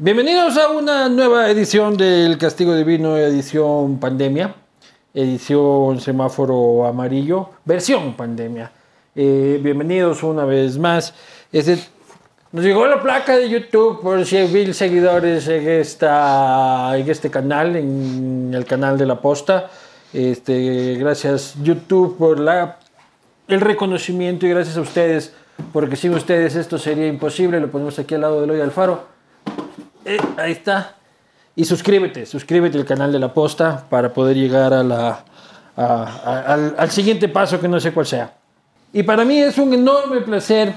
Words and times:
Bienvenidos 0.00 0.56
a 0.56 0.70
una 0.70 1.08
nueva 1.08 1.50
edición 1.50 1.96
del 1.96 2.38
Castigo 2.38 2.76
Divino, 2.76 3.16
edición 3.16 3.98
pandemia, 3.98 4.54
edición 5.12 6.00
semáforo 6.00 6.86
amarillo, 6.86 7.50
versión 7.64 8.14
pandemia. 8.14 8.70
Eh, 9.16 9.58
bienvenidos 9.60 10.22
una 10.22 10.44
vez 10.44 10.78
más. 10.78 11.12
Nos 12.52 12.64
llegó 12.64 12.86
la 12.86 13.02
placa 13.02 13.36
de 13.36 13.48
YouTube 13.48 14.00
por 14.00 14.24
100 14.24 14.52
mil 14.52 14.72
seguidores 14.72 15.48
en, 15.48 15.66
este 15.68 17.28
canal, 17.28 17.74
en 17.74 18.52
el 18.54 18.64
canal 18.66 18.98
de 18.98 19.04
la 19.06 19.20
posta. 19.20 19.68
Este, 20.12 20.94
gracias 20.94 21.56
YouTube 21.60 22.16
por 22.16 22.38
la, 22.38 22.78
el 23.48 23.60
reconocimiento 23.60 24.46
y 24.46 24.50
gracias 24.50 24.76
a 24.76 24.80
ustedes, 24.80 25.34
porque 25.72 25.96
sin 25.96 26.14
ustedes 26.14 26.54
esto 26.54 26.78
sería 26.78 27.08
imposible. 27.08 27.58
Lo 27.58 27.68
ponemos 27.68 27.98
aquí 27.98 28.14
al 28.14 28.20
lado 28.20 28.40
del 28.42 28.52
hoy 28.52 28.60
Alfaro. 28.60 29.17
Eh, 30.08 30.16
ahí 30.38 30.52
está. 30.52 30.96
Y 31.54 31.66
suscríbete, 31.66 32.24
suscríbete 32.24 32.78
al 32.78 32.86
canal 32.86 33.12
de 33.12 33.18
la 33.18 33.34
posta 33.34 33.84
para 33.90 34.10
poder 34.10 34.36
llegar 34.36 34.72
a 34.72 34.82
la, 34.82 35.22
al, 35.76 36.74
al 36.78 36.90
siguiente 36.90 37.28
paso 37.28 37.60
que 37.60 37.68
no 37.68 37.78
sé 37.78 37.92
cuál 37.92 38.06
sea. 38.06 38.32
Y 38.90 39.02
para 39.02 39.26
mí 39.26 39.38
es 39.38 39.58
un 39.58 39.74
enorme 39.74 40.22
placer 40.22 40.72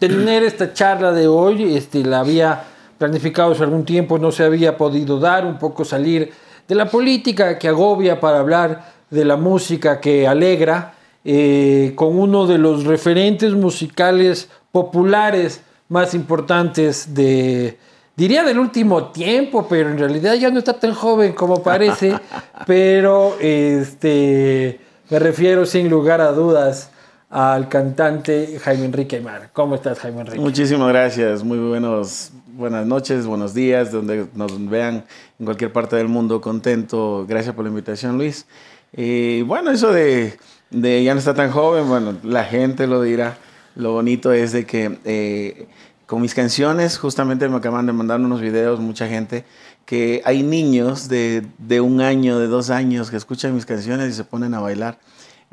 tener 0.00 0.42
esta 0.42 0.72
charla 0.72 1.12
de 1.12 1.28
hoy. 1.28 1.76
Este, 1.76 2.02
la 2.02 2.20
había 2.20 2.64
planificado 2.98 3.52
hace 3.52 3.62
algún 3.62 3.84
tiempo, 3.84 4.18
no 4.18 4.32
se 4.32 4.42
había 4.42 4.76
podido 4.76 5.20
dar, 5.20 5.46
un 5.46 5.60
poco 5.60 5.84
salir 5.84 6.32
de 6.66 6.74
la 6.74 6.86
política 6.86 7.56
que 7.60 7.68
agobia 7.68 8.18
para 8.18 8.40
hablar 8.40 8.84
de 9.10 9.24
la 9.24 9.36
música 9.36 10.00
que 10.00 10.26
alegra, 10.26 10.94
eh, 11.24 11.92
con 11.94 12.18
uno 12.18 12.48
de 12.48 12.58
los 12.58 12.82
referentes 12.82 13.52
musicales 13.52 14.48
populares 14.72 15.60
más 15.88 16.14
importantes 16.14 17.14
de, 17.14 17.78
diría 18.16 18.44
del 18.44 18.58
último 18.58 19.06
tiempo, 19.06 19.66
pero 19.68 19.90
en 19.90 19.98
realidad 19.98 20.34
ya 20.34 20.50
no 20.50 20.58
está 20.58 20.78
tan 20.78 20.94
joven 20.94 21.32
como 21.32 21.62
parece, 21.62 22.14
pero 22.66 23.36
este, 23.40 24.80
me 25.10 25.18
refiero 25.18 25.66
sin 25.66 25.88
lugar 25.88 26.20
a 26.20 26.32
dudas 26.32 26.90
al 27.30 27.68
cantante 27.68 28.58
Jaime 28.62 28.84
Enrique 28.84 29.16
Aymar. 29.16 29.50
¿Cómo 29.52 29.74
estás, 29.74 29.98
Jaime 30.00 30.20
Enrique? 30.20 30.40
Muchísimas 30.40 30.88
gracias, 30.88 31.42
muy 31.42 31.58
buenos, 31.58 32.32
buenas 32.48 32.86
noches, 32.86 33.26
buenos 33.26 33.54
días, 33.54 33.90
donde 33.90 34.26
nos 34.34 34.68
vean 34.68 35.04
en 35.38 35.46
cualquier 35.46 35.72
parte 35.72 35.96
del 35.96 36.08
mundo, 36.08 36.40
contento, 36.40 37.24
gracias 37.26 37.54
por 37.54 37.64
la 37.64 37.70
invitación, 37.70 38.18
Luis. 38.18 38.46
Y 38.94 39.40
bueno, 39.42 39.70
eso 39.70 39.90
de, 39.90 40.38
de 40.70 41.02
ya 41.02 41.14
no 41.14 41.18
está 41.18 41.32
tan 41.32 41.50
joven, 41.50 41.88
bueno, 41.88 42.18
la 42.22 42.44
gente 42.44 42.86
lo 42.86 43.00
dirá, 43.00 43.38
lo 43.74 43.92
bonito 43.92 44.32
es 44.32 44.52
de 44.52 44.66
que... 44.66 44.98
Eh, 45.04 45.66
con 46.12 46.20
mis 46.20 46.34
canciones, 46.34 46.98
justamente 46.98 47.48
me 47.48 47.56
acaban 47.56 47.86
de 47.86 47.94
mandar 47.94 48.20
unos 48.20 48.42
videos, 48.42 48.80
mucha 48.80 49.08
gente, 49.08 49.46
que 49.86 50.20
hay 50.26 50.42
niños 50.42 51.08
de, 51.08 51.42
de 51.56 51.80
un 51.80 52.02
año, 52.02 52.38
de 52.38 52.48
dos 52.48 52.68
años, 52.68 53.10
que 53.10 53.16
escuchan 53.16 53.54
mis 53.54 53.64
canciones 53.64 54.10
y 54.10 54.12
se 54.12 54.22
ponen 54.22 54.52
a 54.52 54.60
bailar. 54.60 54.98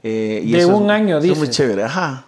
Eh, 0.04 0.42
y 0.44 0.52
de 0.52 0.66
un 0.66 0.92
año, 0.92 1.22
dice. 1.22 1.32
Es 1.32 1.40
muy 1.40 1.50
chévere, 1.50 1.84
ajá. 1.84 2.26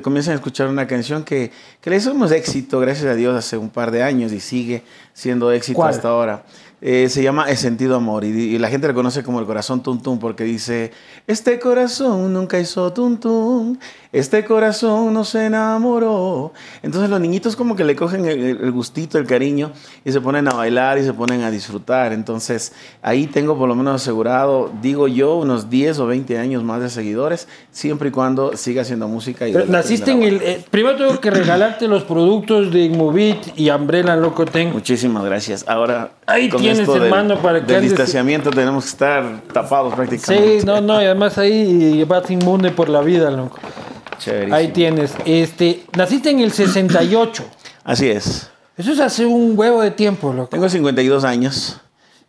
comienzan 0.00 0.34
a 0.34 0.36
escuchar 0.36 0.68
una 0.68 0.86
canción 0.86 1.24
que, 1.24 1.50
que 1.80 1.90
le 1.90 1.96
hicimos 1.96 2.30
éxito, 2.30 2.78
gracias 2.78 3.06
a 3.06 3.16
Dios, 3.16 3.36
hace 3.36 3.56
un 3.56 3.70
par 3.70 3.90
de 3.90 4.04
años 4.04 4.30
y 4.30 4.38
sigue 4.38 4.84
siendo 5.12 5.50
éxito 5.50 5.82
hasta 5.82 6.06
ahora. 6.06 6.44
Eh, 6.82 7.10
se 7.10 7.22
llama 7.22 7.50
El 7.50 7.58
Sentido 7.58 7.96
Amor 7.96 8.24
y, 8.24 8.58
la 8.58 8.68
gente 8.68 8.88
le 8.88 8.94
conoce 8.94 9.22
como 9.22 9.38
el 9.38 9.44
corazón 9.44 9.82
tum 9.82 10.00
tum 10.00 10.18
porque 10.18 10.44
dice, 10.44 10.92
este 11.26 11.58
corazón 11.58 12.32
nunca 12.32 12.58
hizo 12.58 12.90
tum 12.94 13.18
tum, 13.18 13.76
este 14.12 14.46
corazón 14.46 15.12
no 15.12 15.24
se 15.24 15.44
enamoró. 15.46 16.52
Entonces 16.82 17.10
los 17.10 17.20
niñitos 17.20 17.54
como 17.54 17.76
que 17.76 17.84
le 17.84 17.94
cogen 17.96 18.24
el, 18.24 18.70
gustito, 18.72 19.18
el 19.18 19.26
cariño 19.26 19.72
y 20.06 20.12
se 20.12 20.22
ponen 20.22 20.48
a 20.48 20.52
bailar 20.52 20.96
y 20.96 21.04
se 21.04 21.12
ponen 21.12 21.42
a 21.42 21.50
disfrutar. 21.50 22.14
Entonces 22.14 22.72
ahí 23.02 23.26
tengo 23.26 23.58
por 23.58 23.68
lo 23.68 23.74
menos 23.74 24.00
asegurado, 24.00 24.72
digo 24.80 25.06
yo, 25.06 25.36
unos 25.36 25.68
10 25.68 25.98
o 25.98 26.06
20 26.06 26.38
años 26.38 26.64
más 26.64 26.80
de 26.80 26.88
seguidores, 26.88 27.46
siempre 27.70 28.08
y 28.08 28.12
cuando 28.12 28.56
siga 28.56 28.82
haciendo 28.82 29.06
música. 29.06 29.46
Y 29.46 29.52
naciste 29.52 30.12
en 30.12 30.22
el... 30.22 30.40
Eh, 30.42 30.64
primero 30.70 30.96
tengo 30.96 31.20
que 31.20 31.30
regalarte 31.30 31.86
los 31.88 32.04
productos 32.04 32.72
de 32.72 32.84
Inmovit 32.84 33.58
y 33.58 33.68
Umbrella 33.70 34.16
Locoten. 34.16 34.72
Muchísimas 34.72 35.24
gracias. 35.26 35.64
Ahora... 35.68 36.12
Ahí 36.26 36.48
tienes, 36.76 36.88
hermano, 36.88 37.38
para 37.40 37.64
que... 37.64 37.74
El 37.74 37.82
distanciamiento 37.82 38.50
tenemos 38.50 38.84
que 38.84 38.90
estar 38.90 39.42
tapados 39.52 39.94
prácticamente. 39.94 40.60
Sí, 40.60 40.66
no, 40.66 40.80
no, 40.80 41.00
y 41.00 41.04
además 41.04 41.38
ahí 41.38 42.04
vas 42.04 42.30
inmune 42.30 42.70
por 42.70 42.88
la 42.88 43.00
vida, 43.00 43.30
loco. 43.30 43.58
Ahí 44.50 44.68
tienes. 44.68 45.14
Este, 45.24 45.84
naciste 45.96 46.30
en 46.30 46.40
el 46.40 46.52
68. 46.52 47.44
Así 47.84 48.08
es. 48.08 48.50
Eso 48.76 48.92
es 48.92 49.00
hace 49.00 49.26
un 49.26 49.58
huevo 49.58 49.82
de 49.82 49.90
tiempo, 49.90 50.32
loco. 50.32 50.48
Tengo 50.48 50.68
52 50.68 51.24
años. 51.24 51.80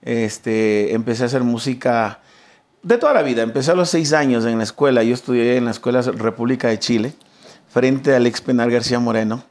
Este, 0.01 0.93
empecé 0.93 1.23
a 1.23 1.25
hacer 1.27 1.43
música 1.43 2.19
de 2.81 2.97
toda 2.97 3.13
la 3.13 3.21
vida. 3.21 3.41
Empecé 3.41 3.71
a 3.71 3.75
los 3.75 3.89
6 3.89 4.13
años 4.13 4.45
en 4.45 4.57
la 4.57 4.63
escuela. 4.63 5.03
Yo 5.03 5.13
estudié 5.13 5.57
en 5.57 5.65
la 5.65 5.71
Escuela 5.71 6.01
República 6.01 6.69
de 6.69 6.79
Chile, 6.79 7.13
frente 7.67 8.15
al 8.15 8.25
ex 8.25 8.41
penal 8.41 8.71
García 8.71 8.99
Moreno. 8.99 9.43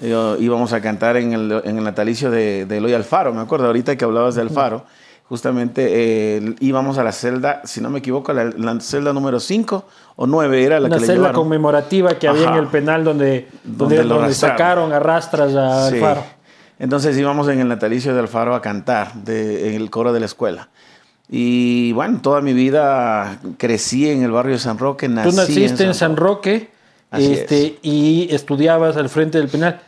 Íbamos 0.00 0.72
a 0.72 0.80
cantar 0.80 1.16
en 1.16 1.32
el, 1.32 1.62
en 1.64 1.78
el 1.78 1.84
natalicio 1.84 2.30
de, 2.30 2.66
de 2.66 2.76
Eloy 2.78 2.94
Alfaro. 2.94 3.32
Me 3.32 3.40
acuerdo 3.40 3.66
ahorita 3.66 3.96
que 3.96 4.04
hablabas 4.04 4.34
de 4.34 4.42
Alfaro 4.42 4.84
justamente 5.30 5.86
eh, 5.92 6.56
íbamos 6.58 6.98
a 6.98 7.04
la 7.04 7.12
celda, 7.12 7.62
si 7.62 7.80
no 7.80 7.88
me 7.88 8.00
equivoco, 8.00 8.32
la, 8.32 8.46
la 8.46 8.80
celda 8.80 9.12
número 9.12 9.38
5 9.38 9.84
o 10.16 10.26
9 10.26 10.64
era 10.64 10.80
la 10.80 10.88
Una 10.88 10.96
que 10.96 11.02
le 11.02 11.06
celda 11.06 11.32
conmemorativa 11.32 12.18
que 12.18 12.26
había 12.26 12.48
en 12.48 12.54
el 12.54 12.66
penal 12.66 13.04
donde, 13.04 13.46
donde, 13.62 14.02
donde, 14.02 14.34
sacaron 14.34 14.92
arrastras 14.92 15.54
a 15.54 15.86
Alfaro. 15.86 16.24
Entonces 16.80 17.16
íbamos 17.16 17.46
en 17.46 17.60
el 17.60 17.68
natalicio 17.68 18.12
de 18.12 18.18
Alfaro 18.18 18.56
a 18.56 18.60
cantar 18.60 19.12
en 19.24 19.74
el 19.74 19.88
coro 19.88 20.12
de 20.12 20.18
la 20.18 20.26
escuela. 20.26 20.68
Y 21.28 21.92
bueno, 21.92 22.18
toda 22.20 22.40
mi 22.40 22.52
vida 22.52 23.38
crecí 23.56 24.10
en 24.10 24.24
el 24.24 24.32
barrio 24.32 24.54
de 24.54 24.58
San 24.58 24.78
Roque. 24.78 25.08
Nací 25.08 25.30
Tú 25.30 25.36
naciste 25.36 25.84
en 25.84 25.94
San, 25.94 26.16
Roque, 26.16 26.70
este, 27.12 27.78
y 27.82 28.26
estudiabas 28.34 28.96
al 28.96 29.08
frente 29.08 29.38
del 29.38 29.46
penal. 29.46 29.80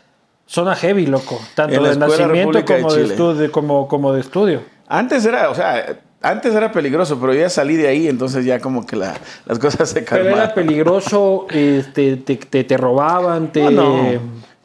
Zona 0.53 0.77
heavy, 0.77 1.07
loco. 1.07 1.41
Tanto 1.55 1.83
de 1.83 1.97
nacimiento 1.97 2.63
como 2.67 2.93
de, 2.93 3.05
estudio, 3.05 3.51
como, 3.51 3.89
como 3.89 4.13
de 4.13 4.21
estudio. 4.21 4.61
Antes 4.87 5.25
era, 5.25 5.49
o 5.49 5.55
sea, 5.55 5.97
antes 6.21 6.55
era 6.55 6.71
peligroso, 6.71 7.19
pero 7.19 7.33
ya 7.33 7.49
salí 7.49 7.75
de 7.75 7.89
ahí, 7.89 8.07
entonces 8.07 8.45
ya 8.45 8.61
como 8.61 8.85
que 8.85 8.97
la, 8.97 9.15
las 9.47 9.59
cosas 9.59 9.89
se 9.89 10.05
calmaron. 10.05 10.33
Pero 10.35 10.45
era 10.45 10.55
peligroso, 10.55 11.47
este, 11.49 12.19
te, 12.19 12.37
te, 12.37 12.77
robaban, 12.77 13.51
te... 13.51 13.71
No, 13.71 13.97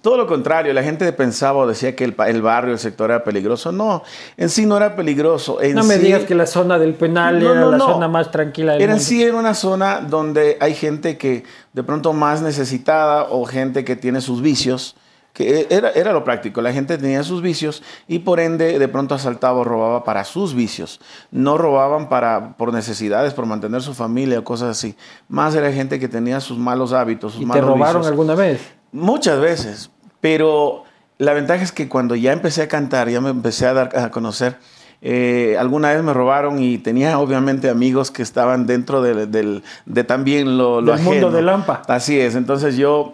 Todo 0.01 0.17
lo 0.17 0.27
contrario, 0.27 0.73
la 0.73 0.83
gente 0.83 1.09
pensaba 1.13 1.59
o 1.59 1.67
decía 1.67 1.95
que 1.95 2.03
el, 2.03 2.15
el, 2.27 2.41
barrio, 2.41 2.73
el 2.73 2.79
sector 2.79 3.09
era 3.09 3.23
peligroso. 3.23 3.71
No, 3.71 4.03
en 4.35 4.49
sí 4.49 4.65
no 4.65 4.75
era 4.75 4.93
peligroso. 4.93 5.57
no 5.73 5.85
me 5.85 5.99
digas 5.99 6.25
que 6.25 6.35
la 6.35 6.47
zona 6.47 6.77
del 6.79 6.95
penal 6.95 7.41
era 7.41 7.65
la 7.65 7.79
zona 7.79 8.09
más 8.09 8.29
tranquila 8.29 8.73
del 8.73 8.81
era, 8.81 8.91
En 8.91 8.99
sí 8.99 9.23
era 9.23 9.37
una 9.37 9.53
zona 9.53 10.01
donde 10.01 10.57
hay 10.59 10.73
gente 10.73 11.17
que 11.17 11.45
de 11.71 11.83
pronto 11.83 12.11
más 12.11 12.41
necesitada 12.41 13.27
o 13.29 13.45
gente 13.45 13.85
que 13.85 13.95
tiene 13.95 14.19
sus 14.19 14.41
vicios 14.41 14.97
que 15.37 15.67
era, 15.69 15.91
era 15.91 16.13
lo 16.13 16.23
práctico. 16.23 16.63
La 16.63 16.73
gente 16.73 16.97
tenía 16.97 17.21
sus 17.21 17.43
vicios 17.43 17.83
y 18.07 18.19
por 18.19 18.39
ende 18.39 18.79
de 18.79 18.87
pronto 18.87 19.13
asaltaba 19.13 19.59
o 19.59 19.63
robaba 19.63 20.03
para 20.03 20.23
sus 20.23 20.55
vicios. 20.55 20.99
No 21.29 21.59
robaban 21.59 22.09
para, 22.09 22.57
por 22.57 22.73
necesidades, 22.73 23.35
por 23.35 23.45
mantener 23.45 23.83
su 23.83 23.93
familia 23.93 24.39
o 24.39 24.43
cosas 24.43 24.69
así. 24.69 24.95
Más 25.27 25.53
era 25.53 25.71
gente 25.71 25.99
que 25.99 26.07
tenía 26.07 26.39
sus 26.39 26.57
malos 26.57 26.91
hábitos, 26.91 27.33
sus 27.33 27.43
¿Y 27.43 27.45
te 27.45 27.61
robaron 27.61 28.03
alguna 28.03 28.33
vez? 28.33 28.61
Muchas 28.91 29.39
veces, 29.39 29.91
pero 30.21 30.85
la 31.19 31.33
ventaja 31.33 31.63
es 31.63 31.71
que 31.71 31.87
cuando 31.87 32.15
ya 32.15 32.33
empecé 32.33 32.63
a 32.63 32.67
cantar, 32.67 33.07
ya 33.07 33.21
me 33.21 33.29
empecé 33.29 33.67
a 33.67 33.73
dar 33.73 33.95
a 33.95 34.09
conocer, 34.09 34.57
eh, 35.01 35.55
alguna 35.59 35.93
vez 35.93 36.01
me 36.01 36.11
robaron 36.11 36.61
y 36.61 36.79
tenía 36.79 37.19
obviamente 37.19 37.69
amigos 37.69 38.09
que 38.09 38.23
estaban 38.23 38.65
dentro 38.65 39.01
de, 39.01 39.27
de 39.27 40.03
también 40.03 40.57
lo, 40.57 40.81
lo 40.81 40.95
del 40.95 41.03
mundo 41.03 41.29
de 41.31 41.43
Lampa. 41.43 41.83
Así 41.87 42.19
es, 42.19 42.35
entonces 42.35 42.77
yo, 42.77 43.13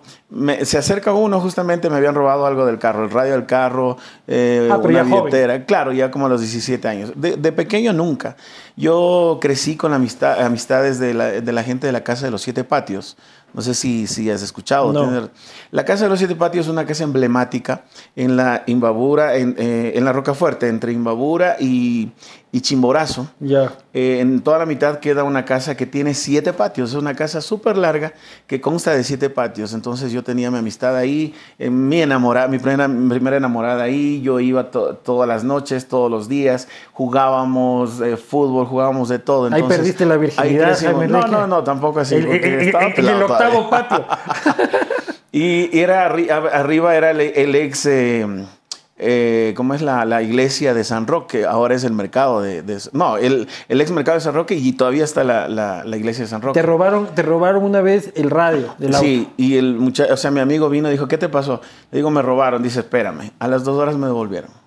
se 0.64 0.78
acerca 0.78 1.14
uno, 1.14 1.42
justamente 1.42 1.90
me 1.90 1.98
habían 1.98 2.16
robado 2.16 2.46
algo 2.46 2.66
del 2.66 2.80
carro, 2.80 3.04
el 3.04 3.12
radio 3.12 3.34
del 3.34 3.46
carro, 3.46 3.98
eh, 4.28 4.70
ah, 4.72 4.78
una 4.78 5.04
billetera, 5.04 5.66
claro, 5.66 5.92
ya 5.92 6.10
como 6.10 6.28
a 6.28 6.30
los 6.30 6.40
17 6.40 6.88
años. 6.88 7.12
De, 7.16 7.36
de, 7.36 7.52
pequeño 7.52 7.92
nunca. 7.92 8.38
Yo 8.78 9.40
crecí 9.42 9.76
con 9.76 9.94
amistad, 9.94 10.42
amistades 10.42 11.00
de 11.00 11.14
la, 11.14 11.26
de 11.26 11.52
la 11.52 11.64
gente 11.64 11.86
de 11.86 11.94
la 11.94 12.04
Casa 12.04 12.26
de 12.26 12.32
los 12.32 12.42
Siete 12.42 12.64
Patios. 12.64 13.18
No 13.54 13.62
sé 13.62 13.74
si, 13.74 14.08
si 14.08 14.30
has 14.30 14.42
escuchado. 14.42 15.30
La 15.72 15.86
Casa 15.86 16.06
de 16.06 16.10
los 16.10 16.20
Siete 16.20 16.36
Patios 16.36 16.66
es 16.66 16.72
una 16.72 16.86
casa 16.86 17.04
emblemática 17.04 17.84
en 18.16 18.36
la 18.36 18.64
Imbabura, 18.66 19.36
en, 19.36 19.56
eh, 19.58 19.94
en 19.96 20.06
la 20.06 20.12
Rocafuerte, 20.12 20.68
entre 20.68 20.92
Imbabura 20.92 21.58
y, 21.60 22.12
y 22.54 22.62
Chimborazo. 22.62 23.28
Ya. 23.40 23.74
Eh, 23.96 24.20
en 24.20 24.40
toda 24.42 24.60
la 24.60 24.68
mitad 24.68 25.00
queda 25.00 25.24
una 25.24 25.44
casa 25.44 25.76
que 25.76 25.88
tiene 25.88 26.14
siete 26.14 26.54
patios. 26.54 26.92
Es 26.92 26.96
una 26.96 27.16
casa 27.16 27.42
súper 27.42 27.76
larga 27.78 28.14
que 28.46 28.62
consta 28.62 28.92
de 28.92 29.04
siete 29.04 29.32
patios. 29.32 29.74
Entonces 29.74 30.12
yo 30.12 30.24
tenía 30.24 30.52
mi 30.52 30.60
amistad 30.60 30.96
ahí, 30.96 31.34
eh, 31.58 31.72
mi 31.72 32.04
enamorada, 32.04 32.48
mi 32.48 32.60
primera, 32.60 32.88
primera 32.88 33.38
enamorada 33.38 33.82
ahí. 33.82 34.22
Yo 34.22 34.40
iba 34.40 34.70
todas 34.70 35.28
las 35.28 35.44
noches, 35.44 35.88
todos 35.88 36.12
los 36.12 36.30
días. 36.30 36.68
Jugábamos 36.92 38.00
eh, 38.02 38.18
fútbol, 38.18 38.68
jugábamos 38.68 39.10
de 39.10 39.18
todo. 39.18 39.52
ahí 39.52 39.64
perdiste 39.64 40.06
la 40.06 40.18
virginidad. 40.18 40.80
no, 41.08 41.26
no, 41.26 41.48
no, 41.48 41.64
tampoco 41.64 42.02
así. 42.02 42.14
El, 42.14 42.28
el 42.28 43.24
octavo 43.24 43.68
patio. 43.68 44.06
y 45.32 45.76
era 45.76 46.06
arriba 46.06 46.96
era 46.96 47.10
el, 47.10 47.56
ex 47.56 47.90
eh, 49.04 49.54
¿cómo 49.56 49.74
es 49.74 49.82
la, 49.82 50.06
la, 50.06 50.22
iglesia 50.22 50.74
de 50.74 50.84
San 50.84 51.08
Roque? 51.08 51.46
Ahora 51.46 51.76
es 51.76 51.84
el 51.84 51.94
mercado 51.94 52.42
de... 52.42 52.64
no, 52.94 53.18
el, 53.18 53.48
el, 53.68 53.82
ex 53.82 53.92
mercado 53.92 54.18
de 54.18 54.22
San 54.22 54.34
Roque 54.34 54.56
y 54.56 54.74
todavía 54.74 55.04
está 55.04 55.24
la, 55.24 55.48
la, 55.48 55.84
la, 55.84 55.98
iglesia 55.98 56.24
de 56.24 56.30
San 56.30 56.42
Roque. 56.42 56.60
Te 56.60 56.66
robaron, 56.66 57.08
te 57.14 57.22
robaron 57.22 57.64
una 57.64 57.82
vez 57.82 58.12
el 58.16 58.30
radio 58.30 58.74
del 58.78 58.96
auto. 58.96 59.06
Sí, 59.06 59.30
y 59.38 59.58
el 59.58 59.76
muchacho, 59.76 60.14
o 60.14 60.18
sea, 60.18 60.32
mi 60.32 60.40
amigo 60.40 60.70
vino 60.70 60.88
y 60.88 60.92
dijo, 60.92 61.08
¿qué 61.08 61.18
te 61.18 61.30
pasó? 61.30 61.62
Le 61.92 62.00
digo, 62.00 62.10
me 62.10 62.22
robaron. 62.22 62.64
Dice, 62.64 62.80
espérame. 62.80 63.32
A 63.40 63.48
las 63.48 63.64
dos 63.64 63.78
horas 63.78 63.96
me 63.98 64.08
devolvieron. 64.08 64.64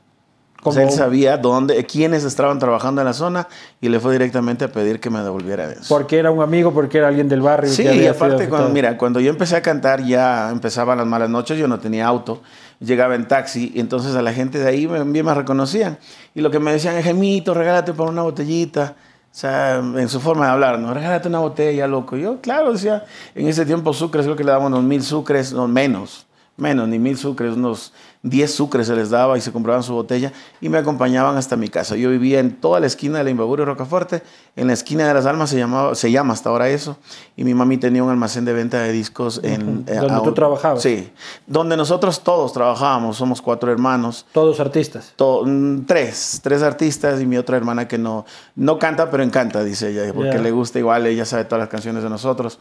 O 0.69 0.73
sea, 0.73 0.83
él 0.83 0.91
sabía 0.91 1.37
dónde, 1.37 1.85
quiénes 1.87 2.25
estaban 2.25 2.59
trabajando 2.59 3.01
en 3.01 3.07
la 3.07 3.13
zona 3.13 3.47
y 3.81 3.89
le 3.89 4.01
fue 4.01 4.13
directamente 4.13 4.65
a 4.65 4.73
pedir 4.73 4.99
que 4.99 5.11
me 5.11 5.21
devolviera 5.21 5.71
eso. 5.71 5.83
Porque 5.89 6.19
era 6.19 6.33
un 6.33 6.43
amigo, 6.43 6.73
porque 6.73 6.99
era 6.99 7.09
alguien 7.09 7.29
del 7.29 7.41
barrio. 7.41 7.71
Sí, 7.71 7.85
y 7.85 8.07
aparte, 8.07 8.49
cuando, 8.49 8.71
mira, 8.71 8.99
cuando 8.99 9.21
yo 9.21 9.31
empecé 9.31 9.55
a 9.55 9.63
cantar 9.63 10.03
ya 10.05 10.51
empezaban 10.51 10.99
las 10.99 11.07
malas 11.07 11.31
noches, 11.31 11.57
yo 11.57 11.69
no 11.69 11.79
tenía 11.79 12.07
auto, 12.07 12.43
llegaba 12.81 13.15
en 13.15 13.27
taxi 13.29 13.73
y 13.75 13.81
entonces 13.81 14.15
a 14.15 14.23
la 14.23 14.33
gente 14.33 14.59
de 14.59 14.69
ahí 14.69 14.87
bien 14.87 15.25
me 15.25 15.35
reconocían. 15.35 15.99
Y 16.35 16.41
lo 16.41 16.51
que 16.51 16.59
me 16.59 16.73
decían 16.73 16.97
es, 16.97 17.05
Gemito, 17.05 17.55
regálate 17.55 17.93
por 17.93 18.09
una 18.09 18.23
botellita. 18.23 18.97
O 19.31 19.39
sea, 19.39 19.77
en 19.77 20.09
su 20.09 20.19
forma 20.21 20.47
de 20.47 20.53
hablar, 20.53 20.79
no, 20.79 20.95
regálate 20.95 21.29
una 21.29 21.41
botella, 21.41 21.87
loco. 21.87 22.17
Yo, 22.17 22.41
claro, 22.41 22.73
decía, 22.73 23.05
en 23.35 23.47
ese 23.47 23.67
tiempo 23.67 23.93
sucres, 23.93 24.25
creo 24.25 24.37
que 24.37 24.45
le 24.45 24.51
daban 24.51 24.73
unos 24.73 24.85
mil 24.85 25.03
sucres, 25.03 25.53
no 25.53 25.69
menos, 25.69 26.26
menos, 26.57 26.89
ni 26.89 26.99
mil 26.99 27.17
sucres, 27.17 27.55
unos 27.55 27.93
10 28.23 28.53
sucres 28.53 28.87
se 28.89 28.97
les 28.97 29.11
daba 29.11 29.39
y 29.39 29.41
se 29.41 29.53
compraban 29.53 29.83
su 29.83 29.93
botella 29.93 30.33
y 30.61 30.69
me 30.69 30.79
acompañaban 30.79 31.37
hasta 31.37 31.57
mi 31.57 31.69
casa. 31.69 31.97
Yo 31.97 32.11
vivía 32.11 32.41
en 32.41 32.57
toda 32.57 32.81
la 32.81 32.87
esquina 32.87 33.19
de 33.19 33.25
la 33.25 33.31
Imbabura 33.31 33.63
y 33.63 33.67
Rocafuerte, 33.67 34.23
en 34.57 34.67
la 34.67 34.73
esquina 34.73 35.07
de 35.07 35.15
las 35.15 35.27
Almas 35.27 35.51
se, 35.51 35.59
llamaba, 35.59 35.95
se 35.95 36.11
llama 36.11 36.33
hasta 36.33 36.51
ahora 36.51 36.69
eso, 36.69 36.97
y 37.37 37.45
mi 37.45 37.55
mami 37.55 37.77
tenía 37.77 38.03
un 38.03 38.11
almacén 38.11 38.45
de 38.45 38.53
venta 38.53 38.81
de 38.81 38.93
discos 38.93 39.41
en... 39.43 39.85
Eh, 39.87 39.97
¿Donde 39.97 40.21
tú 40.23 40.33
trabajabas? 40.33 40.83
Sí, 40.83 41.11
donde 41.47 41.77
nosotros 41.77 42.21
todos 42.21 42.53
trabajábamos, 42.53 43.17
somos 43.17 43.41
cuatro 43.41 43.71
hermanos. 43.71 44.27
¿Todos 44.33 44.59
artistas? 44.59 45.15
Mm, 45.19 45.81
tres, 45.87 46.41
tres 46.43 46.63
artistas 46.63 47.21
y 47.21 47.27
mi 47.27 47.37
otra 47.37 47.57
hermana 47.57 47.87
que 47.87 47.99
no, 47.99 48.27
no 48.57 48.79
canta, 48.79 49.11
pero 49.11 49.23
encanta, 49.23 49.63
dice 49.63 49.91
ella, 49.91 50.13
porque 50.13 50.39
le 50.39 50.51
gusta 50.51 50.79
igual, 50.79 51.07
ella 51.07 51.25
sabe 51.25 51.45
todas 51.45 51.61
las 51.61 51.69
canciones 51.69 52.03
de 52.03 52.11
nosotros. 52.11 52.59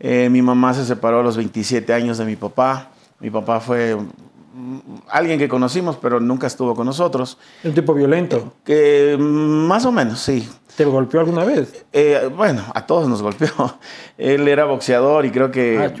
Eh, 0.00 0.28
mi 0.28 0.42
mamá 0.42 0.74
se 0.74 0.84
separó 0.84 1.20
a 1.20 1.22
los 1.22 1.36
27 1.36 1.92
años 1.92 2.18
de 2.18 2.24
mi 2.24 2.34
papá. 2.34 2.90
Mi 3.20 3.30
papá 3.30 3.60
fue 3.60 3.96
alguien 5.08 5.38
que 5.38 5.48
conocimos, 5.48 5.96
pero 5.96 6.20
nunca 6.20 6.46
estuvo 6.46 6.74
con 6.74 6.86
nosotros. 6.86 7.38
¿Un 7.62 7.74
tipo 7.74 7.94
violento? 7.94 8.54
Que 8.64 9.16
más 9.18 9.84
o 9.84 9.92
menos, 9.92 10.20
sí. 10.20 10.48
¿Te 10.76 10.84
golpeó 10.84 11.20
alguna 11.20 11.44
vez? 11.44 11.84
Eh, 11.92 12.30
bueno, 12.36 12.64
a 12.74 12.86
todos 12.86 13.08
nos 13.08 13.22
golpeó. 13.22 13.48
Él 14.18 14.48
era 14.48 14.64
boxeador 14.64 15.24
y 15.26 15.30
creo 15.30 15.50
que, 15.50 15.78
ah, 15.78 15.92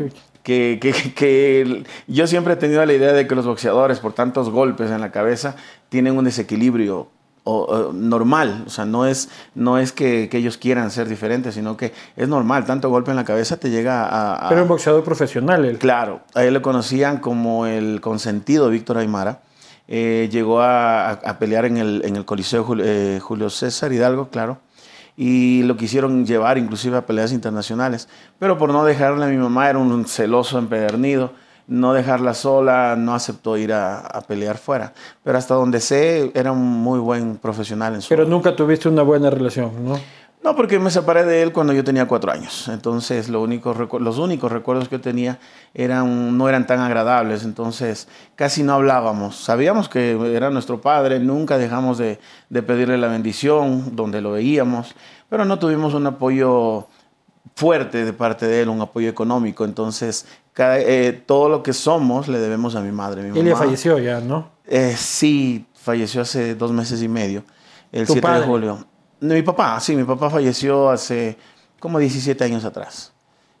que, 0.42 0.78
que, 0.80 0.92
que, 1.14 1.84
yo 2.06 2.26
siempre 2.26 2.54
he 2.54 2.56
tenido 2.56 2.84
la 2.84 2.92
idea 2.92 3.12
de 3.12 3.26
que 3.26 3.34
los 3.34 3.46
boxeadores, 3.46 4.00
por 4.00 4.12
tantos 4.12 4.50
golpes 4.50 4.90
en 4.90 5.00
la 5.00 5.10
cabeza, 5.10 5.56
tienen 5.88 6.16
un 6.16 6.24
desequilibrio 6.24 7.08
o, 7.44 7.92
normal, 7.92 8.64
o 8.66 8.70
sea, 8.70 8.86
no 8.86 9.06
es, 9.06 9.28
no 9.54 9.78
es 9.78 9.92
que, 9.92 10.28
que, 10.30 10.38
ellos 10.38 10.56
quieran 10.56 10.90
ser 10.90 11.08
diferentes, 11.08 11.54
sino 11.54 11.76
que 11.76 11.92
es 12.16 12.26
normal, 12.26 12.64
tanto 12.64 12.88
golpe 12.88 13.10
en 13.10 13.16
la 13.16 13.24
cabeza 13.24 13.58
te 13.58 13.70
llega 13.70 14.04
a... 14.04 14.46
a 14.46 14.48
Pero 14.48 14.62
un 14.62 14.68
boxeador 14.68 15.04
profesional. 15.04 15.64
Él. 15.64 15.78
Claro, 15.78 16.22
a 16.34 16.44
él 16.44 16.54
le 16.54 16.62
conocían 16.62 17.18
como 17.18 17.66
el 17.66 18.00
consentido 18.00 18.70
Víctor 18.70 18.98
Aymara. 18.98 19.42
Eh, 19.86 20.30
llegó 20.32 20.62
a, 20.62 21.10
a, 21.10 21.38
pelear 21.38 21.66
en 21.66 21.76
el, 21.76 22.02
en 22.06 22.16
el 22.16 22.24
Coliseo 22.24 22.64
Julio, 22.64 22.84
eh, 22.86 23.20
Julio 23.20 23.50
César 23.50 23.92
Hidalgo, 23.92 24.30
claro, 24.30 24.56
y 25.14 25.62
lo 25.64 25.76
quisieron 25.76 26.24
llevar 26.24 26.56
inclusive 26.56 26.96
a 26.96 27.04
peleas 27.04 27.32
internacionales, 27.32 28.08
pero 28.38 28.56
por 28.56 28.70
no 28.70 28.86
dejarle 28.86 29.26
a 29.26 29.28
mi 29.28 29.36
mamá, 29.36 29.68
era 29.68 29.78
un 29.78 30.06
celoso 30.06 30.58
empedernido, 30.58 31.32
no 31.66 31.92
dejarla 31.92 32.34
sola, 32.34 32.96
no 32.96 33.14
aceptó 33.14 33.56
ir 33.56 33.72
a, 33.72 34.22
pelear 34.26 34.58
fuera. 34.58 34.92
Pero 35.22 35.38
hasta 35.38 35.54
donde 35.54 35.80
sé, 35.80 36.30
era 36.34 36.52
un 36.52 36.62
muy 36.62 36.98
buen 36.98 37.36
profesional 37.36 37.94
en 37.94 38.02
su 38.02 38.08
Pero 38.08 38.24
nunca 38.24 38.54
tuviste 38.54 38.88
una 38.88 39.02
buena 39.02 39.30
relación, 39.30 39.72
¿no? 39.84 39.98
No, 40.44 40.54
porque 40.54 40.78
me 40.78 40.90
separé 40.90 41.24
de 41.24 41.40
él 41.40 41.52
cuando 41.52 41.72
yo 41.72 41.82
tenía 41.84 42.06
cuatro 42.06 42.30
años. 42.30 42.68
Entonces, 42.68 43.30
lo 43.30 43.40
único, 43.40 43.72
los 43.98 44.18
únicos 44.18 44.52
recuerdos 44.52 44.90
que 44.90 44.96
yo 44.96 45.00
tenía 45.00 45.38
eran, 45.72 46.36
no 46.36 46.50
eran 46.50 46.66
tan 46.66 46.80
agradables. 46.80 47.44
Entonces, 47.44 48.08
casi 48.34 48.62
no 48.62 48.74
hablábamos. 48.74 49.36
Sabíamos 49.36 49.88
que 49.88 50.10
era 50.36 50.50
nuestro 50.50 50.82
padre, 50.82 51.18
nunca 51.18 51.56
dejamos 51.56 51.96
de, 51.96 52.20
de 52.50 52.62
pedirle 52.62 52.98
la 52.98 53.08
bendición 53.08 53.96
donde 53.96 54.20
lo 54.20 54.32
veíamos, 54.32 54.94
pero 55.30 55.46
no 55.46 55.58
tuvimos 55.58 55.94
un 55.94 56.06
apoyo 56.08 56.88
fuerte 57.56 58.04
de 58.04 58.12
parte 58.12 58.46
de 58.46 58.62
él, 58.62 58.68
un 58.68 58.82
apoyo 58.82 59.08
económico. 59.08 59.64
Entonces, 59.64 60.26
eh, 60.56 61.22
todo 61.26 61.48
lo 61.48 61.62
que 61.62 61.72
somos 61.72 62.28
le 62.28 62.38
debemos 62.38 62.74
a 62.74 62.80
mi 62.80 62.92
madre. 62.92 63.22
Mi 63.22 63.38
Él 63.38 63.56
falleció 63.56 63.98
ya, 63.98 64.20
¿no? 64.20 64.50
Eh, 64.66 64.94
sí, 64.96 65.66
falleció 65.74 66.22
hace 66.22 66.54
dos 66.54 66.72
meses 66.72 67.02
y 67.02 67.08
medio, 67.08 67.44
el 67.92 68.06
7 68.06 68.26
de 68.26 68.40
julio. 68.42 68.86
Mi 69.20 69.42
papá, 69.42 69.80
sí, 69.80 69.96
mi 69.96 70.04
papá 70.04 70.30
falleció 70.30 70.90
hace 70.90 71.36
como 71.80 71.98
17 71.98 72.44
años 72.44 72.64
atrás. 72.64 73.12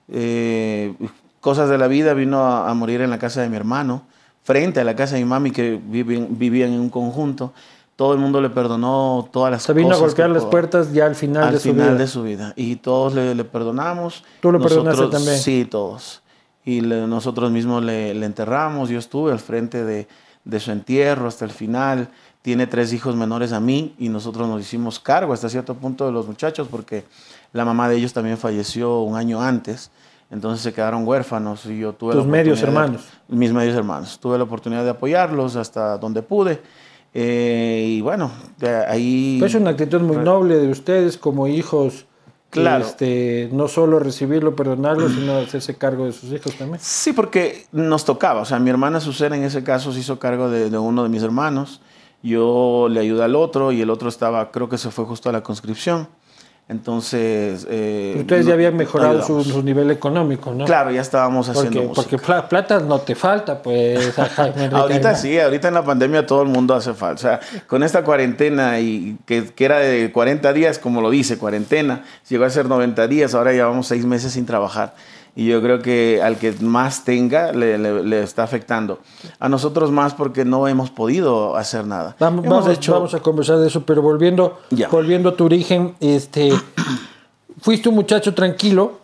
Eh, 0.08 0.94
cosas 1.40 1.68
de 1.68 1.78
la 1.78 1.88
vida, 1.88 2.14
vino 2.14 2.44
a, 2.44 2.72
morir 2.74 3.00
en 3.00 3.10
la 3.10 3.18
casa 3.18 3.42
de 3.42 3.48
mi 3.48 3.56
hermano, 3.56 4.06
frente 4.42 4.80
a 4.80 4.84
la 4.84 4.94
casa 4.94 5.14
de 5.14 5.22
mi 5.22 5.28
mami 5.28 5.50
que 5.50 5.80
vivían 5.82 6.72
en 6.72 6.80
un 6.80 6.90
conjunto 6.90 7.52
todo 7.96 8.12
el 8.12 8.18
mundo 8.18 8.40
le 8.40 8.50
perdonó 8.50 9.28
todas 9.30 9.52
las 9.52 9.62
cosas. 9.62 9.76
Se 9.76 9.80
vino 9.80 9.94
a 9.94 9.98
golpear 9.98 10.28
las 10.30 10.44
puertas 10.44 10.92
ya 10.92 11.06
al 11.06 11.14
final 11.14 11.52
de 11.52 11.60
su 11.60 11.72
vida. 11.72 11.82
Al 11.82 11.86
final 11.86 11.98
de 11.98 12.06
su 12.08 12.22
vida. 12.24 12.52
Y 12.56 12.76
todos 12.76 13.14
le, 13.14 13.36
le 13.36 13.44
perdonamos. 13.44 14.24
¿Tú 14.40 14.50
lo 14.50 14.60
perdonaste 14.60 15.06
también? 15.06 15.38
Sí, 15.38 15.64
todos. 15.64 16.23
Y 16.64 16.80
nosotros 16.80 17.50
mismos 17.50 17.82
le, 17.82 18.14
le, 18.14 18.26
enterramos. 18.26 18.88
Yo 18.88 18.98
estuve 18.98 19.32
al 19.32 19.38
frente 19.38 19.84
de, 19.84 20.06
de, 20.44 20.60
su 20.60 20.70
entierro 20.70 21.28
hasta 21.28 21.44
el 21.44 21.50
final. 21.50 22.08
Tiene 22.42 22.66
tres 22.66 22.92
hijos 22.92 23.16
menores 23.16 23.52
a 23.52 23.60
mí 23.60 23.94
y 23.98 24.08
nosotros 24.08 24.48
nos 24.48 24.60
hicimos 24.60 24.98
cargo 24.98 25.32
hasta 25.32 25.48
cierto 25.48 25.74
punto 25.74 26.06
de 26.06 26.12
los 26.12 26.26
muchachos 26.26 26.68
porque 26.70 27.04
la 27.52 27.64
mamá 27.64 27.88
de 27.88 27.96
ellos 27.96 28.12
también 28.12 28.38
falleció 28.38 29.00
un 29.00 29.16
año 29.16 29.40
antes. 29.40 29.90
Entonces 30.30 30.62
se 30.62 30.72
quedaron 30.72 31.06
huérfanos 31.06 31.66
y 31.66 31.78
yo 31.78 31.92
tuve... 31.92 32.14
¿Tus 32.14 32.26
medios 32.26 32.62
hermanos? 32.62 33.06
mis 33.28 33.52
medios 33.52 33.76
hermanos. 33.76 34.18
Tuve 34.18 34.38
la 34.38 34.44
oportunidad 34.44 34.84
de 34.84 34.90
apoyarlos 34.90 35.56
hasta 35.56 35.98
donde 35.98 36.22
pude 36.22 36.60
eh, 37.16 37.84
y 37.90 38.00
bueno, 38.00 38.32
ahí... 38.88 39.40
es 39.42 39.54
una 39.54 39.70
actitud 39.70 40.00
muy 40.00 40.16
noble 40.16 40.58
de 40.58 40.68
ustedes 40.68 41.16
como 41.16 41.46
hijos. 41.46 42.06
Claro. 42.62 42.84
Este, 42.84 43.48
no 43.52 43.68
solo 43.68 43.98
recibirlo, 43.98 44.54
perdonarlo, 44.54 45.08
sino 45.08 45.38
hacerse 45.38 45.76
cargo 45.76 46.06
de 46.06 46.12
sus 46.12 46.32
hijos 46.32 46.54
también. 46.54 46.78
Sí, 46.80 47.12
porque 47.12 47.66
nos 47.72 48.04
tocaba. 48.04 48.42
O 48.42 48.44
sea, 48.44 48.58
mi 48.58 48.70
hermana 48.70 49.00
Susana 49.00 49.36
en 49.36 49.42
ese 49.42 49.64
caso 49.64 49.92
se 49.92 50.00
hizo 50.00 50.18
cargo 50.18 50.48
de, 50.48 50.70
de 50.70 50.78
uno 50.78 51.02
de 51.02 51.08
mis 51.08 51.22
hermanos. 51.22 51.80
Yo 52.22 52.86
le 52.88 53.00
ayudé 53.00 53.24
al 53.24 53.34
otro 53.34 53.72
y 53.72 53.82
el 53.82 53.90
otro 53.90 54.08
estaba, 54.08 54.50
creo 54.50 54.68
que 54.68 54.78
se 54.78 54.90
fue 54.90 55.04
justo 55.04 55.28
a 55.28 55.32
la 55.32 55.42
conscripción. 55.42 56.08
Entonces... 56.66 57.66
Eh, 57.68 58.16
Ustedes 58.18 58.46
ya 58.46 58.54
habían 58.54 58.74
mejorado 58.76 59.22
su, 59.22 59.62
nivel 59.62 59.90
económico, 59.90 60.52
¿no? 60.52 60.64
Claro, 60.64 60.90
ya 60.90 61.02
estábamos 61.02 61.48
haciendo 61.48 61.92
porque, 61.92 62.16
Porque 62.16 62.42
plata 62.48 62.80
no 62.80 63.00
te 63.00 63.14
falta, 63.14 63.62
pues. 63.62 64.14
ahorita 64.72 65.14
sí, 65.14 65.38
ahorita 65.38 65.68
en 65.68 65.74
la 65.74 65.84
pandemia 65.84 66.26
todo 66.26 66.42
el 66.42 66.48
mundo 66.48 66.74
hace 66.74 66.94
falta. 66.94 67.14
O 67.14 67.18
sea, 67.18 67.40
con 67.66 67.82
esta 67.82 68.02
cuarentena 68.02 68.80
y 68.80 69.18
que, 69.26 69.52
que, 69.52 69.64
era 69.64 69.78
de 69.78 70.10
40 70.10 70.52
días, 70.54 70.78
como 70.78 71.02
lo 71.02 71.10
dice, 71.10 71.36
cuarentena, 71.36 72.04
llegó 72.28 72.44
a 72.44 72.50
ser 72.50 72.66
90 72.66 73.08
días, 73.08 73.34
ahora 73.34 73.52
llevamos 73.52 73.86
seis 73.86 74.06
meses 74.06 74.32
sin 74.32 74.46
trabajar 74.46 74.94
y 75.36 75.46
yo 75.46 75.60
creo 75.60 75.80
que 75.80 76.20
al 76.22 76.38
que 76.38 76.52
más 76.60 77.04
tenga 77.04 77.52
le, 77.52 77.76
le, 77.78 78.22
está 78.22 78.44
afectando. 78.44 79.00
A 79.40 79.48
nosotros 79.48 79.90
más 79.90 80.14
porque 80.14 80.44
no 80.44 80.68
hemos 80.68 80.90
podido 80.90 81.56
hacer 81.56 81.86
nada. 81.86 82.14
Vamos, 82.20 82.44
vamos, 82.46 83.14
a 83.14 83.20
conversar 83.20 83.58
de 83.58 83.66
eso, 83.66 83.84
pero 83.84 84.00
volviendo, 84.00 84.60
volviendo 84.90 85.30
a 85.30 85.36
tu 85.36 85.44
origen, 85.44 85.96
este, 85.98 86.52
fuiste 87.60 87.88
un 87.88 87.96
muchacho 87.96 88.32
tranquilo, 88.32 89.00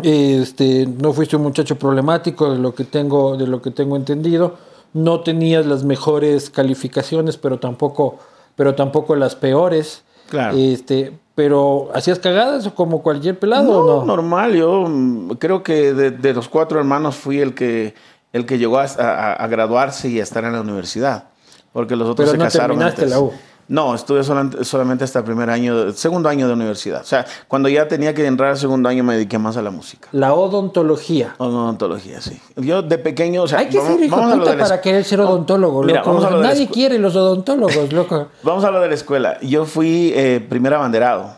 este, 0.00 0.86
no 0.86 1.12
fuiste 1.12 1.36
un 1.36 1.42
muchacho 1.42 1.76
problemático 1.76 2.52
de 2.52 2.58
lo 2.58 2.74
que 2.74 2.84
tengo, 2.84 3.36
de 3.36 3.48
lo 3.48 3.60
que 3.60 3.72
tengo 3.72 3.96
entendido, 3.96 4.56
no 4.92 5.20
tenías 5.20 5.66
las 5.66 5.82
mejores 5.82 6.50
calificaciones, 6.50 7.36
pero 7.36 7.58
tampoco, 7.58 8.20
pero 8.54 8.76
tampoco 8.76 9.16
las 9.16 9.34
peores. 9.34 10.03
Claro. 10.28 10.56
Este, 10.56 11.12
pero 11.34 11.90
¿hacías 11.94 12.18
cagadas 12.18 12.68
como 12.68 13.02
cualquier 13.02 13.38
pelado 13.38 13.64
no, 13.64 13.78
o 13.78 14.00
no? 14.00 14.06
normal. 14.06 14.54
Yo 14.54 14.86
mm, 14.88 15.32
creo 15.32 15.62
que 15.62 15.92
de, 15.92 16.34
los 16.34 16.48
cuatro 16.48 16.78
hermanos 16.78 17.16
fui 17.16 17.40
el 17.40 17.54
que, 17.54 17.94
el 18.32 18.46
que 18.46 18.58
llegó 18.58 18.78
a, 18.78 19.46
graduarse 19.48 20.08
y 20.08 20.20
a 20.20 20.22
estar 20.22 20.44
en 20.44 20.52
la 20.52 20.60
universidad. 20.60 21.24
Porque 21.72 21.96
los 21.96 22.08
otros 22.08 22.30
pero 22.30 22.32
se 22.32 22.38
no 22.38 22.44
casaron. 22.44 22.78
Terminaste 22.78 23.06
la 23.06 23.18
U. 23.18 23.32
No, 23.66 23.94
estuve 23.94 24.22
solamente, 24.24 25.04
hasta 25.04 25.20
el 25.20 25.24
primer 25.24 25.48
año, 25.48 25.92
segundo 25.92 26.28
año 26.28 26.46
de 26.46 26.52
universidad. 26.52 27.00
O 27.00 27.04
sea, 27.04 27.24
cuando 27.48 27.68
ya 27.68 27.88
tenía 27.88 28.14
que 28.14 28.26
entrar 28.26 28.50
al 28.50 28.58
segundo 28.58 28.88
año 28.88 29.02
me 29.04 29.14
dediqué 29.14 29.38
más 29.38 29.56
a 29.56 29.62
la 29.62 29.70
música. 29.70 30.08
La 30.12 30.34
odontología. 30.34 31.34
Odontología, 31.38 32.20
sí. 32.20 32.40
Yo 32.56 32.82
de 32.82 32.98
pequeño, 32.98 33.42
o 33.42 33.48
sea, 33.48 33.60
hay 33.60 33.68
que 33.68 33.80
ser 33.80 34.02
hijo 34.02 34.16
puta 34.16 34.56
para 34.58 34.80
querer 34.80 35.04
ser 35.04 35.20
odontólogo, 35.20 35.82
Mira, 35.82 36.02
Vamos 36.02 36.24
a 36.24 36.30
Nadie 36.30 36.68
quiere 36.68 36.98
los 36.98 37.16
odontólogos, 37.16 37.92
loco. 37.92 38.28
vamos 38.42 38.64
a 38.64 38.70
lo 38.70 38.80
de 38.80 38.88
la 38.88 38.94
escuela. 38.94 39.40
Yo 39.40 39.64
fui 39.64 40.12
eh, 40.14 40.44
primer 40.46 40.74
abanderado 40.74 41.36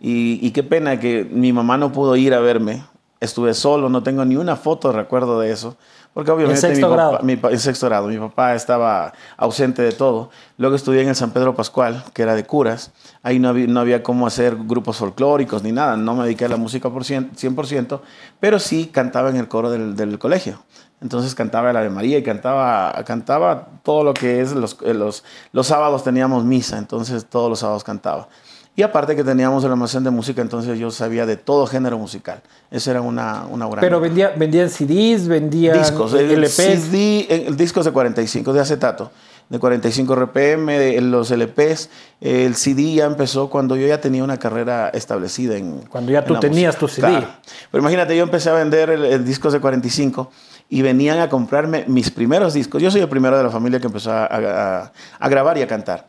y, 0.00 0.38
y 0.46 0.50
qué 0.52 0.62
pena 0.62 0.98
que 0.98 1.28
mi 1.30 1.52
mamá 1.52 1.76
no 1.76 1.92
pudo 1.92 2.16
ir 2.16 2.32
a 2.32 2.40
verme. 2.40 2.84
Estuve 3.20 3.52
solo, 3.52 3.88
no 3.88 4.02
tengo 4.02 4.24
ni 4.24 4.36
una 4.36 4.54
foto, 4.56 4.92
recuerdo 4.92 5.40
de 5.40 5.50
eso 5.50 5.76
Porque 6.18 6.32
obviamente 6.32 6.66
En 6.66 6.72
sexto 6.72 6.88
mi 6.88 6.96
papá- 6.96 7.10
grado. 7.10 7.24
mi 7.24 7.36
pa- 7.36 7.50
en 7.52 7.58
sexto 7.60 7.86
grado, 7.86 8.08
mi 8.08 8.18
papá 8.18 8.56
estaba 8.56 9.12
ausente 9.36 9.82
de 9.82 9.92
todo. 9.92 10.30
Luego 10.56 10.74
estudié 10.74 11.02
en 11.02 11.08
el 11.10 11.14
San 11.14 11.30
Pedro 11.30 11.54
Pascual, 11.54 12.02
que 12.12 12.22
era 12.22 12.34
de 12.34 12.42
curas. 12.42 12.90
Ahí 13.22 13.38
no 13.38 13.48
había, 13.50 13.68
no 13.68 13.78
había 13.78 14.02
cómo 14.02 14.26
hacer 14.26 14.56
grupos 14.56 14.96
folclóricos 14.96 15.62
ni 15.62 15.70
nada. 15.70 15.96
No 15.96 16.16
me 16.16 16.24
dediqué 16.24 16.46
a 16.46 16.48
la 16.48 16.56
música 16.56 16.90
por 16.90 17.04
cien- 17.04 17.30
100%, 17.36 18.02
pero 18.40 18.58
sí 18.58 18.86
cantaba 18.92 19.30
en 19.30 19.36
el 19.36 19.46
coro 19.46 19.70
del, 19.70 19.94
del 19.94 20.18
colegio. 20.18 20.58
Entonces 21.00 21.36
cantaba 21.36 21.70
el 21.70 21.76
Ave 21.76 21.90
María 21.90 22.18
y 22.18 22.24
cantaba, 22.24 22.92
cantaba 23.06 23.68
todo 23.84 24.02
lo 24.02 24.12
que 24.12 24.40
es 24.40 24.50
los, 24.56 24.76
eh, 24.84 24.94
los, 24.94 25.22
los 25.52 25.68
sábados 25.68 26.02
teníamos 26.02 26.44
misa, 26.44 26.78
entonces 26.78 27.26
todos 27.26 27.48
los 27.48 27.60
sábados 27.60 27.84
cantaba. 27.84 28.26
Y 28.78 28.82
aparte 28.84 29.16
que 29.16 29.24
teníamos 29.24 29.64
el 29.64 29.72
almacén 29.72 30.04
de 30.04 30.10
música, 30.10 30.40
entonces 30.40 30.78
yo 30.78 30.92
sabía 30.92 31.26
de 31.26 31.36
todo 31.36 31.66
género 31.66 31.98
musical. 31.98 32.42
Esa 32.70 32.92
era 32.92 33.00
una, 33.00 33.44
una 33.50 33.66
gran... 33.66 33.80
Pero 33.80 33.98
vendía, 33.98 34.32
vendían 34.36 34.70
CDs, 34.70 35.26
vendían 35.26 35.76
discos, 35.76 36.14
el 36.14 36.30
LPs. 36.44 36.52
CD, 36.52 37.26
el 37.48 37.56
discos 37.56 37.86
de 37.86 37.90
45 37.90 38.52
de 38.52 38.60
acetato, 38.60 39.10
de 39.48 39.58
45 39.58 40.14
RPM, 40.14 40.66
de 40.78 41.00
los 41.00 41.32
LPs. 41.32 41.90
El 42.20 42.54
CD 42.54 42.92
ya 42.94 43.06
empezó 43.06 43.50
cuando 43.50 43.74
yo 43.74 43.84
ya 43.84 44.00
tenía 44.00 44.22
una 44.22 44.36
carrera 44.36 44.90
establecida 44.90 45.56
en 45.56 45.78
Cuando 45.90 46.12
ya 46.12 46.20
en 46.20 46.24
tú 46.26 46.34
la 46.34 46.38
tenías 46.40 46.80
música. 46.80 47.08
tu 47.08 47.08
CD. 47.10 47.18
Claro. 47.18 47.26
Pero 47.72 47.82
imagínate, 47.82 48.16
yo 48.16 48.22
empecé 48.22 48.48
a 48.50 48.52
vender 48.52 48.90
el, 48.90 49.04
el 49.06 49.24
discos 49.24 49.52
de 49.52 49.58
45 49.58 50.30
y 50.68 50.82
venían 50.82 51.18
a 51.18 51.28
comprarme 51.28 51.84
mis 51.88 52.12
primeros 52.12 52.54
discos. 52.54 52.80
Yo 52.80 52.92
soy 52.92 53.00
el 53.00 53.08
primero 53.08 53.36
de 53.36 53.42
la 53.42 53.50
familia 53.50 53.80
que 53.80 53.88
empezó 53.88 54.12
a, 54.12 54.26
a- 54.26 54.92
a 55.18 55.28
grabar 55.28 55.58
y 55.58 55.62
a 55.62 55.66
cantar. 55.66 56.06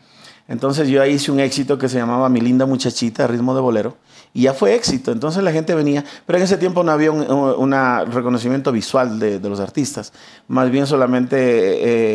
Entonces 0.50 0.90
yo 0.90 1.02
ahí 1.02 1.14
hice 1.14 1.32
un 1.32 1.40
éxito 1.40 1.78
que 1.78 1.88
se 1.88 1.98
llamaba 1.98 2.28
Mi 2.28 2.42
linda 2.42 2.66
muchachita, 2.66 3.28
ritmo 3.28 3.54
de 3.54 3.62
bolero, 3.62 3.98
y 4.34 4.42
ya 4.42 4.54
fue 4.54 4.74
éxito. 4.74 5.12
Entonces 5.12 5.44
la 5.44 5.52
gente 5.52 5.76
venía, 5.76 6.04
pero 6.26 6.38
en 6.38 6.44
ese 6.44 6.58
tiempo 6.58 6.84
no 6.84 6.92
había 6.92 7.12
un 7.12 7.30
una 7.30 8.04
reconocimiento 8.04 8.72
visual 8.72 9.20
de, 9.20 9.40
de 9.40 9.48
los 9.50 9.60
artistas, 9.60 10.12
más 10.48 10.72
bien 10.72 10.88
solamente 10.88 11.38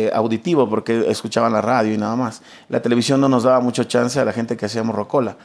eh, 0.05 0.11
auditivo, 0.13 0.69
porque 0.69 1.09
escuchaban 1.09 1.53
la 1.53 1.61
radio 1.61 1.93
y 1.93 1.97
nada 1.97 2.17
más. 2.17 2.41
La 2.67 2.81
televisión 2.81 3.21
no 3.21 3.29
nos 3.29 3.43
daba 3.43 3.61
mucho 3.61 3.85
chance 3.85 4.19
a 4.19 4.25
la 4.25 4.33
gente 4.33 4.57
que 4.57 4.65
hacíamos 4.65 4.95
rocola. 4.95 5.37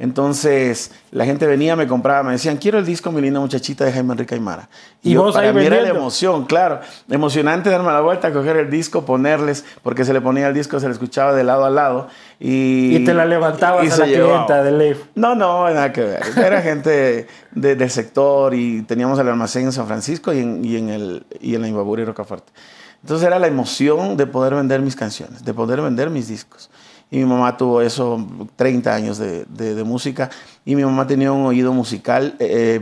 Entonces, 0.00 0.92
la 1.10 1.26
gente 1.26 1.46
venía, 1.46 1.76
me 1.76 1.86
compraba, 1.86 2.22
me 2.22 2.32
decían, 2.32 2.56
quiero 2.56 2.78
el 2.78 2.86
disco 2.86 3.12
Mi 3.12 3.20
linda 3.20 3.38
muchachita 3.38 3.84
de 3.84 3.92
Jaime 3.92 4.14
Enrique 4.14 4.34
Aymara. 4.34 4.70
Y 5.02 5.14
vos 5.14 5.34
para 5.34 5.48
ahí 5.48 5.54
mí 5.54 5.60
era 5.60 5.76
la 5.76 5.76
vendiendo. 5.76 6.00
emoción, 6.00 6.46
claro. 6.46 6.80
Emocionante 7.10 7.68
darme 7.68 7.92
la 7.92 8.00
vuelta, 8.00 8.32
coger 8.32 8.56
el 8.56 8.70
disco, 8.70 9.04
ponerles, 9.04 9.62
porque 9.82 10.06
se 10.06 10.14
le 10.14 10.22
ponía 10.22 10.48
el 10.48 10.54
disco, 10.54 10.80
se 10.80 10.86
le 10.86 10.92
escuchaba 10.92 11.34
de 11.34 11.44
lado 11.44 11.66
a 11.66 11.70
lado. 11.70 12.08
Y, 12.42 12.96
Y 12.96 13.04
te 13.04 13.12
la 13.12 13.26
levantabas 13.26 13.84
y 13.86 13.90
a 13.90 13.96
la 13.98 14.04
clienta 14.06 14.62
de 14.62 14.72
Leif. 14.72 14.98
No, 15.14 15.34
no, 15.34 15.68
nada 15.68 15.92
que 15.92 16.00
ver. 16.02 16.22
Era 16.38 16.62
gente 16.62 17.26
de- 17.52 17.76
del 17.76 17.90
sector 17.90 18.54
y 18.54 18.80
teníamos 18.82 19.18
el 19.18 19.28
almacén 19.28 19.66
en 19.66 19.72
San 19.72 19.86
Francisco 19.86 20.32
y 20.32 20.38
en, 20.38 20.64
y 20.64 20.76
en, 20.76 20.88
el, 20.88 21.26
y 21.38 21.54
en 21.54 21.60
la 21.60 21.68
Imbabura 21.68 22.00
y 22.00 22.06
Rocafuerte. 22.06 22.50
Entonces 23.02 23.26
era 23.26 23.38
la 23.38 23.46
emoción 23.46 24.16
de 24.16 24.26
poder 24.26 24.54
vender 24.54 24.80
mis 24.80 24.96
canciones, 24.96 25.44
de 25.44 25.52
poder 25.52 25.82
vender 25.82 26.08
mis 26.08 26.28
discos. 26.28 26.70
Y 27.10 27.18
mi 27.18 27.24
mamá 27.24 27.56
tuvo 27.56 27.82
eso, 27.82 28.24
30 28.56 28.94
años 28.94 29.18
de, 29.18 29.44
de- 29.46 29.74
de 29.74 29.84
música, 29.84 30.30
y 30.64 30.76
mi 30.76 30.84
mamá 30.84 31.06
tenía 31.06 31.32
un 31.32 31.44
oído 31.44 31.72
musical, 31.74 32.36
eh, 32.38 32.80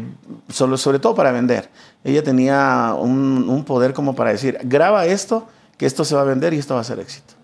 solo, 0.50 0.76
sobre 0.76 0.98
todo 1.00 1.14
para 1.16 1.32
vender. 1.32 1.68
Ella 2.04 2.22
tenía 2.22 2.94
un, 2.96 3.46
un 3.48 3.64
poder 3.64 3.92
como 3.92 4.14
para 4.14 4.30
decir, 4.30 4.58
graba 4.62 5.06
esto, 5.06 5.48
que 5.78 5.86
esto 5.86 6.04
se 6.04 6.14
va 6.14 6.20
a 6.20 6.24
vender 6.24 6.52
y 6.54 6.58
esto 6.58 6.74
va 6.74 6.80
a 6.80 6.84
ser 6.84 7.00
éxito. 7.00 7.34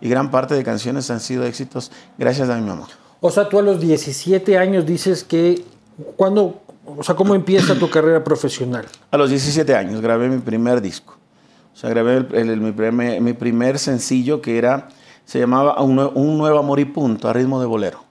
Y 0.00 0.08
gran 0.08 0.30
parte 0.30 0.54
de 0.54 0.62
canciones 0.64 1.10
han 1.10 1.20
sido 1.20 1.44
éxitos 1.44 1.90
gracias 2.18 2.48
a 2.50 2.56
mi 2.56 2.66
mamá. 2.68 2.86
O 3.20 3.30
sea, 3.30 3.48
tú 3.48 3.58
a 3.58 3.62
los 3.62 3.80
17 3.80 4.56
años 4.58 4.86
dices 4.86 5.24
que. 5.24 5.64
¿Cuándo, 6.16 6.60
o 6.86 7.02
sea, 7.02 7.16
¿cómo 7.16 7.34
empieza 7.34 7.74
tu 7.74 7.90
carrera 7.90 8.22
profesional? 8.22 8.86
A 9.10 9.16
los 9.16 9.30
17 9.30 9.74
años 9.74 10.00
grabé 10.00 10.28
mi 10.28 10.38
primer 10.38 10.80
disco. 10.80 11.16
O 11.74 11.76
sea, 11.76 11.90
grabé 11.90 12.18
el- 12.18 12.34
el- 12.50 12.60
mi, 12.60 12.70
primer, 12.72 13.20
mi 13.20 13.32
primer 13.32 13.78
sencillo 13.80 14.40
que 14.40 14.58
era, 14.58 14.88
se 15.24 15.40
llamaba 15.40 15.82
Un, 15.82 15.98
Un 15.98 16.38
Nuevo 16.38 16.58
Amor 16.60 16.78
y 16.78 16.84
Punto, 16.84 17.28
a 17.28 17.32
ritmo 17.32 17.60
de 17.60 17.66
bolero. 17.66 18.04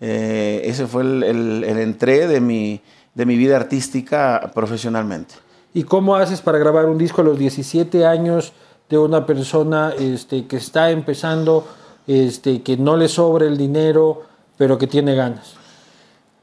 Eh, 0.00 0.62
ese 0.64 0.86
fue 0.86 1.02
el, 1.02 1.22
el, 1.22 1.64
el 1.64 1.78
entré 1.78 2.26
de 2.28 2.40
mi, 2.40 2.80
de 3.14 3.26
mi 3.26 3.36
vida 3.36 3.56
artística 3.56 4.50
profesionalmente. 4.54 5.34
¿Y 5.74 5.82
cómo 5.84 6.16
haces 6.16 6.40
para 6.40 6.58
grabar 6.58 6.86
un 6.86 6.98
disco 6.98 7.20
a 7.22 7.24
los 7.24 7.38
17 7.38 8.06
años 8.06 8.52
de 8.88 8.98
una 8.98 9.26
persona 9.26 9.92
este, 9.98 10.46
que 10.46 10.56
está 10.56 10.90
empezando, 10.90 11.66
este, 12.06 12.62
que 12.62 12.76
no 12.76 12.96
le 12.96 13.08
sobra 13.08 13.46
el 13.46 13.56
dinero, 13.56 14.22
pero 14.56 14.78
que 14.78 14.86
tiene 14.86 15.14
ganas? 15.14 15.54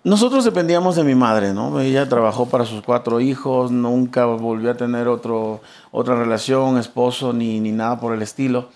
Nosotros 0.04 0.44
dependíamos 0.44 0.98
de 0.98 1.06
mi 1.06 1.16
madre, 1.16 1.54
¿no? 1.54 1.80
Ella 1.80 2.10
trabajó 2.10 2.48
para 2.50 2.66
sus 2.66 2.82
cuatro 2.82 3.22
hijos, 3.22 3.72
nunca 3.72 4.26
volvió 4.26 4.72
a 4.72 4.76
tener 4.76 5.08
otro, 5.08 5.62
otra 5.92 6.16
relación, 6.16 6.78
esposo, 6.78 7.32
ni, 7.32 7.62
ni 7.62 7.72
nada 7.72 8.02
por 8.02 8.14
el 8.14 8.22
estilo. 8.22 8.68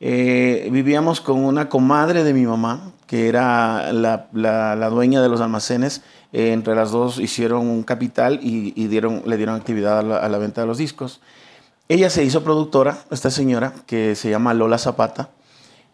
Eh, 0.00 0.68
vivíamos 0.70 1.22
con 1.22 1.42
una 1.42 1.70
comadre 1.70 2.22
de 2.22 2.34
mi 2.34 2.44
mamá, 2.44 2.90
que 3.06 3.28
era 3.30 3.94
la, 3.94 4.26
la- 4.34 4.90
dueña 4.90 5.22
de 5.22 5.30
los 5.30 5.40
almacenes. 5.40 6.02
Eh, 6.34 6.52
entre 6.52 6.74
las 6.74 6.90
dos 6.90 7.18
hicieron 7.18 7.66
un 7.68 7.82
capital 7.84 8.40
y, 8.42 8.72
dieron, 8.88 9.22
le 9.24 9.38
dieron 9.38 9.54
actividad 9.54 10.00
a 10.00 10.28
la 10.28 10.38
venta 10.38 10.60
de 10.60 10.66
los 10.66 10.76
discos. 10.76 11.22
Ella 11.88 12.08
se 12.08 12.24
hizo 12.24 12.42
productora, 12.42 12.98
esta 13.10 13.30
señora, 13.30 13.74
que 13.86 14.14
se 14.14 14.30
llama 14.30 14.54
Lola 14.54 14.78
Zapata, 14.78 15.28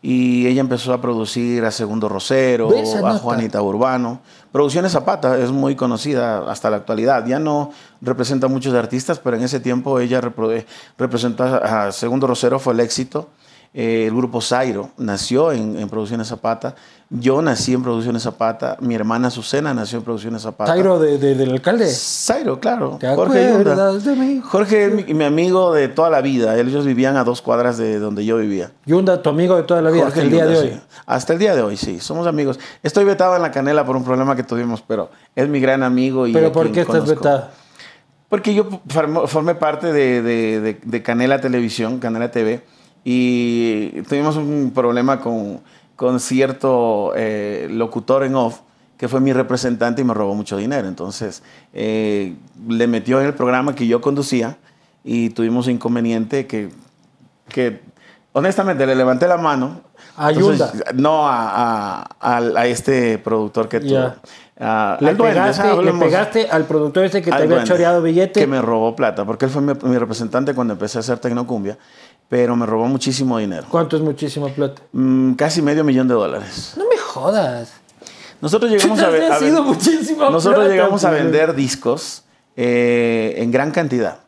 y 0.03 0.47
ella 0.47 0.61
empezó 0.61 0.93
a 0.93 1.01
producir 1.01 1.65
a 1.65 1.73
Segundo 1.73 2.09
Rosero, 2.09 2.71
a. 2.71 3.19
Juanita 3.19 3.61
Urbano. 3.61 4.21
Producciones 4.53 4.93
Zapata 4.93 5.37
es 5.39 5.51
muy 5.51 5.75
conocida 5.75 6.51
hasta 6.51 6.71
la 6.71 6.79
actualidad. 6.79 7.27
Ya 7.27 7.39
no 7.39 7.73
representa 8.01 8.47
a 8.47 8.49
muchos 8.49 8.73
artistas, 8.73 9.19
pero 9.19 9.37
en 9.37 9.43
ese 9.43 9.61
tiempo 9.61 9.99
ella 9.99 10.23
representó 10.97 11.43
a 11.43 11.89
a 11.89 11.93
Segundo 11.93 12.27
Rosero, 12.27 12.59
fue 12.59 12.73
el 12.73 12.81
éxito. 12.81 13.29
Eh, 13.73 14.07
el 14.09 14.15
grupo 14.17 14.41
Zairo 14.41 14.91
nació 14.99 15.53
en, 15.53 15.79
en 15.79 15.89
Producciones 15.89 16.27
Zapata. 16.27 16.75
Yo 17.09 17.41
nací 17.41 17.73
en 17.73 17.85
Producciones 17.85 18.25
Zapata. 18.25 18.77
Mi 18.81 18.97
hermana 18.97 19.29
Azucena 19.29 19.73
nació 19.73 19.99
en 19.99 20.05
Producciones 20.05 20.43
Zapata. 20.43 20.73
Tairo 20.73 20.99
de, 20.99 21.19
de- 21.19 21.37
del 21.37 21.53
alcalde. 21.53 21.87
Zairo, 21.89 22.59
claro. 22.59 22.97
¿Te 23.01 23.15
Jorge 23.15 23.39
de 23.39 24.17
mí? 24.17 24.41
Jorge 24.45 24.87
es 24.87 24.93
mi, 25.07 25.15
mi 25.15 25.25
amigo 25.25 25.73
de 25.73 25.87
toda 25.87 26.11
la 26.11 26.21
vida. 26.21 26.59
Ellos 26.59 26.85
vivían 26.85 27.17
a 27.17 27.23
dos 27.23 27.43
cuadras 27.43 27.79
de 27.79 28.01
donde 28.01 28.25
yo 28.25 28.39
vivía. 28.39 28.73
Yunda, 28.87 29.23
tu 29.23 29.31
amigo 29.31 29.57
de 29.57 29.63
toda 29.63 29.83
la 29.83 29.91
vida, 29.91 30.03
Jorge 30.03 30.21
hasta 30.21 30.23
el 30.27 30.31
día 30.33 30.47
de 30.47 30.57
hoy. 30.59 30.69
sí. 30.71 30.81
Hasta 31.07 31.33
el 31.33 31.39
día 31.39 31.55
de 31.55 31.63
hoy, 31.63 31.77
sí. 31.77 32.01
Somos 32.01 32.27
amigos. 32.27 32.59
Estoy 32.83 33.05
vetado 33.05 33.37
en 33.37 33.43
la 33.43 33.53
canela 33.53 33.85
por 33.87 33.95
un 33.97 34.03
problema 34.05 34.35
que 34.35 34.43
tuvimos, 34.43 34.83
pero 34.83 35.11
es 35.37 35.49
mi 35.49 35.61
gran 35.61 35.85
amigo. 35.85 36.27
Y 36.27 36.33
¿Pero 36.33 36.51
por 36.51 36.73
qué 36.73 36.81
estás 36.81 37.03
conozco. 37.03 37.15
vetado? 37.17 37.49
Porque 38.29 38.53
yo 38.55 38.69
formé 39.27 39.55
parte 39.55 39.93
de, 39.93 40.23
de- 40.23 40.61
de- 40.61 40.81
de 40.83 41.03
Canela 41.03 41.41
Televisión, 41.41 41.99
Canela 41.99 42.31
TV, 42.31 42.63
y 43.05 44.03
tuvimos 44.03 44.37
un 44.37 44.73
problema 44.75 45.21
con, 45.21 45.61
con 45.97 46.21
cierto 46.21 47.13
eh, 47.17 47.69
locutor 47.71 48.25
en 48.25 48.35
off 48.35 48.61
que 48.97 49.09
fue 49.09 49.21
mi 49.21 49.33
representante 49.33 50.03
y 50.03 50.05
me 50.05 50.13
robó 50.13 50.35
mucho 50.35 50.59
dinero. 50.59 50.87
Entonces, 50.87 51.43
eh, 51.73 52.35
le 52.69 52.87
metió 52.87 53.19
en 53.21 53.27
el 53.29 53.35
programa 53.35 53.75
que 53.75 53.87
yo 53.87 54.03
conducía 54.03 54.59
y 55.03 55.31
tuvimos 55.31 55.67
un 55.69 55.73
inconveniente 55.73 56.47
que, 56.47 56.69
que 57.49 57.81
honestamente, 58.33 58.85
le 58.87 58.95
levanté 58.95 59.27
la 59.27 59.39
mano. 59.39 59.81
A 60.19 60.31
Entonces. 60.33 60.71
No 60.95 61.27
a, 61.27 62.03
a- 62.03 62.37
al- 62.37 62.55
a 62.59 62.67
este 62.67 63.17
productor 63.17 63.71
que 63.71 63.81
tuvo. 63.81 63.91
Ya. 63.91 64.17
a- 64.61 64.99
Le 65.01 65.15
duende, 65.15 65.41
pegaste, 65.41 65.83
le 65.83 65.93
pegaste 65.95 66.49
al 66.51 66.65
productor 66.67 67.05
ese 67.07 67.23
que 67.23 67.31
te 67.31 67.37
había 67.37 67.49
duende, 67.49 67.65
choreado 67.67 68.03
billete. 68.03 68.41
Que 68.41 68.47
me 68.47 68.61
robó 68.61 68.95
plata, 68.95 69.25
porque 69.25 69.47
él 69.47 69.51
fue 69.51 69.63
mi, 69.63 69.73
mi 69.85 69.97
representante 69.97 70.53
cuando 70.53 70.75
empecé 70.75 70.99
a 70.99 71.01
hacer 71.01 71.19
Tecnocumbia, 71.19 71.79
pero 72.31 72.55
me 72.57 72.65
robó 72.65 72.87
muchísimo 72.87 73.37
dinero. 73.39 73.67
¿Cuánto 73.69 73.97
es 73.97 74.03
muchísima 74.03 74.47
plata? 74.49 74.81
Mm, 74.93 75.33
casi 75.33 75.61
medio 75.61 75.83
millón 75.85 76.07
de 76.09 76.15
dólares. 76.15 76.75
No 76.77 76.85
me 76.89 76.97
jodas. 76.97 77.73
Nosotros 78.41 78.71
llegamos 78.71 78.99
a, 79.01 79.11
sido 79.41 80.31
Nosotros 80.31 80.61
plata, 80.61 80.71
llegamos 80.71 81.05
a 81.05 81.11
vender 81.11 81.55
discos 81.55 82.23
eh, 82.57 83.35
en 83.39 83.51
gran 83.51 83.73
cantidad. 83.73 84.21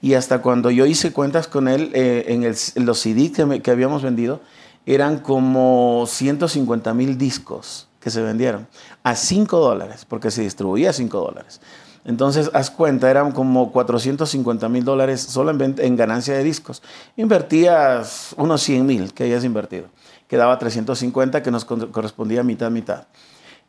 Y 0.00 0.14
hasta 0.14 0.40
cuando 0.42 0.70
yo 0.70 0.86
hice 0.86 1.12
cuentas 1.12 1.46
con 1.46 1.68
él, 1.68 1.90
eh, 1.94 2.24
en, 2.28 2.42
el- 2.42 2.56
en 2.74 2.86
los 2.86 2.98
CD 3.00 3.30
que, 3.30 3.44
me- 3.44 3.60
que 3.62 3.70
habíamos 3.70 4.02
vendido, 4.02 4.40
eran 4.86 5.18
como 5.18 6.06
150 6.08 6.92
mil 6.94 7.16
discos 7.18 7.86
que 8.00 8.10
se 8.10 8.20
vendieron 8.22 8.66
a 9.04 9.14
5 9.14 9.58
dólares, 9.60 10.04
porque 10.08 10.30
se 10.32 10.42
distribuía 10.42 10.90
a 10.90 10.92
5 10.92 11.20
dólares. 11.20 11.60
Entonces, 12.04 12.50
haz 12.52 12.70
cuenta, 12.70 13.10
eran 13.10 13.32
como 13.32 13.70
450 13.70 14.68
mil 14.68 14.84
dólares 14.84 15.20
solo 15.20 15.52
en, 15.52 15.96
ganancia 15.96 16.34
de 16.34 16.42
discos. 16.42 16.82
Invertías 17.16 18.34
unos 18.36 18.62
100 18.62 18.86
mil 18.86 19.14
que 19.14 19.24
hayas 19.24 19.44
invertido. 19.44 19.86
Quedaba 20.26 20.58
350 20.58 21.42
que 21.42 21.50
nos 21.50 21.64
correspondía 21.64 22.42
mitad, 22.42 22.70
mitad. 22.70 23.04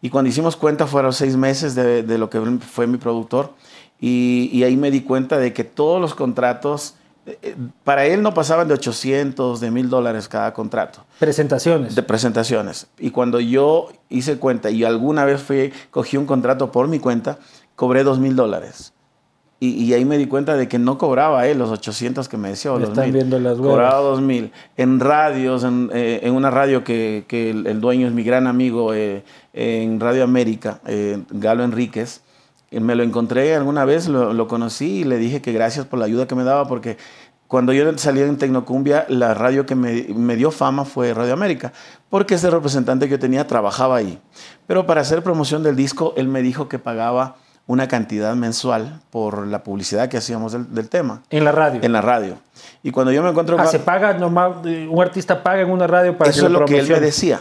Y 0.01 0.09
cuando 0.09 0.29
hicimos 0.29 0.55
cuenta 0.55 0.87
fueron 0.87 1.13
seis 1.13 1.37
meses 1.37 1.75
de, 1.75 2.03
de 2.03 2.17
lo 2.17 2.29
que 2.29 2.39
fue 2.59 2.87
mi 2.87 2.97
productor 2.97 3.53
y, 3.99 4.49
y 4.51 4.63
ahí 4.63 4.75
me 4.75 4.91
di 4.91 5.01
cuenta 5.01 5.37
de 5.37 5.53
que 5.53 5.63
todos 5.63 6.01
los 6.01 6.13
contratos, 6.13 6.95
eh, 7.25 7.55
para 7.85 8.05
él 8.05 8.21
no 8.21 8.33
pasaban 8.33 8.67
de 8.67 8.73
800, 8.73 9.61
de 9.61 9.71
mil 9.71 9.89
dólares 9.89 10.27
cada 10.27 10.53
contrato 10.53 11.05
Presentaciones. 11.19 11.95
de 11.95 12.03
presentaciones. 12.03 12.87
Y 12.99 13.11
cuando 13.11 13.39
yo 13.39 13.93
hice 14.09 14.39
cuenta 14.39 14.69
y 14.71 14.83
alguna 14.83 15.23
vez 15.23 15.41
fui, 15.41 15.71
cogí 15.89 16.17
un 16.17 16.25
contrato 16.25 16.69
por 16.69 16.89
mi 16.89 16.99
cuenta, 16.99 17.37
cobré 17.75 18.03
dos 18.03 18.19
mil 18.19 18.35
dólares. 18.35 18.93
y, 19.59 19.93
ahí 19.93 20.03
me 20.03 20.17
di 20.17 20.25
cuenta 20.25 20.57
de 20.57 20.67
que 20.67 20.77
no 20.77 20.97
cobraba 20.97 21.47
él 21.47 21.57
los 21.57 21.69
800 21.69 22.27
que 22.27 22.35
me 22.35 22.49
decía. 22.49 22.73
O 22.73 22.79
los 22.79 22.89
están 22.89 23.13
viendo 23.13 23.39
las 23.39 23.57
Cobraba 23.57 24.01
2000. 24.01 24.51
En 24.75 24.99
radios, 24.99 25.63
en, 25.63 25.89
eh, 25.93 26.19
en 26.23 26.33
una 26.33 26.51
radio 26.51 26.83
que, 26.83 27.23
que 27.29 27.51
el, 27.51 27.79
dueño 27.79 28.07
es 28.07 28.13
mi 28.13 28.23
gran 28.23 28.47
amigo 28.47 28.93
eh, 28.93 29.23
en 29.53 30.01
Radio 30.01 30.25
América, 30.25 30.81
eh, 30.85 31.23
Galo 31.29 31.63
Enríquez. 31.63 32.23
Me 32.71 32.95
lo 32.95 33.03
encontré 33.03 33.55
alguna 33.55 33.85
vez, 33.85 34.09
lo, 34.09 34.33
lo, 34.33 34.47
conocí 34.47 35.01
y 35.01 35.03
le 35.05 35.17
dije 35.17 35.41
que 35.41 35.53
gracias 35.53 35.85
por 35.85 35.99
la 35.99 36.05
ayuda 36.05 36.27
que 36.27 36.35
me 36.35 36.43
daba 36.43 36.67
porque 36.67 36.97
cuando 37.53 37.71
yo 37.71 37.85
salí 37.99 38.19
en 38.19 38.39
Tecnocumbia, 38.39 39.05
la 39.09 39.35
radio 39.35 39.67
que 39.67 39.75
me, 39.75 40.07
me, 40.15 40.35
dio 40.35 40.49
fama 40.49 40.85
fue 40.85 41.13
Radio 41.13 41.33
América, 41.33 41.71
porque 42.09 42.33
ese 42.33 42.49
representante 42.49 43.05
que 43.05 43.11
yo 43.11 43.19
tenía 43.19 43.45
trabajaba 43.45 43.97
ahí. 43.97 44.19
Pero 44.65 44.87
para 44.87 45.01
hacer 45.01 45.21
promoción 45.21 45.61
del 45.61 45.75
disco, 45.75 46.15
él 46.17 46.27
me 46.27 46.41
dijo 46.41 46.67
que 46.67 46.79
pagaba 46.79 47.35
una 47.65 47.87
cantidad 47.87 48.35
mensual 48.35 48.99
por 49.09 49.47
la 49.47 49.63
publicidad 49.63 50.09
que 50.09 50.17
hacíamos 50.17 50.51
del, 50.51 50.89
tema. 50.89 51.21
En 51.29 51.45
la 51.45 51.51
radio. 51.51 51.79
En 51.81 51.93
la 51.93 52.01
radio. 52.01 52.37
Y 52.83 52.91
cuando 52.91 53.11
yo 53.11 53.23
me 53.23 53.29
encuentro... 53.29 53.57
Ah, 53.59 53.65
se 53.67 53.79
paga 53.79 54.13
normal, 54.13 54.61
un 54.89 55.01
artista 55.01 55.41
paga 55.41 55.61
en 55.61 55.71
una 55.71 55.87
radio 55.87 56.17
para 56.17 56.29
Eso 56.29 56.41
que 56.41 56.45
es 56.47 56.51
lo 56.51 56.65
que 56.65 56.79
él 56.79 56.89
me 56.89 56.99
decía 56.99 57.39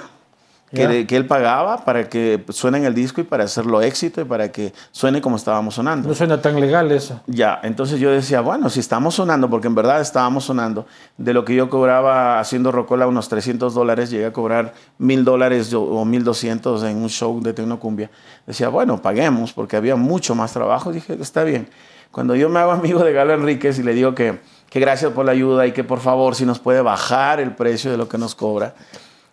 que, 0.75 1.07
que, 1.07 1.17
él 1.17 1.27
pagaba 1.27 1.85
para 1.85 2.09
que 2.09 2.45
suene 2.49 2.79
en 2.79 2.85
el 2.85 2.95
disco 2.95 3.21
y 3.21 3.25
para 3.25 3.45
hacerlo 3.45 3.83
éxito 3.83 4.21
y 4.21 4.25
para 4.25 4.51
que 4.51 4.73
suene 4.91 5.21
como 5.21 5.37
estábamos 5.37 5.75
sonando. 5.75 6.09
No 6.09 6.15
suena 6.15 6.41
tan 6.41 6.59
legal 6.61 6.91
eso. 6.91 7.21
Ya, 7.27 7.61
entonces 7.63 8.01
yo 8.01 8.11
decía, 8.11 8.41
bueno, 8.41 8.71
si 8.71 8.81
estamos 8.81 9.15
sonando, 9.15 9.51
porque 9.51 9.67
en 9.67 9.75
verdad 9.75 10.01
estábamos 10.01 10.45
sonando, 10.45 10.87
de 11.19 11.35
lo 11.35 11.45
que 11.45 11.55
yo 11.55 11.69
cobraba 11.69 12.41
haciendo 12.41 12.73
Rocola 12.73 13.07
unos 13.07 13.29
300 13.29 13.75
dólares, 13.75 14.11
llegué 14.11 14.27
a 14.27 14.33
cobrar 14.33 14.75
mil 14.99 15.25
dólares 15.25 15.73
o 15.75 16.05
1200 16.05 16.83
en 16.85 16.97
un 16.97 17.09
show 17.09 17.41
de 17.43 17.53
Tecnocumbia. 17.53 18.11
Decía, 18.47 18.69
bueno, 18.69 19.01
paguemos, 19.01 19.53
porque 19.53 19.77
había 19.77 19.97
mucho 19.97 20.35
más 20.35 20.53
trabajo. 20.53 20.93
Dije, 20.93 21.17
está 21.21 21.45
bien. 21.45 21.69
Cuando 22.11 22.37
yo 22.37 22.49
me 22.49 22.61
hago 22.61 22.73
amigo 22.73 23.03
de 23.03 23.13
Galo 23.13 23.33
Enríquez 23.33 23.79
y 23.79 23.83
le 23.83 23.95
digo 23.95 24.15
que, 24.15 24.41
que 24.69 24.81
gracias 24.81 25.13
por 25.13 25.25
la 25.25 25.33
ayuda 25.33 25.67
y 25.67 25.73
que 25.73 25.85
por 25.85 26.01
favor 26.01 26.35
si 26.35 26.45
nos 26.45 26.59
puede 26.59 26.83
bajar 26.83 27.41
el 27.41 27.55
precio 27.55 27.91
de 27.91 27.97
lo 27.97 28.09
que 28.09 28.19
nos 28.19 28.35
cobra, 28.35 28.75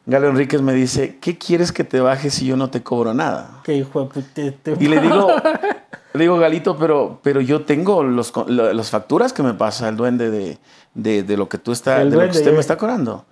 Galo 0.09 0.29
Enríquez 0.29 0.63
me 0.63 0.73
dice, 0.73 1.19
¿qué 1.21 1.37
quieres 1.37 1.71
que 1.71 1.83
te 1.83 1.99
baje 1.99 2.31
si 2.31 2.47
yo 2.47 2.57
no 2.57 2.71
te 2.71 2.81
cobro 2.81 3.13
nada? 3.13 3.61
Qué 3.63 3.75
hijo 3.75 4.01
de 4.01 4.07
putete. 4.07 4.75
Y 4.79 4.87
le 4.87 4.99
digo, 5.01 5.27
le 6.13 6.19
digo, 6.19 6.39
Galito, 6.39 6.75
pero, 6.77 7.19
pero 7.21 7.41
yo 7.41 7.63
tengo 7.63 8.01
los, 8.03 8.33
las 8.47 8.89
facturas 8.89 9.33
que 9.33 9.43
me 9.43 9.53
pasa 9.53 9.87
el 9.87 9.97
duende 9.97 10.31
de, 10.31 10.57
de, 10.95 11.21
de 11.21 11.37
lo 11.37 11.47
que 11.47 11.59
tú 11.59 11.71
está, 11.71 11.99
de 11.99 12.05
lo 12.05 12.21
que 12.21 12.37
usted 12.37 12.51
me 12.53 12.59
está 12.59 12.75
cobrando. 12.75 13.25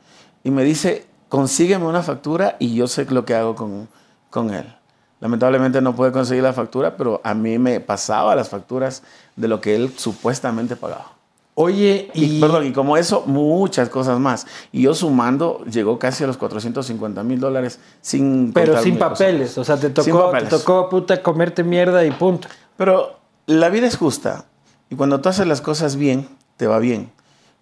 Y 0.44 0.52
me 0.52 0.64
dice, 0.64 1.08
consígueme 1.30 1.86
una 1.86 2.04
factura 2.04 2.58
y 2.60 2.76
yo 2.76 2.86
sé 2.86 3.06
lo 3.10 3.26
que 3.26 3.34
hago 3.34 3.56
con, 3.56 3.88
con 4.30 4.54
él. 4.54 4.72
Lamentablemente 5.20 5.82
no 5.82 5.96
puede 5.96 6.12
conseguir 6.12 6.44
la 6.44 6.54
factura, 6.54 6.96
pero 6.96 7.22
a 7.24 7.34
mí 7.34 7.58
me 7.58 7.80
pasaba 7.80 8.36
las 8.36 8.50
facturas 8.50 9.02
de 9.36 9.48
lo 9.48 9.62
que 9.62 9.76
él 9.76 9.94
supuestamente 9.98 10.76
pagaba. 10.76 11.17
Oye, 11.60 12.12
y, 12.14 12.40
Perdón, 12.40 12.68
y 12.68 12.72
como 12.72 12.98
eso, 12.98 13.24
muchas 13.26 13.90
cosas 13.90 14.20
más. 14.20 14.46
Y 14.72 14.84
yo 14.84 14.94
sumando, 14.94 15.66
llegó 15.66 15.98
casi 15.98 16.24
a 16.24 16.28
los 16.28 16.38
450 16.38 17.24
mil 17.24 17.40
dólares 17.40 17.80
sin... 18.00 18.54
Pero 18.54 18.80
sin 18.80 19.00
papeles, 19.00 19.58
o 19.58 19.64
sea, 19.64 19.76
te 19.76 19.90
tocó, 19.90 20.30
te 20.38 20.46
tocó 20.46 20.88
puta 20.88 21.24
comerte 21.24 21.64
mierda 21.64 22.06
y 22.06 22.12
punto. 22.12 22.48
Pero 22.78 23.18
la 23.48 23.70
vida 23.70 23.88
es 23.88 23.98
justa. 23.98 24.46
Y 24.92 24.96
cuando 24.98 25.20
tú 25.20 25.30
haces 25.30 25.48
las 25.48 25.62
cosas 25.62 25.96
bien, 25.96 26.30
te 26.58 26.68
va 26.68 26.78
bien. 26.78 27.10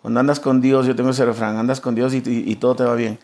Cuando 0.02 0.20
andas 0.20 0.42
con 0.42 0.60
Dios, 0.60 0.86
yo 0.88 0.96
tengo 0.98 1.12
ese 1.12 1.24
refrán, 1.24 1.56
andas 1.56 1.80
con 1.80 1.96
Dios 1.96 2.14
y, 2.14 2.56
todo 2.58 2.76
te 2.76 2.84
va 2.84 2.96
bien. 2.96 3.18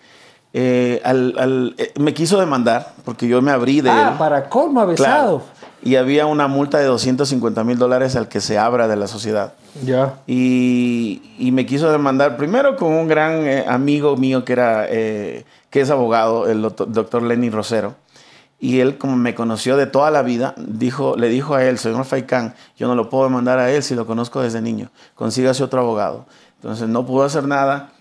Eh, 0.53 1.01
al, 1.03 1.75
eh, 1.79 1.91
me 1.99 2.13
quiso 2.13 2.39
demandar 2.39 2.93
porque 3.03 3.27
yo 3.27 3.41
me 3.41 3.51
abrí 3.51 3.81
de 3.81 3.89
ah, 3.89 4.15
para 4.17 4.47
colmo 4.47 4.85
besado 4.87 5.43
y 5.83 5.95
había 5.95 6.25
una 6.25 6.47
multa 6.47 6.77
de 6.77 6.85
250 6.85 7.63
mil 7.63 7.77
dólares 7.77 8.15
al 8.15 8.27
que 8.27 8.41
se 8.41 8.57
abra 8.57 8.87
de 8.87 8.95
la 8.95 9.07
sociedad. 9.07 9.53
Ya. 9.83 10.19
Y, 10.27 11.21
y, 11.39 11.51
me 11.51 11.65
quiso 11.65 11.91
demandar 11.91 12.37
primero 12.37 12.75
con 12.75 12.91
un 12.91 13.07
gran 13.07 13.47
eh, 13.47 13.65
amigo 13.67 14.15
mío 14.17 14.45
que, 14.45 14.53
era, 14.53 14.85
eh, 14.89 15.45
que 15.69 15.81
es 15.81 15.89
abogado, 15.89 16.47
el 16.47 16.61
doctor 16.61 17.23
Lenny 17.23 17.49
Rosero. 17.49 17.95
Y 18.59 18.79
él, 18.79 18.99
como 18.99 19.15
me 19.15 19.33
conoció 19.33 19.75
de 19.75 19.87
toda 19.87 20.11
la 20.11 20.21
vida, 20.21 20.53
dijo, 20.55 21.15
le 21.17 21.29
dijo 21.29 21.55
a 21.55 21.63
él, 21.63 21.79
señor 21.79 22.05
Faikán, 22.05 22.53
yo 22.77 22.87
no 22.87 22.93
lo 22.93 23.09
puedo 23.09 23.23
demandar 23.23 23.57
a 23.57 23.71
él 23.71 23.81
si 23.81 23.95
lo 23.95 24.05
conozco 24.05 24.39
desde 24.41 24.61
niño. 24.61 24.91
Consígase 25.15 25.63
otro 25.63 25.81
abogado. 25.81 26.27
Entonces 26.57 26.87
no 26.87 27.03
pudo 27.03 27.23
hacer 27.23 27.47
nada. 27.47 27.91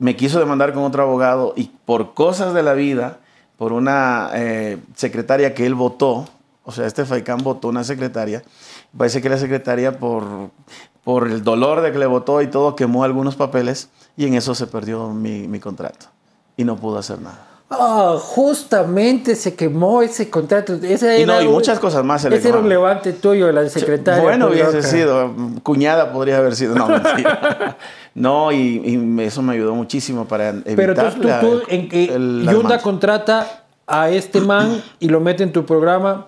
Me 0.00 0.16
quiso 0.16 0.40
demandar 0.40 0.72
con 0.72 0.82
otro 0.82 1.04
abogado 1.04 1.52
y 1.56 1.70
por 1.84 2.14
cosas 2.14 2.54
de 2.54 2.64
la 2.64 2.72
vida, 2.72 3.18
por 3.56 3.72
una 3.72 4.30
eh, 4.34 4.78
secretaria 4.96 5.54
que 5.54 5.64
él 5.64 5.76
votó, 5.76 6.26
o 6.64 6.72
sea, 6.72 6.86
este 6.86 7.04
Faikán 7.04 7.38
votó 7.42 7.68
una 7.68 7.84
secretaria. 7.84 8.42
Parece 8.96 9.22
que 9.22 9.28
la 9.28 9.38
secretaria, 9.38 9.98
por, 9.98 10.50
por 11.04 11.28
el 11.28 11.42
dolor 11.42 11.80
de 11.80 11.92
que 11.92 11.98
le 11.98 12.06
votó 12.06 12.42
y 12.42 12.48
todo, 12.48 12.76
quemó 12.76 13.04
algunos 13.04 13.36
papeles 13.36 13.88
y 14.16 14.26
en 14.26 14.34
eso 14.34 14.54
se 14.54 14.66
perdió 14.66 15.08
mi, 15.08 15.48
mi 15.48 15.60
contrato. 15.60 16.06
Y 16.56 16.64
no 16.64 16.76
pudo 16.76 16.98
hacer 16.98 17.20
nada. 17.20 17.50
Ah, 17.72 18.16
justamente 18.18 19.36
se 19.36 19.54
quemó 19.54 20.02
ese 20.02 20.28
contrato. 20.28 20.74
y 20.74 21.24
no, 21.24 21.40
y 21.40 21.46
muchas 21.46 21.78
cosas 21.78 22.04
más. 22.04 22.24
ese 22.24 22.48
era 22.48 22.58
un 22.58 22.68
levante 22.68 23.12
tuyo, 23.12 23.50
la 23.52 23.68
secretaria. 23.68 24.20
Bueno, 24.20 24.48
hubiese 24.48 24.82
sido. 24.82 25.30
Cuñada 25.62 26.12
podría 26.12 26.38
haber 26.38 26.56
sido. 26.56 26.74
No, 26.74 26.88
mentira. 26.88 27.78
no, 28.14 28.50
y, 28.50 29.20
eso 29.20 29.40
me 29.42 29.52
ayudó 29.52 29.76
muchísimo 29.76 30.26
para 30.26 30.48
evitar 30.48 30.74
Pero 30.74 30.94
tú, 30.94 31.28
tú, 31.40 31.62
en 31.68 31.88
que 31.88 32.08
Yunda 32.08 32.80
contrata 32.82 33.62
a 33.86 34.10
este 34.10 34.40
man 34.40 34.82
y 34.98 35.08
lo 35.08 35.20
mete 35.20 35.44
en 35.44 35.52
tu 35.52 35.64
programa 35.64 36.26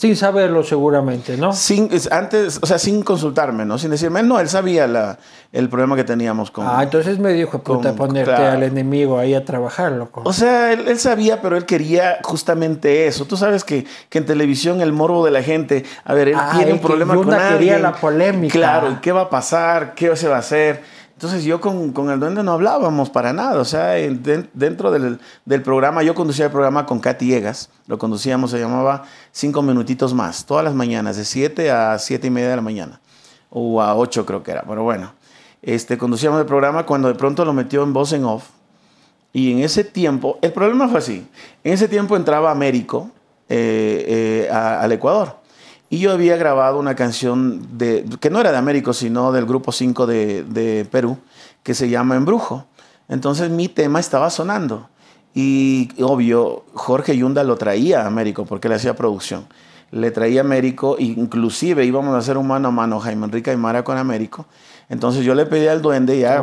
sin 0.00 0.16
saberlo 0.16 0.64
seguramente, 0.64 1.36
¿no? 1.36 1.52
Sin, 1.52 1.90
antes, 2.10 2.58
o 2.62 2.64
sea, 2.64 2.78
sin 2.78 3.02
consultarme, 3.02 3.66
¿no? 3.66 3.76
Sin 3.76 3.90
decirme, 3.90 4.22
no, 4.22 4.40
él 4.40 4.48
sabía 4.48 4.86
la, 4.86 5.18
el 5.52 5.68
problema 5.68 5.94
que 5.94 6.04
teníamos 6.04 6.50
con... 6.50 6.66
Ah, 6.66 6.82
entonces 6.82 7.18
me 7.18 7.34
dijo, 7.34 7.58
puta, 7.58 7.92
ponerte 7.94 8.32
al 8.32 8.62
enemigo 8.62 9.18
ahí 9.18 9.34
a 9.34 9.44
trabajar, 9.44 9.92
loco. 9.92 10.22
O 10.24 10.32
sea, 10.32 10.72
él, 10.72 10.98
sabía, 10.98 11.42
pero 11.42 11.54
él 11.54 11.66
quería 11.66 12.16
justamente 12.22 13.08
eso. 13.08 13.26
Tú 13.26 13.36
sabes 13.36 13.62
que, 13.62 13.84
que 14.08 14.16
en 14.16 14.24
televisión 14.24 14.80
el 14.80 14.94
morbo 14.94 15.22
de 15.22 15.32
la 15.32 15.42
gente, 15.42 15.84
a 16.02 16.14
ver, 16.14 16.28
él 16.28 16.36
ah, 16.38 16.52
tiene 16.56 16.72
un 16.72 16.78
problema 16.78 17.14
con 17.14 17.34
alguien. 17.34 17.58
quería 17.58 17.78
la 17.78 17.92
polémica. 17.92 18.52
Claro, 18.54 19.00
¿qué 19.02 19.12
va 19.12 19.20
a 19.20 19.28
pasar? 19.28 19.94
¿Qué 19.94 20.16
se 20.16 20.28
va 20.28 20.36
a 20.36 20.38
hacer? 20.38 20.82
Entonces 21.20 21.44
yo 21.44 21.60
con, 21.60 21.92
con, 21.92 22.08
el 22.08 22.18
duende 22.18 22.42
no 22.42 22.52
hablábamos 22.52 23.10
para 23.10 23.34
nada. 23.34 23.60
O 23.60 23.66
sea, 23.66 23.88
dentro 24.54 24.90
del, 24.90 25.20
del, 25.44 25.60
programa, 25.60 26.02
yo 26.02 26.14
conducía 26.14 26.46
el 26.46 26.50
programa 26.50 26.86
con 26.86 27.00
Katy 27.00 27.34
Egas. 27.34 27.68
Lo 27.86 27.98
conducíamos, 27.98 28.52
se 28.52 28.58
llamaba 28.58 29.04
Cinco 29.32 29.62
Minutitos 29.62 30.14
Más, 30.14 30.44
todas 30.44 30.64
las 30.64 30.74
mañanas, 30.74 31.16
de 31.16 31.24
7 31.24 31.70
a 31.70 31.98
7 31.98 32.26
y 32.26 32.30
media 32.30 32.50
de 32.50 32.56
la 32.56 32.62
mañana. 32.62 33.00
O 33.50 33.80
a 33.80 33.94
8 33.96 34.26
creo 34.26 34.42
que 34.42 34.52
era. 34.52 34.62
Pero 34.62 34.82
bueno, 34.82 35.12
este, 35.62 35.98
conducíamos 35.98 36.40
el 36.40 36.46
programa 36.46 36.86
cuando 36.86 37.08
de 37.08 37.14
pronto 37.14 37.44
lo 37.44 37.52
metió 37.52 37.82
en 37.82 37.92
voz 37.92 38.12
en 38.12 38.24
off. 38.24 38.44
Y 39.32 39.52
en 39.52 39.60
ese 39.60 39.84
tiempo, 39.84 40.38
el 40.42 40.52
problema 40.52 40.88
fue 40.88 40.98
así. 40.98 41.26
En 41.62 41.72
ese 41.72 41.86
tiempo 41.88 42.16
entraba 42.16 42.50
Américo 42.50 43.10
eh, 43.48 44.46
eh, 44.48 44.50
al 44.50 44.90
Ecuador. 44.92 45.36
Y 45.88 45.98
yo 45.98 46.12
había 46.12 46.36
grabado 46.36 46.78
una 46.78 46.94
canción 46.94 47.76
de, 47.76 48.04
que 48.20 48.30
no 48.30 48.40
era 48.40 48.52
de 48.52 48.58
Américo, 48.58 48.92
sino 48.92 49.32
del 49.32 49.44
grupo 49.44 49.72
5 49.72 50.06
de, 50.06 50.44
de, 50.44 50.84
Perú, 50.84 51.18
que 51.64 51.74
se 51.74 51.88
llama 51.88 52.14
Embrujo. 52.14 52.66
Entonces 53.08 53.50
mi 53.50 53.68
tema 53.68 53.98
estaba 53.98 54.30
sonando. 54.30 54.88
Y 55.34 55.90
obvio, 56.02 56.64
Jorge 56.74 57.16
Yunda 57.16 57.44
lo 57.44 57.56
traía 57.56 58.02
a 58.02 58.06
Américo 58.06 58.44
porque 58.44 58.68
le 58.68 58.74
hacía 58.76 58.94
producción. 58.96 59.46
Le 59.90 60.10
traía 60.10 60.40
a 60.40 60.44
Américo, 60.44 60.96
inclusive 60.98 61.84
íbamos 61.84 62.14
a 62.14 62.18
hacer 62.18 62.36
un 62.36 62.46
mano 62.46 62.68
a 62.68 62.70
mano 62.70 63.00
Jaime 63.00 63.26
Enrique 63.26 63.50
Aymara 63.50 63.84
con 63.84 63.98
Américo. 63.98 64.46
Entonces 64.88 65.24
yo 65.24 65.34
le 65.34 65.46
pedí 65.46 65.68
al 65.68 65.82
duende 65.82 66.18
ya 66.18 66.42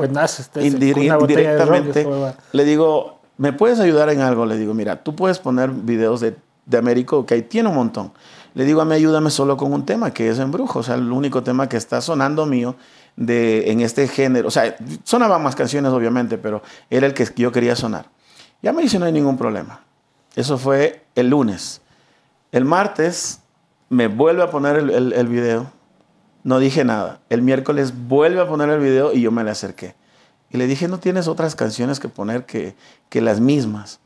indirectamente, 0.55 2.07
le 2.53 2.65
digo, 2.65 3.19
¿me 3.37 3.51
puedes 3.51 3.79
ayudar 3.79 4.09
en 4.09 4.21
algo? 4.21 4.45
Le 4.45 4.57
digo, 4.57 4.73
mira, 4.73 5.03
tú 5.03 5.15
puedes 5.15 5.39
poner 5.39 5.69
videos 5.69 6.21
de, 6.21 6.35
de 6.65 6.77
Américo, 6.77 7.25
que 7.25 7.33
ahí 7.33 7.41
tiene 7.41 7.67
un 7.69 7.75
montón 7.75 8.11
le 8.57 8.65
digo 8.65 8.81
a 8.81 8.85
mí, 8.85 8.95
ayúdame 8.95 9.29
solo 9.29 9.55
con 9.55 9.71
un 9.71 9.85
tema, 9.85 10.09
que 10.09 10.29
es 10.29 10.39
Embrujo, 10.39 10.79
o 10.79 10.83
sea, 10.83 10.95
el 10.95 11.11
único 11.11 11.43
tema 11.43 11.69
que 11.69 11.77
está 11.77 12.01
sonando 12.01 12.47
mío 12.47 12.75
de, 13.15 13.69
en 13.69 13.81
este 13.81 14.07
género. 14.07 14.47
O 14.47 14.51
sea, 14.51 14.75
sonaban 15.03 15.43
más 15.43 15.55
canciones, 15.55 15.91
obviamente, 15.91 16.39
pero 16.39 16.63
era 16.89 17.05
el 17.05 17.13
que 17.13 17.27
yo 17.35 17.51
quería 17.51 17.75
sonar. 17.75 18.07
Ya 18.61 18.73
me 18.73 18.81
dice, 18.81 18.99
no 18.99 19.05
hay 19.05 19.11
ningún 19.11 19.37
problema. 19.37 19.81
Eso 20.35 20.57
fue 20.57 21.05
el 21.15 21.29
lunes. 21.29 21.81
El 22.51 22.65
martes 22.65 23.41
me 23.89 24.07
vuelve 24.07 24.43
a 24.43 24.49
poner 24.49 24.77
el, 24.77 25.13
el, 25.13 25.27
video. 25.27 25.71
No 26.43 26.59
dije 26.59 26.83
nada. 26.83 27.19
El 27.29 27.41
miércoles 27.41 27.93
vuelve 28.07 28.41
a 28.41 28.47
poner 28.47 28.69
el 28.69 28.79
video 28.79 29.13
y 29.13 29.21
yo 29.21 29.31
me 29.31 29.43
le 29.43 29.51
acerqué. 29.51 29.95
Y 30.49 30.57
le 30.57 30.67
dije, 30.67 30.87
¿no 30.87 30.99
tienes 30.99 31.27
otras 31.27 31.55
canciones 31.55 31.99
que 31.99 32.07
poner 32.07 32.45
que, 32.45 32.75
que 33.09 33.21
las 33.21 33.39
mismas? 33.39 33.99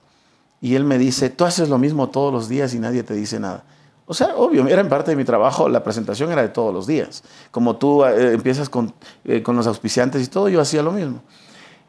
Y 0.59 0.75
él 0.75 0.83
me 0.83 0.97
dice, 0.97 1.29
tú 1.29 1.45
haces 1.45 1.69
lo 1.69 1.77
mismo 1.77 2.09
todos 2.09 2.31
los 2.31 2.47
días 2.47 2.73
y 2.73 2.79
nadie 2.79 3.03
te 3.03 3.13
dice 3.13 3.39
nada. 3.39 3.63
O 4.05 4.13
sea, 4.13 4.35
obvio, 4.35 4.67
era 4.67 4.81
en 4.81 4.89
parte 4.89 5.11
de 5.11 5.17
mi 5.17 5.23
trabajo, 5.23 5.69
la 5.69 5.83
presentación 5.83 6.31
era 6.31 6.41
de 6.41 6.49
todos 6.49 6.73
los 6.73 6.85
días. 6.85 7.23
Como 7.49 7.77
tú 7.77 8.03
eh, 8.03 8.33
empiezas 8.33 8.69
con, 8.69 8.93
eh, 9.23 9.41
con, 9.41 9.55
los 9.55 9.67
auspiciantes 9.67 10.21
y 10.23 10.27
todo, 10.27 10.49
yo 10.49 10.59
hacía 10.59 10.83
lo 10.83 10.91
mismo. 10.91 11.21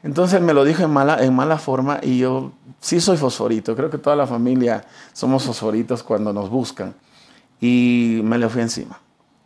Entonces 0.03 0.41
me 0.41 0.53
lo 0.53 0.65
dijo 0.65 0.83
en 0.83 0.91
mala, 0.91 1.23
en 1.23 1.35
mala 1.35 1.59
forma 1.59 1.99
y 2.03 2.19
yo 2.19 2.53
sí 2.81 3.01
soy 3.01 3.17
fosforito, 3.17 3.77
creo 3.77 3.89
que 3.89 3.99
toda 3.99 4.17
la 4.17 4.27
familia 4.27 4.85
somos 5.13 5.45
fosforitos 5.45 6.03
cuando 6.03 6.33
nos 6.33 6.51
buscan. 6.51 6.95
Y 7.61 8.21
me 8.25 8.39
le 8.39 8.49
fui 8.49 8.63
encima. 8.63 8.99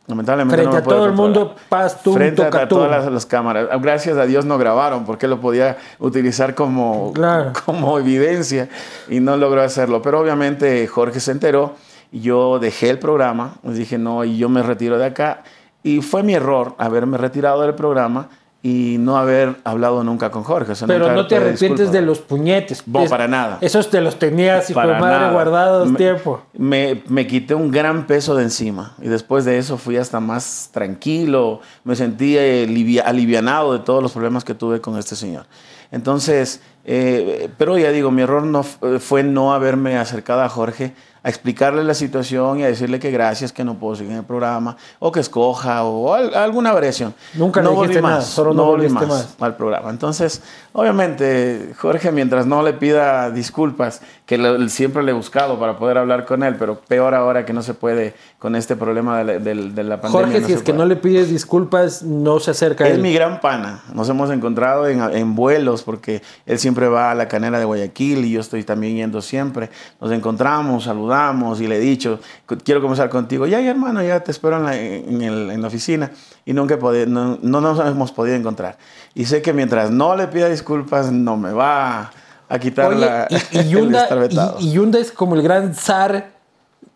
Lamentablemente 0.06 0.62
Frente 0.62 0.70
no 0.70 0.72
me 0.72 0.78
a 0.78 0.96
todo 0.96 1.06
el 1.06 1.12
mundo, 1.12 1.56
paz, 1.68 2.02
tum, 2.02 2.14
Frente 2.14 2.42
a, 2.42 2.68
todas 2.68 2.90
las, 2.90 3.12
las 3.12 3.26
cámaras. 3.26 3.68
Gracias 3.82 4.16
a 4.16 4.24
Dios 4.24 4.44
no 4.44 4.56
grabaron 4.56 5.04
porque 5.04 5.26
lo 5.26 5.40
podía 5.40 5.76
utilizar 5.98 6.54
como, 6.54 7.12
Claro. 7.12 7.52
como 7.66 7.98
evidencia 7.98 8.68
y 9.10 9.20
no 9.20 9.36
logró 9.36 9.62
hacerlo. 9.62 10.00
Pero 10.00 10.20
obviamente 10.20 10.86
Jorge 10.86 11.20
se 11.20 11.32
enteró. 11.32 11.74
y 12.12 12.20
Yo 12.20 12.58
dejé 12.60 12.88
el 12.88 12.98
programa, 13.00 13.56
dije 13.64 13.98
no, 13.98 14.24
y 14.24 14.38
yo 14.38 14.48
me 14.48 14.62
retiro 14.62 14.96
de 14.96 15.06
acá. 15.06 15.42
Y 15.82 16.00
fue 16.00 16.22
mi 16.22 16.34
error 16.34 16.74
haberme 16.78 17.18
retirado 17.18 17.60
del 17.62 17.74
programa 17.74 18.28
y 18.62 18.96
no 18.98 19.16
haber 19.16 19.56
hablado 19.62 20.02
nunca 20.02 20.30
con 20.30 20.42
Jorge. 20.42 20.72
o 20.72 20.74
sea, 20.74 20.88
Pero 20.88 21.12
no 21.12 21.26
te 21.28 21.36
arrepientes 21.36 21.92
de 21.92 22.00
los 22.02 22.18
puñetes. 22.18 22.82
No, 22.86 23.02
Es- 23.02 23.10
para 23.10 23.28
nada. 23.28 23.58
Esos 23.60 23.90
te 23.90 24.00
los 24.00 24.18
tenías, 24.18 24.68
hijo 24.70 24.80
de 24.80 24.86
madre, 24.88 25.00
nada. 25.18 25.32
guardados 25.32 25.88
Me- 25.90 25.96
tiempo. 25.98 26.42
Me, 26.54 27.02
me 27.08 27.26
quité 27.28 27.54
un 27.54 27.70
gran 27.70 28.06
peso 28.08 28.34
de 28.34 28.42
encima 28.42 28.94
y 29.00 29.06
después 29.08 29.44
de 29.44 29.58
eso 29.58 29.78
fui 29.78 29.96
hasta 29.98 30.18
más 30.18 30.70
tranquilo, 30.72 31.60
me 31.84 31.94
sentí 31.94 32.36
eh, 32.36 32.66
livia- 32.68 33.02
alivianado 33.02 33.72
de 33.72 33.78
todos 33.80 34.02
los 34.02 34.10
problemas 34.12 34.42
que 34.44 34.54
tuve 34.54 34.80
con 34.80 34.98
este 34.98 35.14
señor. 35.14 35.46
Entonces, 35.92 36.60
eh, 36.84 37.48
pero 37.58 37.78
ya 37.78 37.90
digo, 37.92 38.10
mi 38.10 38.22
error 38.22 38.42
no 38.42 38.60
f- 38.62 38.98
fue 38.98 39.22
no 39.22 39.54
haberme 39.54 39.96
acercado 39.96 40.42
a 40.42 40.48
Jorge 40.48 40.92
a 41.26 41.28
explicarle 41.28 41.82
la 41.82 41.92
situación 41.94 42.60
y 42.60 42.62
a 42.62 42.68
decirle 42.68 43.00
que 43.00 43.10
gracias, 43.10 43.52
que 43.52 43.64
no 43.64 43.74
puedo 43.74 43.96
seguir 43.96 44.12
en 44.12 44.18
el 44.18 44.24
programa, 44.24 44.76
o 45.00 45.10
que 45.10 45.18
escoja, 45.18 45.82
o 45.82 46.14
al- 46.14 46.32
alguna 46.32 46.72
variación. 46.72 47.12
Nunca 47.34 47.60
le 47.60 47.64
no 47.68 47.74
volví 47.74 47.96
nada, 47.96 48.16
más, 48.18 48.26
solo 48.26 48.54
no 48.54 48.64
volví 48.64 48.88
más. 48.88 49.34
al 49.40 49.56
programa. 49.56 49.90
Entonces, 49.90 50.40
obviamente, 50.80 51.72
Jorge, 51.78 52.12
mientras 52.12 52.46
no 52.46 52.62
le 52.62 52.72
pida 52.72 53.30
disculpas, 53.30 54.00
que 54.26 54.38
lo- 54.38 54.68
siempre 54.68 55.02
le 55.02 55.10
he 55.12 55.14
buscado 55.14 55.58
para 55.58 55.78
poder 55.78 55.98
hablar 55.98 56.24
con 56.26 56.42
él, 56.42 56.56
pero 56.58 56.80
peor 56.80 57.14
ahora 57.14 57.44
que 57.44 57.52
no 57.52 57.62
se 57.62 57.74
puede 57.74 58.14
con 58.38 58.54
este 58.56 58.76
problema 58.76 59.18
de 59.18 59.24
la, 59.24 59.32
de- 59.38 59.70
de 59.70 59.84
la 59.84 60.00
pandemia. 60.00 60.26
Jorge, 60.26 60.40
si 60.40 60.46
se 60.48 60.52
es 60.54 60.62
que 60.62 60.72
no 60.72 60.84
le 60.84 60.96
pides 60.96 61.30
disculpas, 61.30 62.02
no 62.02 62.38
se 62.40 62.50
acerca 62.50 62.84
a 62.84 62.88
Es 62.88 62.94
él. 62.94 63.02
mi 63.02 63.12
gran 63.12 63.40
pana. 63.40 63.82
Nos 63.94 64.08
hemos 64.08 64.30
encontrado 64.30 64.86
en, 64.88 65.00
en 65.02 65.34
vuelos 65.34 65.82
porque 65.82 66.22
él 66.44 66.58
siempre 66.58 66.88
va 66.88 67.10
a 67.10 67.14
la 67.14 67.28
canela 67.28 67.58
de 67.58 67.64
Guayaquil 67.64 68.24
y 68.24 68.32
yo 68.32 68.40
estoy 68.40 68.62
también 68.64 68.96
yendo 68.96 69.22
siempre. 69.22 69.70
Nos 70.00 70.12
encontramos, 70.12 70.84
saludamos 70.84 71.60
y 71.60 71.66
le 71.68 71.76
he 71.76 71.80
dicho, 71.80 72.20
"Cu- 72.46 72.58
quiero 72.64 72.80
conversar 72.80 73.08
contigo. 73.08 73.46
Ya, 73.46 73.60
ya, 73.60 73.70
hermano, 73.70 74.02
ya 74.02 74.20
te 74.20 74.30
espero 74.30 74.56
en 74.56 74.64
la, 74.64 74.76
en 74.76 75.22
el- 75.22 75.50
en 75.50 75.62
la 75.62 75.68
oficina. 75.68 76.10
Y 76.44 76.52
nunca 76.52 76.74
he 76.74 76.78
podido- 76.78 77.06
no, 77.06 77.38
no 77.42 77.60
nos 77.60 77.78
hemos 77.84 78.12
podido 78.12 78.36
encontrar. 78.36 78.78
Y 79.14 79.24
sé 79.24 79.42
que 79.42 79.52
mientras 79.52 79.90
no 79.90 80.14
le 80.14 80.28
pida 80.28 80.48
disculpas, 80.48 80.65
no 81.12 81.36
me 81.36 81.52
va 81.52 82.10
a 82.48 82.58
quitar 82.58 82.88
Oye, 82.92 83.00
la, 83.00 83.26
y, 83.30 83.34
y 83.56 83.58
el 83.58 83.68
Yunda, 83.68 84.02
estar 84.04 84.18
vetado. 84.18 84.56
y- 84.60 84.68
y 84.68 84.72
Yunda 84.72 84.98
es 84.98 85.10
como 85.12 85.34
el 85.34 85.42
gran 85.42 85.74
zar 85.74 86.30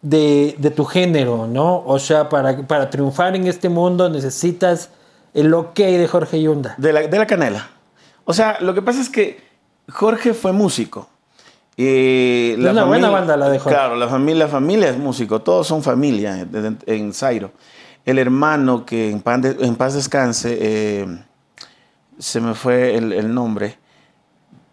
de, 0.03 0.55
de 0.59 0.71
tu 0.71 0.85
género, 0.85 1.47
¿no? 1.47 1.83
O 1.87 1.99
sea, 1.99 2.29
para, 2.29 2.67
para 2.67 2.89
triunfar 2.91 3.35
en 3.37 3.47
este 3.47 3.69
mundo 3.69 4.09
necesitas 4.09 4.91
el 5.35 5.53
ok 5.53 5.77
de 5.77 6.09
Jorge 6.09 6.41
Yunda. 6.43 6.75
De 6.79 6.93
la, 6.93 7.03
de 7.03 7.19
la 7.19 7.27
canela. 7.27 7.69
O 8.25 8.33
sea, 8.33 8.59
lo 8.61 8.75
que 8.75 8.83
pasa 8.83 9.01
es 9.01 9.09
que 9.11 9.41
Jorge 9.91 10.35
fue 10.35 10.53
músico. 10.53 11.09
Eh, 11.77 12.57
Es 12.59 12.65
una 12.71 12.85
buena 12.85 13.09
banda 13.11 13.37
la 13.37 13.49
de 13.49 13.59
Jorge. 13.59 13.77
Claro, 13.77 13.97
la 13.97 14.09
familia, 14.09 14.45
la 14.45 14.51
familia 14.51 14.89
es 14.91 14.99
músico, 14.99 15.41
todos 15.43 15.67
son 15.67 15.83
familia 15.83 16.39
en, 16.41 16.79
en 16.87 17.13
Zairo. 17.13 17.51
El 18.05 18.19
hermano 18.19 18.85
que 18.87 19.11
en, 19.11 19.21
pan 19.21 19.41
de- 19.43 19.57
en 19.61 19.77
paz 19.77 19.95
descanse, 19.95 20.59
eh, 20.61 21.07
se 22.21 22.41
me 22.41 22.55
fue 22.55 22.95
el, 22.97 23.13
el 23.13 23.35
nombre, 23.35 23.79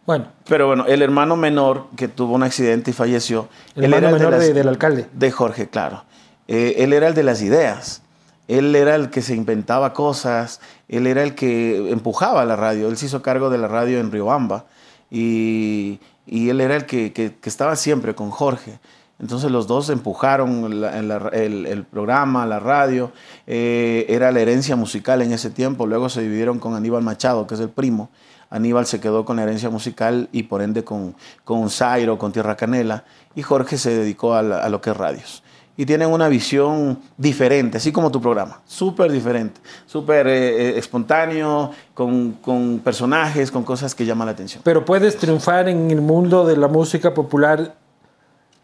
Bueno, 0.05 0.27
pero 0.47 0.67
bueno, 0.67 0.86
el 0.86 1.01
hermano 1.01 1.36
menor 1.36 1.88
que 1.95 2.07
tuvo 2.07 2.36
un 2.36 2.43
accidente 2.43 2.91
y 2.91 2.93
falleció. 2.93 3.49
el 3.75 3.86
él 3.86 3.93
hermano 3.93 4.07
era 4.10 4.17
menor 4.17 4.31
las- 4.33 4.47
de- 4.47 4.53
del 4.53 4.67
alcalde. 4.67 5.07
de 5.12 5.31
Jorge, 5.31 5.67
claro. 5.67 6.03
Eh, 6.47 6.75
él 6.77 6.93
era 6.93 7.07
el 7.07 7.13
de 7.15 7.23
las 7.23 7.41
ideas. 7.41 8.01
Él 8.47 8.73
era 8.75 8.95
el 8.95 9.10
que 9.10 9.21
se 9.21 9.36
inventaba 9.36 9.91
cosas. 9.91 10.62
Él 10.88 11.07
era 11.07 11.23
el 11.23 11.36
que 11.36 11.91
empujaba 11.91 12.45
la 12.45 12.55
radio. 12.55 12.88
Él 12.88 12.95
se 12.95 13.07
hizo 13.07 13.21
cargo 13.21 13.49
de 13.49 13.57
la 13.57 13.67
radio 13.67 13.99
en 13.99 14.12
Riobamba. 14.12 14.65
Y, 15.12 15.99
y 16.25 16.49
él 16.49 16.62
era 16.62 16.75
el 16.75 16.86
que, 16.86 17.12
que- 17.12 17.36
que 17.36 17.49
estaba 17.49 17.75
siempre 17.75 18.15
con 18.15 18.29
Jorge. 18.29 18.79
Entonces 19.19 19.49
los 19.49 19.65
dos 19.67 19.89
empujaron 19.89 20.80
la- 20.82 20.97
el, 21.34 21.86
programa, 21.89 22.45
la 22.45 22.60
radio. 22.60 23.12
Eh, 23.47 24.06
era 24.10 24.32
la 24.32 24.39
herencia 24.41 24.75
musical 24.75 25.21
en 25.21 25.32
ese 25.34 25.49
tiempo. 25.49 25.88
Luego 25.88 26.10
se 26.10 26.21
dividieron 26.21 26.60
con 26.60 26.75
Aníbal 26.75 27.01
Machado, 27.03 27.47
que 27.47 27.56
es 27.56 27.60
el 27.62 27.69
primo. 27.69 28.10
Aníbal 28.49 28.86
se 28.86 28.99
quedó 28.99 29.25
con 29.25 29.38
la 29.38 29.43
herencia 29.43 29.69
musical 29.69 30.30
y 30.32 30.43
por 30.43 30.62
ende 30.62 30.84
con, 30.84 31.15
con 31.43 31.69
Zairo, 31.69 32.17
con 32.17 32.32
Tierra 32.32 32.56
Canela. 32.56 33.03
Y 33.36 33.41
Jorge 33.41 33.77
se 33.77 33.89
dedicó 33.89 34.36
a 34.36 34.41
lo 34.69 34.82
que 34.82 34.91
es 34.91 34.97
radios. 34.97 35.43
Y 35.80 35.86
tienen 35.86 36.10
una 36.10 36.27
visión 36.27 36.99
diferente, 37.17 37.77
así 37.77 37.91
como 37.91 38.10
tu 38.12 38.19
programa. 38.19 38.62
Súper 38.65 39.12
diferente. 39.12 39.62
Súper 39.86 40.25
eh, 40.27 40.69
eh, 40.71 40.77
espontáneo, 40.77 41.71
con, 41.93 42.32
con 42.34 42.80
personajes, 42.84 43.51
con 43.51 43.63
cosas 43.63 43.93
que 43.93 44.03
llaman 44.06 44.25
la 44.27 44.32
atención. 44.32 44.62
Pero 44.63 44.86
puedes 44.86 45.17
triunfar 45.17 45.69
en 45.69 45.91
el 45.91 46.01
mundo 46.01 46.45
de 46.47 46.58
la 46.58 46.67
música 46.67 47.13
popular 47.13 47.75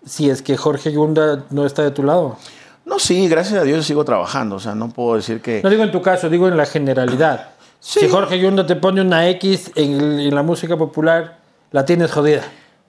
si 0.05 0.29
es 0.29 0.41
que 0.41 0.57
Jorge 0.57 0.91
Yunda 0.91 1.43
no 1.49 1.65
está 1.65 1.83
de 1.83 1.91
tu 1.91 2.03
lado. 2.03 2.37
No, 2.85 2.99
sí, 2.99 3.27
gracias 3.27 3.61
a 3.61 3.63
Dios 3.63 3.85
sigo 3.85 4.03
trabajando. 4.03 4.57
O 4.57 4.59
sea, 4.59 4.75
no 4.75 4.89
puedo 4.89 5.15
decir 5.15 5.41
que... 5.41 5.61
No 5.63 5.69
digo 5.69 5.83
en 5.83 5.91
tu 5.91 6.01
caso, 6.01 6.29
digo 6.29 6.47
en 6.47 6.57
la 6.57 6.65
generalidad. 6.65 7.49
Sí. 7.83 7.99
Si 7.99 8.07
Jorge 8.07 8.39
Yunda 8.39 8.65
te 8.65 8.77
pone 8.77 9.01
una 9.01 9.27
X 9.27 9.71
en, 9.75 10.33
la 10.33 10.41
música 10.41 10.77
popular, 10.77 11.39
la 11.71 11.83
tienes 11.83 12.13
jodida. 12.13 12.43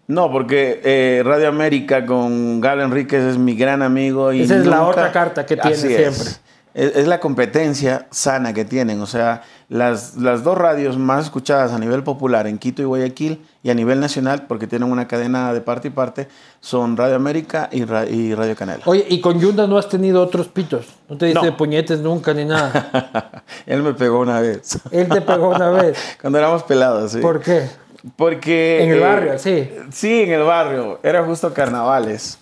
No, 0.07 0.31
porque 0.31 0.81
eh, 0.85 1.21
Radio 1.25 1.49
América 1.49 2.07
con 2.07 2.61
Galo 2.61 2.85
Enríquez 2.85 3.25
es 3.25 3.37
mi 3.37 3.57
gran 3.57 3.83
amigo. 3.83 4.33
Y 4.33 4.43
Esa 4.43 4.57
es 4.57 4.67
la 4.67 4.87
otra 4.87 5.11
carta 5.11 5.45
que 5.45 5.57
tiene 5.57 5.77
Así 5.77 5.89
siempre. 5.89 6.31
Es. 6.31 6.41
Es, 6.75 6.97
es 6.97 7.07
la 7.07 7.21
competencia 7.21 8.07
sana 8.11 8.53
que 8.53 8.65
tienen. 8.65 9.01
O 9.01 9.07
sea, 9.07 9.43
las, 9.69 10.17
las 10.17 10.43
dos 10.43 10.59
radios 10.59 10.99
más 10.99 11.25
escuchadas 11.27 11.73
a 11.73 11.79
nivel 11.79 12.03
popular 12.03 12.47
en 12.49 12.59
Quito 12.59 12.83
y 12.83 12.85
Guayaquil 12.85 13.41
y 13.63 13.71
a 13.71 13.75
nivel 13.75 14.01
nacional, 14.01 14.47
porque 14.49 14.67
tienen 14.67 14.91
una 14.91 15.07
cadena 15.09 15.55
de 15.55 15.61
parte 15.61 15.89
y 15.89 15.91
parte, 15.93 16.27
son 16.61 16.97
Radio 16.97 17.15
América 17.17 17.69
y, 17.73 17.85
Ra- 17.85 18.07
y 18.07 18.35
Radio 18.35 18.57
Canela. 18.57 18.83
Oye, 18.87 19.07
y 19.09 19.21
con 19.21 19.39
Yunda 19.41 19.67
no 19.67 19.79
has 19.79 19.89
tenido 19.89 20.21
otros 20.21 20.49
pitos. 20.49 20.87
No 21.09 21.17
te 21.17 21.27
dice 21.27 21.41
No. 21.47 21.57
puñetes 21.57 22.01
nunca 22.01 22.35
ni 22.35 22.45
nada. 22.45 23.45
Él 23.67 23.83
me 23.83 23.95
pegó 23.95 24.19
una 24.21 24.41
vez. 24.41 24.79
Él 24.91 25.09
te 25.09 25.21
pegó 25.21 25.51
una 25.51 25.71
vez. 25.71 25.97
Cuando 26.21 26.39
éramos 26.39 26.65
pelados, 26.65 27.13
sí. 27.13 27.21
¿Por 27.21 27.41
qué? 27.41 27.69
Porque... 28.17 28.83
En 28.83 28.91
el 28.91 28.99
eh, 28.99 29.01
barrio, 29.01 29.39
sí. 29.39 29.71
Sí, 29.93 30.23
en 30.23 30.33
el 30.33 30.43
barrio. 30.43 30.99
Era 31.03 31.25
justo 31.25 31.55
carnavales. 31.55 32.39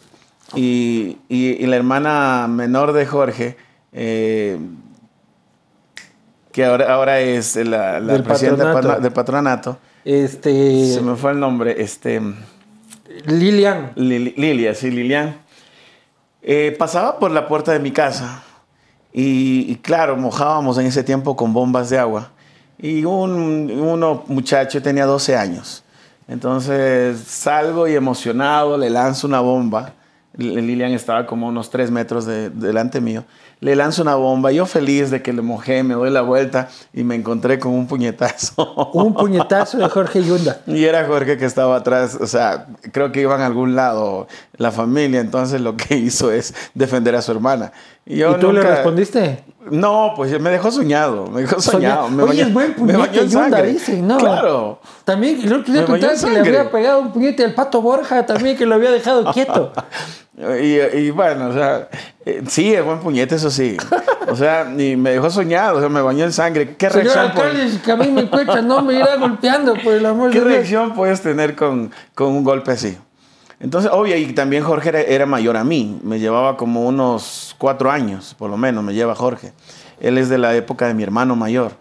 Y, 0.55 1.19
y- 1.29 1.63
y 1.63 1.67
la 1.67 1.77
hermana 1.77 2.47
menor 2.49 2.93
de 2.93 3.07
Jorge, 3.07 3.57
eh, 3.93 4.59
que 6.51 6.65
ahora, 6.65 6.93
ahora 6.93 7.21
es 7.21 7.57
la, 7.57 7.99
la 8.01 8.13
Del 8.13 8.23
presidenta 8.23 8.73
patronato. 8.73 9.01
del 9.01 9.13
patronato, 9.13 9.79
Este. 10.05 10.93
se 10.95 11.01
me 11.01 11.17
fue 11.17 11.33
el 11.33 11.41
nombre, 11.41 11.81
este, 11.83 12.21
Lilian. 13.27 13.93
Lili- 13.97 14.35
Lilia, 14.37 14.75
sí, 14.75 14.91
Lilian, 14.91 15.37
eh, 16.43 16.75
pasaba 16.79 17.19
por 17.19 17.31
la 17.31 17.49
puerta 17.49 17.73
de 17.73 17.79
mi 17.79 17.91
casa 17.91 18.43
y, 19.13 19.71
y 19.71 19.77
claro, 19.77 20.17
mojábamos 20.17 20.77
en 20.79 20.87
ese 20.87 21.03
tiempo 21.05 21.37
con 21.37 21.53
bombas 21.53 21.89
de 21.91 21.99
agua. 21.99 22.31
Y 22.79 23.05
un 23.05 23.71
uno 23.71 24.25
muchacho 24.27 24.83
tenía 24.83 25.07
12 25.07 25.37
años. 25.37 25.85
Entonces 26.27 27.21
salgo 27.21 27.87
y 27.87 27.95
emocionado 27.95 28.77
le 28.77 28.91
lanzo 28.91 29.27
una 29.29 29.41
bomba. 29.41 29.93
Lilian 30.37 30.91
estaba 30.93 31.25
como 31.27 31.47
unos 31.47 31.71
3 31.71 31.91
metros 31.93 32.25
de- 32.27 32.51
delante 32.51 33.01
mío. 33.01 33.25
Le 33.63 33.77
lanzo 33.77 34.03
una 34.03 34.17
bomba. 34.17 34.51
Yo 34.51 34.67
feliz 34.67 35.13
de 35.13 35.23
que 35.23 35.33
le 35.33 35.41
mojé, 35.41 35.85
me 35.85 35.95
doy 35.95 36.11
la 36.11 36.23
vuelta 36.23 36.69
y 36.93 37.05
me 37.05 37.15
encontré 37.15 37.61
con 37.61 37.73
un 37.73 37.87
puñetazo. 37.87 38.91
Un 38.93 39.15
puñetazo 39.15 39.79
de 39.79 39.89
Jorge 39.89 40.25
Yunda. 40.25 40.61
Y 40.67 40.85
era 40.85 41.07
Jorge 41.07 41.39
que 41.39 41.45
estaba 41.45 41.77
atrás, 41.77 42.19
o 42.21 42.27
sea, 42.27 42.67
creo 42.91 43.13
que 43.13 43.21
iban 43.21 43.41
a 43.41 43.47
algún 43.47 43.77
lado 43.77 44.27
la 44.63 44.71
familia, 44.73 45.21
entonces 45.21 45.61
lo 45.61 45.77
que 45.77 45.97
hizo 45.97 46.31
es 46.33 46.55
defender 46.75 47.15
a 47.17 47.23
su 47.23 47.33
hermana. 47.33 47.73
Y, 48.07 48.17
yo 48.17 48.33
¿Y 48.37 48.41
tú 48.41 48.53
le 48.53 48.61
nunca- 48.61 48.75
respondiste? 48.77 49.45
No, 49.71 50.13
pues 50.17 50.41
me 50.41 50.51
dejó 50.51 50.73
soñado, 50.73 51.29
me 51.29 51.43
dejó 51.43 51.61
soñado. 51.61 52.09
Me 52.09 52.25
Oye, 52.25 52.43
bañó- 52.43 52.47
es 52.49 52.53
buen 52.53 52.69
me 52.71 52.75
puñete 52.75 52.99
bañó 52.99 53.21
en 53.21 53.31
sangre. 53.31 53.67
dicen, 53.69 54.09
¿no? 54.09 54.19
Claro. 54.19 54.81
También 55.05 55.39
Me 55.39 55.45
en 55.55 55.63
que 55.63 56.31
le 56.31 56.39
había 56.41 56.71
pegado 56.71 56.99
un 57.01 57.13
puñete 57.13 57.45
al 57.45 57.55
pato 57.55 57.81
Borja 57.81 58.27
también, 58.27 58.57
que 58.57 58.67
lo 58.67 58.75
había 58.75 58.91
dejado 58.91 59.25
quieto. 59.33 59.73
Y, 60.61 60.81
y 60.99 61.11
bueno, 61.11 61.51
o 61.51 61.53
sea, 61.53 61.89
eh, 62.27 62.43
sí, 62.49 62.75
es 62.75 62.85
buen 62.85 62.99
puñete, 62.99 63.37
eso 63.37 63.51
sí. 63.51 63.77
O 64.29 64.35
sea, 64.35 64.67
y 64.77 64.97
me 64.97 65.11
dejó 65.11 65.31
soñado, 65.31 65.77
o 65.77 65.81
sea, 65.81 65.89
me 65.89 66.01
bañó 66.01 66.25
en 66.25 66.33
sangre. 66.33 66.75
¿Qué 66.77 66.91
Señor 66.91 67.15
reacción, 67.15 67.27
alcalde, 67.47 67.79
que 67.85 67.93
a 67.93 67.97
mí 67.97 68.09
me 68.11 68.23
encuentra, 68.23 68.63
no 68.63 68.83
me 68.83 68.95
irá 68.95 69.15
golpeando, 69.17 69.75
por 69.75 69.93
el 69.93 70.05
amor 70.07 70.31
¿Qué 70.31 70.41
de 70.41 70.45
Dios. 70.47 70.55
reacción 70.57 70.95
puedes 70.95 71.21
tener 71.21 71.55
con, 71.55 71.93
con 72.17 72.29
un 72.29 72.43
golpe 72.43 72.73
así? 72.73 72.97
Entonces, 73.63 73.93
obvio, 73.95 74.17
y 74.17 74.33
también 74.33 74.65
Jorge 74.65 74.89
era, 74.89 75.01
era 75.01 75.25
mayor 75.25 75.57
a 75.57 75.63
mí, 75.63 76.01
me 76.03 76.19
llevaba 76.19 76.57
como 76.57 76.85
unos 76.85 77.55
cuatro 77.59 77.93
años, 77.93 78.35
por 78.37 78.51
lo 78.51 78.57
menos, 78.57 78.83
me 78.83 78.93
lleva 78.93 79.15
Jorge. 79.15 79.53
Él 80.01 80.19
es 80.19 80.29
de 80.29 80.37
la 80.37 80.55
época 80.57 80.89
de 80.89 80.95
mi 80.95 81.05
hermano 81.05 81.37
mayor. 81.37 81.73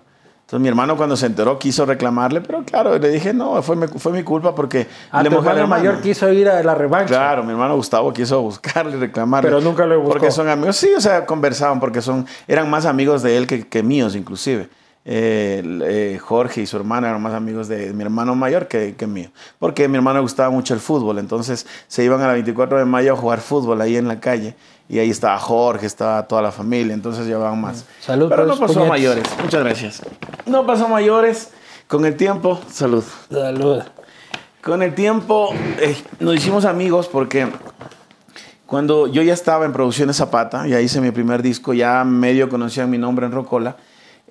Entonces 0.42 0.62
mi 0.62 0.68
hermano 0.68 0.96
cuando 0.96 1.16
se 1.16 1.26
enteró 1.26 1.58
quiso 1.58 1.86
reclamarle, 1.86 2.42
pero 2.42 2.64
claro, 2.64 3.00
le 3.00 3.10
dije, 3.10 3.34
no, 3.34 3.64
fue, 3.64 3.88
fue 3.88 4.12
mi 4.12 4.22
culpa 4.22 4.54
porque... 4.54 4.86
A 5.10 5.24
le 5.24 5.30
tu 5.30 5.38
hermano 5.38 5.66
mayor 5.66 6.02
quiso 6.02 6.32
ir 6.32 6.50
a 6.50 6.62
la 6.62 6.76
revancha. 6.76 7.08
Claro, 7.08 7.44
mi 7.44 7.52
hermano 7.52 7.76
Gustavo 7.76 8.14
quiso 8.14 8.42
buscarle, 8.42 8.98
reclamarle. 8.98 9.50
Pero 9.50 9.62
nunca 9.62 9.86
lo 9.88 9.98
buscó. 10.02 10.12
Porque 10.12 10.30
son 10.30 10.50
amigos, 10.50 10.76
sí, 10.76 10.90
o 10.96 11.02
sea, 11.02 11.26
conversaban 11.26 11.80
porque 11.80 12.02
son, 12.02 12.28
eran 12.48 12.70
más 12.70 12.86
amigos 12.86 13.24
de 13.24 13.38
él 13.38 13.48
que, 13.48 13.68
que 13.68 13.82
míos 13.82 14.16
inclusive. 14.16 14.70
Eh, 15.04 15.64
eh, 15.84 16.20
Jorge 16.20 16.62
y 16.62 16.68
su 16.68 16.78
hermana 16.78 17.10
eran 17.10 17.22
más 17.22 17.34
amigos 17.34 17.68
de 17.68 17.92
mi 17.92 18.04
hermano 18.04 18.36
mayor 18.36 18.68
que, 18.68 18.96
que 18.96 19.08
mío. 19.08 19.30
Porque 19.58 19.86
a 19.86 19.88
mi 19.88 19.96
hermano 19.98 20.22
gustaba 20.22 20.50
mucho 20.50 20.74
el 20.74 20.80
fútbol, 20.80 21.18
entonces 21.18 21.66
se 21.88 22.04
iban 22.04 22.22
a 22.22 22.28
la 22.28 22.34
24 22.34 22.78
de 22.78 22.86
mayo 22.86 23.14
a 23.14 23.16
jugar 23.18 23.42
fútbol 23.42 23.82
ahí 23.82 23.98
en 23.98 24.08
la 24.08 24.20
calle 24.20 24.56
y 24.88 25.00
ahí 25.00 25.10
estaba 25.10 25.40
Jorge, 25.40 25.86
estaba 25.86 26.28
toda 26.28 26.42
la 26.42 26.52
familia, 26.52 26.94
entonces 26.94 27.26
llevaban 27.26 27.60
más. 27.62 27.86
Salud, 28.02 28.30
Pero 28.30 28.44
no 28.44 28.50
pues, 28.50 28.60
pasó 28.60 28.74
puñetes. 28.74 28.90
mayores. 28.90 29.24
Muchas 29.42 29.64
gracias. 29.64 30.02
No 30.46 30.66
pasó 30.68 30.88
mayores. 30.88 31.50
Con 31.88 32.06
el 32.06 32.16
tiempo, 32.16 32.60
salud. 32.70 33.04
Salud. 33.30 33.82
Con 34.62 34.84
el 34.84 34.94
tiempo 34.94 35.50
eh, 35.80 35.96
nos 36.20 36.36
hicimos 36.36 36.66
amigos 36.66 37.08
porque 37.08 37.48
cuando 38.66 39.08
yo 39.08 39.22
ya 39.24 39.34
estaba 39.34 39.66
en 39.66 39.74
Producciones 39.74 40.18
Zapata, 40.18 40.68
ya 40.68 40.80
hice 40.80 41.02
mi 41.02 41.12
primer 41.12 41.42
disco, 41.42 41.74
ya 41.74 42.04
medio 42.04 42.48
conocían 42.48 42.90
mi 42.90 42.98
nombre 42.98 43.26
en 43.26 43.32
Rocola, 43.32 43.78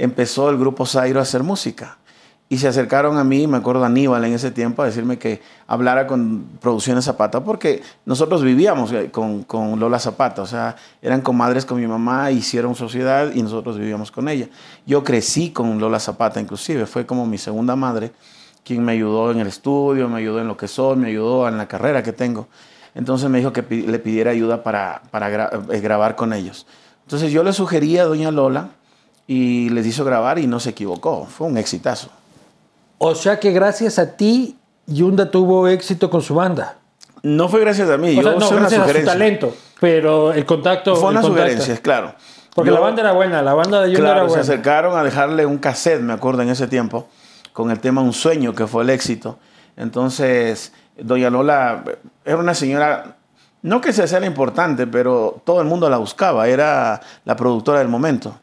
empezó 0.01 0.49
el 0.49 0.57
grupo 0.57 0.87
Zairo 0.87 1.21
a 1.21 1.23
hacer 1.23 1.43
música. 1.43 1.99
Y 2.49 2.59
se 2.59 2.67
acercaron 2.67 3.17
a 3.17 3.23
mí, 3.23 3.47
me 3.47 3.59
acuerdo 3.59 3.85
Aníbal 3.85 4.25
en 4.25 4.33
ese 4.33 4.51
tiempo, 4.51 4.83
a 4.83 4.87
decirme 4.87 5.19
que 5.19 5.41
hablara 5.69 6.09
con 6.09 6.47
Producciones 6.61 7.05
Zapata, 7.05 7.45
porque 7.45 7.81
nosotros 8.05 8.43
vivíamos 8.43 8.91
eh, 8.91 9.09
con, 9.13 9.45
con 9.45 9.79
Lola 9.79 10.01
Zapata, 10.01 10.43
o 10.43 10.47
sea, 10.47 10.75
eran 11.01 11.21
comadres 11.21 11.65
con 11.65 11.79
mi 11.79 11.87
mamá, 11.87 12.33
hicieron 12.33 12.75
sociedad 12.75 13.31
y 13.33 13.43
nosotros 13.45 13.79
vivíamos 13.79 14.11
con 14.11 14.29
ella. 14.29 14.49
Yo 14.85 15.05
crecí 15.05 15.51
con 15.51 15.79
Lola 15.79 16.01
Zapata, 16.01 16.41
inclusive, 16.41 16.87
fue 16.87 17.07
como 17.07 17.25
mi 17.25 17.39
segunda 17.39 17.77
madre, 17.77 18.11
quien 18.65 18.85
me 18.85 18.93
ayudó 18.93 19.31
en 19.31 19.39
el 19.39 19.47
estudio, 19.47 20.09
me 20.09 20.19
ayudó 20.19 20.41
en 20.41 20.49
lo 20.49 20.57
que 20.57 20.67
soy, 20.67 20.97
me 20.97 21.09
ayudó 21.09 21.47
en 21.47 21.57
la 21.57 21.69
carrera 21.69 22.03
que 22.03 22.13
tengo. 22.13 22.49
Entonces 22.97 23.31
me 23.31 23.39
dijo 23.39 23.53
que 23.53 23.63
le 23.63 23.99
pidiera 24.01 24.33
ayuda 24.33 24.65
para, 24.65 25.03
para 25.13 25.51
eh, 25.71 25.81
grabar 25.81 26.17
con 26.17 26.33
ellos. 26.33 26.67
Entonces 27.05 27.31
yo 27.31 27.45
le 27.45 27.53
sugerí 27.53 27.97
a 27.99 28.07
Doña 28.07 28.33
Lola 28.33 28.71
y 29.33 29.69
les 29.69 29.87
hizo 29.87 30.05
grabar 30.05 30.41
y 30.41 30.49
no 30.49 30.59
se 30.59 30.71
equivocó. 30.71 31.25
Fue 31.25 31.47
un 31.47 31.57
exitazo. 31.57 32.09
O 32.99 33.15
sea 33.15 33.39
que 33.39 33.53
gracias 33.53 34.01
a 34.01 34.17
ti, 34.17 34.59
Yunda 34.87 35.31
tuvo 35.31 35.69
éxito 35.69 36.11
con 36.11 36.21
su 36.21 36.35
banda. 36.35 36.79
No 37.23 37.49
fue 37.49 37.61
gracias 37.61 37.89
a 37.91 37.97
mí, 37.97 38.09
O 38.19 38.23
yo 38.23 38.23
sea, 38.23 38.33
no, 38.33 38.49
una 38.49 38.61
gracias 38.69 38.89
a 38.89 38.93
su 38.93 39.05
talento, 39.05 39.55
pero 39.79 40.33
el 40.33 40.45
contacto... 40.45 40.97
Fue 40.97 41.11
una 41.11 41.21
contacto. 41.21 41.43
sugerencia, 41.49 41.77
claro. 41.81 42.13
Porque 42.57 42.71
Yo- 42.71 42.75
la 42.75 42.81
banda 42.81 43.03
era 43.03 43.13
buena, 43.13 43.41
la 43.41 43.55
banda 43.55 43.83
de 43.83 43.93
Yunda 43.93 44.01
Claro, 44.01 44.19
era 44.23 44.25
se 44.25 44.29
buena. 44.31 44.43
acercaron 44.43 44.99
a 44.99 45.05
dejarle 45.05 45.47
un 45.47 45.59
cassette, 45.59 46.01
me 46.01 46.13
acuerdo, 46.13 46.43
en 46.43 46.49
ese 46.49 46.67
tiempo, 46.67 47.09
con 47.53 47.71
el 47.71 47.79
tema 47.79 48.01
Un 48.01 48.13
sueño, 48.13 48.53
que 48.57 48.67
fue 48.67 48.83
el 48.83 48.91
éxito. 48.91 49.39
Entonces, 49.77 50.73
Doña 50.99 51.31
Lola 51.31 51.85
eh, 51.87 51.99
era 52.25 52.37
una 52.39 52.55
señora, 52.55 53.17
no 53.63 53.81
que 53.81 53.93
se 53.93 54.03
hacía 54.03 54.19
la 54.19 54.27
importante, 54.27 54.89
pero 54.89 55.41
todo 55.45 55.61
el 55.61 55.69
mundo 55.69 55.89
la 55.89 55.99
buscaba, 55.99 56.49
era 56.49 57.01
la 57.25 57.37
productora 57.37 57.79
del 57.79 57.89
momento. 57.89 58.35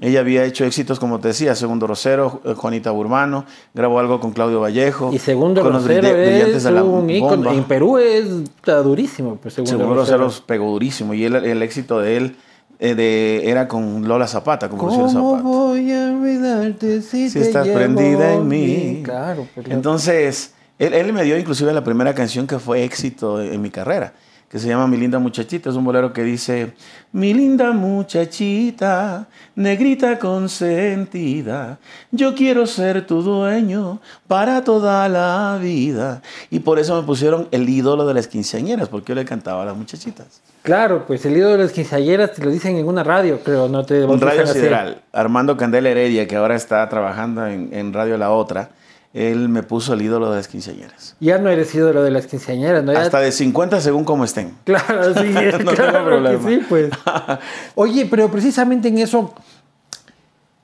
Ella 0.00 0.20
había 0.20 0.44
hecho 0.44 0.64
éxitos, 0.64 0.98
como 0.98 1.20
te 1.20 1.28
decía, 1.28 1.54
Segundo 1.54 1.86
Rosero, 1.86 2.40
eh, 2.44 2.54
Juanita 2.54 2.90
Burbano, 2.90 3.44
grabó 3.74 4.00
algo 4.00 4.18
con 4.18 4.32
Claudio 4.32 4.60
Vallejo. 4.60 5.10
Y 5.12 5.18
Segundo 5.18 5.62
con 5.62 5.72
Rosero 5.72 6.08
es 6.08 6.64
un 6.64 7.08
ícono. 7.10 7.52
En 7.52 7.64
Perú 7.64 7.98
es 7.98 8.26
está 8.26 8.82
durísimo. 8.82 9.36
Pues, 9.36 9.54
Segundo, 9.54 9.70
Segundo 9.70 9.94
Rosero. 9.94 10.18
Rosero 10.18 10.46
pegó 10.46 10.70
durísimo 10.72 11.14
y 11.14 11.24
el, 11.24 11.36
el 11.36 11.62
éxito 11.62 12.00
de 12.00 12.16
él 12.16 12.36
eh, 12.80 12.96
de, 12.96 13.48
era 13.48 13.68
con 13.68 14.06
Lola 14.08 14.26
Zapata, 14.26 14.68
con 14.68 14.78
¿Cómo 14.78 15.08
Zapata. 15.08 15.42
voy 15.42 15.92
a 15.92 16.06
olvidarte 16.10 17.00
si, 17.00 17.30
si 17.30 17.38
te 17.38 17.46
estás 17.46 17.64
llevo 17.64 17.78
prendida 17.78 18.34
en 18.34 18.48
mí. 18.48 19.00
Claro, 19.04 19.46
Entonces, 19.66 20.54
él, 20.80 20.92
él 20.92 21.12
me 21.12 21.22
dio 21.22 21.38
inclusive 21.38 21.72
la 21.72 21.84
primera 21.84 22.14
canción 22.14 22.48
que 22.48 22.58
fue 22.58 22.82
éxito 22.82 23.40
en 23.40 23.62
mi 23.62 23.70
carrera, 23.70 24.14
que 24.54 24.60
se 24.60 24.68
llama 24.68 24.86
Mi 24.86 24.96
linda 24.96 25.18
muchachita. 25.18 25.68
Es 25.68 25.74
un 25.74 25.84
bolero 25.84 26.12
que 26.12 26.22
dice, 26.22 26.74
mi 27.10 27.34
linda 27.34 27.72
muchachita, 27.72 29.26
negrita 29.56 30.16
consentida, 30.20 31.80
yo 32.12 32.36
quiero 32.36 32.64
ser 32.64 33.04
tu 33.04 33.20
dueño 33.20 34.00
para 34.28 34.62
toda 34.62 35.08
la 35.08 35.58
vida. 35.60 36.22
Y 36.52 36.60
por 36.60 36.78
eso 36.78 36.94
me 37.00 37.04
pusieron 37.04 37.48
el 37.50 37.68
ídolo 37.68 38.06
de 38.06 38.14
las 38.14 38.28
quinceañeras, 38.28 38.88
porque 38.88 39.08
yo 39.08 39.16
le 39.16 39.24
cantaba 39.24 39.62
a 39.62 39.66
las 39.66 39.76
muchachitas. 39.76 40.40
claro, 40.62 41.04
pues 41.04 41.26
el 41.26 41.36
ídolo 41.36 41.56
de 41.56 41.64
las 41.64 41.72
quinceañeras 41.72 42.34
te 42.34 42.44
lo 42.44 42.50
dicen 42.52 42.76
en 42.76 42.86
una 42.86 43.02
radio, 43.02 43.40
creo, 43.42 43.68
no 43.68 43.84
te 43.84 44.04
Un 44.04 44.20
Radio. 44.20 44.46
Sideral, 44.46 45.02
Armando 45.12 45.56
Candela 45.56 45.88
Heredia, 45.88 46.28
que 46.28 46.36
ahora 46.36 46.54
está 46.54 46.88
trabajando 46.88 47.44
en, 47.44 47.70
en 47.72 47.92
Radio 47.92 48.16
La 48.18 48.30
Otra, 48.30 48.70
él 49.14 49.48
me 49.48 49.62
puso 49.62 49.94
el 49.94 50.02
ídolo 50.02 50.28
de 50.30 50.36
las 50.38 50.48
quinceañeras. 50.48 51.14
Ya 51.20 51.38
no 51.38 51.48
eres 51.48 51.72
ídolo 51.72 52.02
de 52.02 52.10
las 52.10 52.26
quinceañeras, 52.26 52.82
¿no? 52.82 52.90
Hasta 52.92 53.20
de 53.20 53.30
50 53.30 53.80
según 53.80 54.04
como 54.04 54.24
estén. 54.24 54.54
Claro, 54.64 55.14
sí, 55.14 55.28
No 55.64 55.70
claro 55.70 55.98
que 55.98 56.04
problema. 56.04 56.48
sí, 56.48 56.60
pues. 56.68 56.90
Oye, 57.76 58.06
pero 58.06 58.28
precisamente 58.28 58.88
en 58.88 58.98
eso 58.98 59.32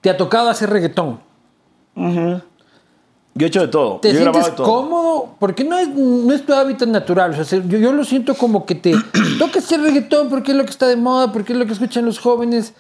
te 0.01 0.11
ha 0.11 0.17
tocado 0.17 0.49
hacer 0.51 0.69
reggaetón. 0.69 1.21
Yo 1.95 3.47
he 3.47 3.47
hecho 3.47 3.61
de 3.61 3.69
todo. 3.69 4.01
¿Te 4.01 4.13
yo 4.13 4.19
sientes 4.19 4.55
todo. 4.57 4.67
cómodo? 4.67 5.37
Porque 5.39 5.63
no 5.63 5.79
es, 5.79 5.89
no 5.89 6.33
es 6.35 6.45
tu 6.45 6.53
hábitat 6.53 6.89
natural. 6.89 7.39
O 7.39 7.45
sea, 7.45 7.63
yo, 7.65 7.79
yo 7.79 7.93
lo 7.93 8.03
siento 8.03 8.35
como 8.35 8.67
que 8.67 8.75
te 8.75 8.95
toca 9.39 9.61
hacer 9.61 9.81
reggaetón 9.81 10.29
porque 10.29 10.51
es 10.51 10.57
lo 10.57 10.65
que 10.65 10.71
está 10.71 10.89
de 10.89 10.97
moda, 10.97 11.31
porque 11.31 11.53
es 11.53 11.59
lo 11.59 11.67
que 11.67 11.73
escuchan 11.73 12.05
los 12.05 12.19
jóvenes. 12.19 12.75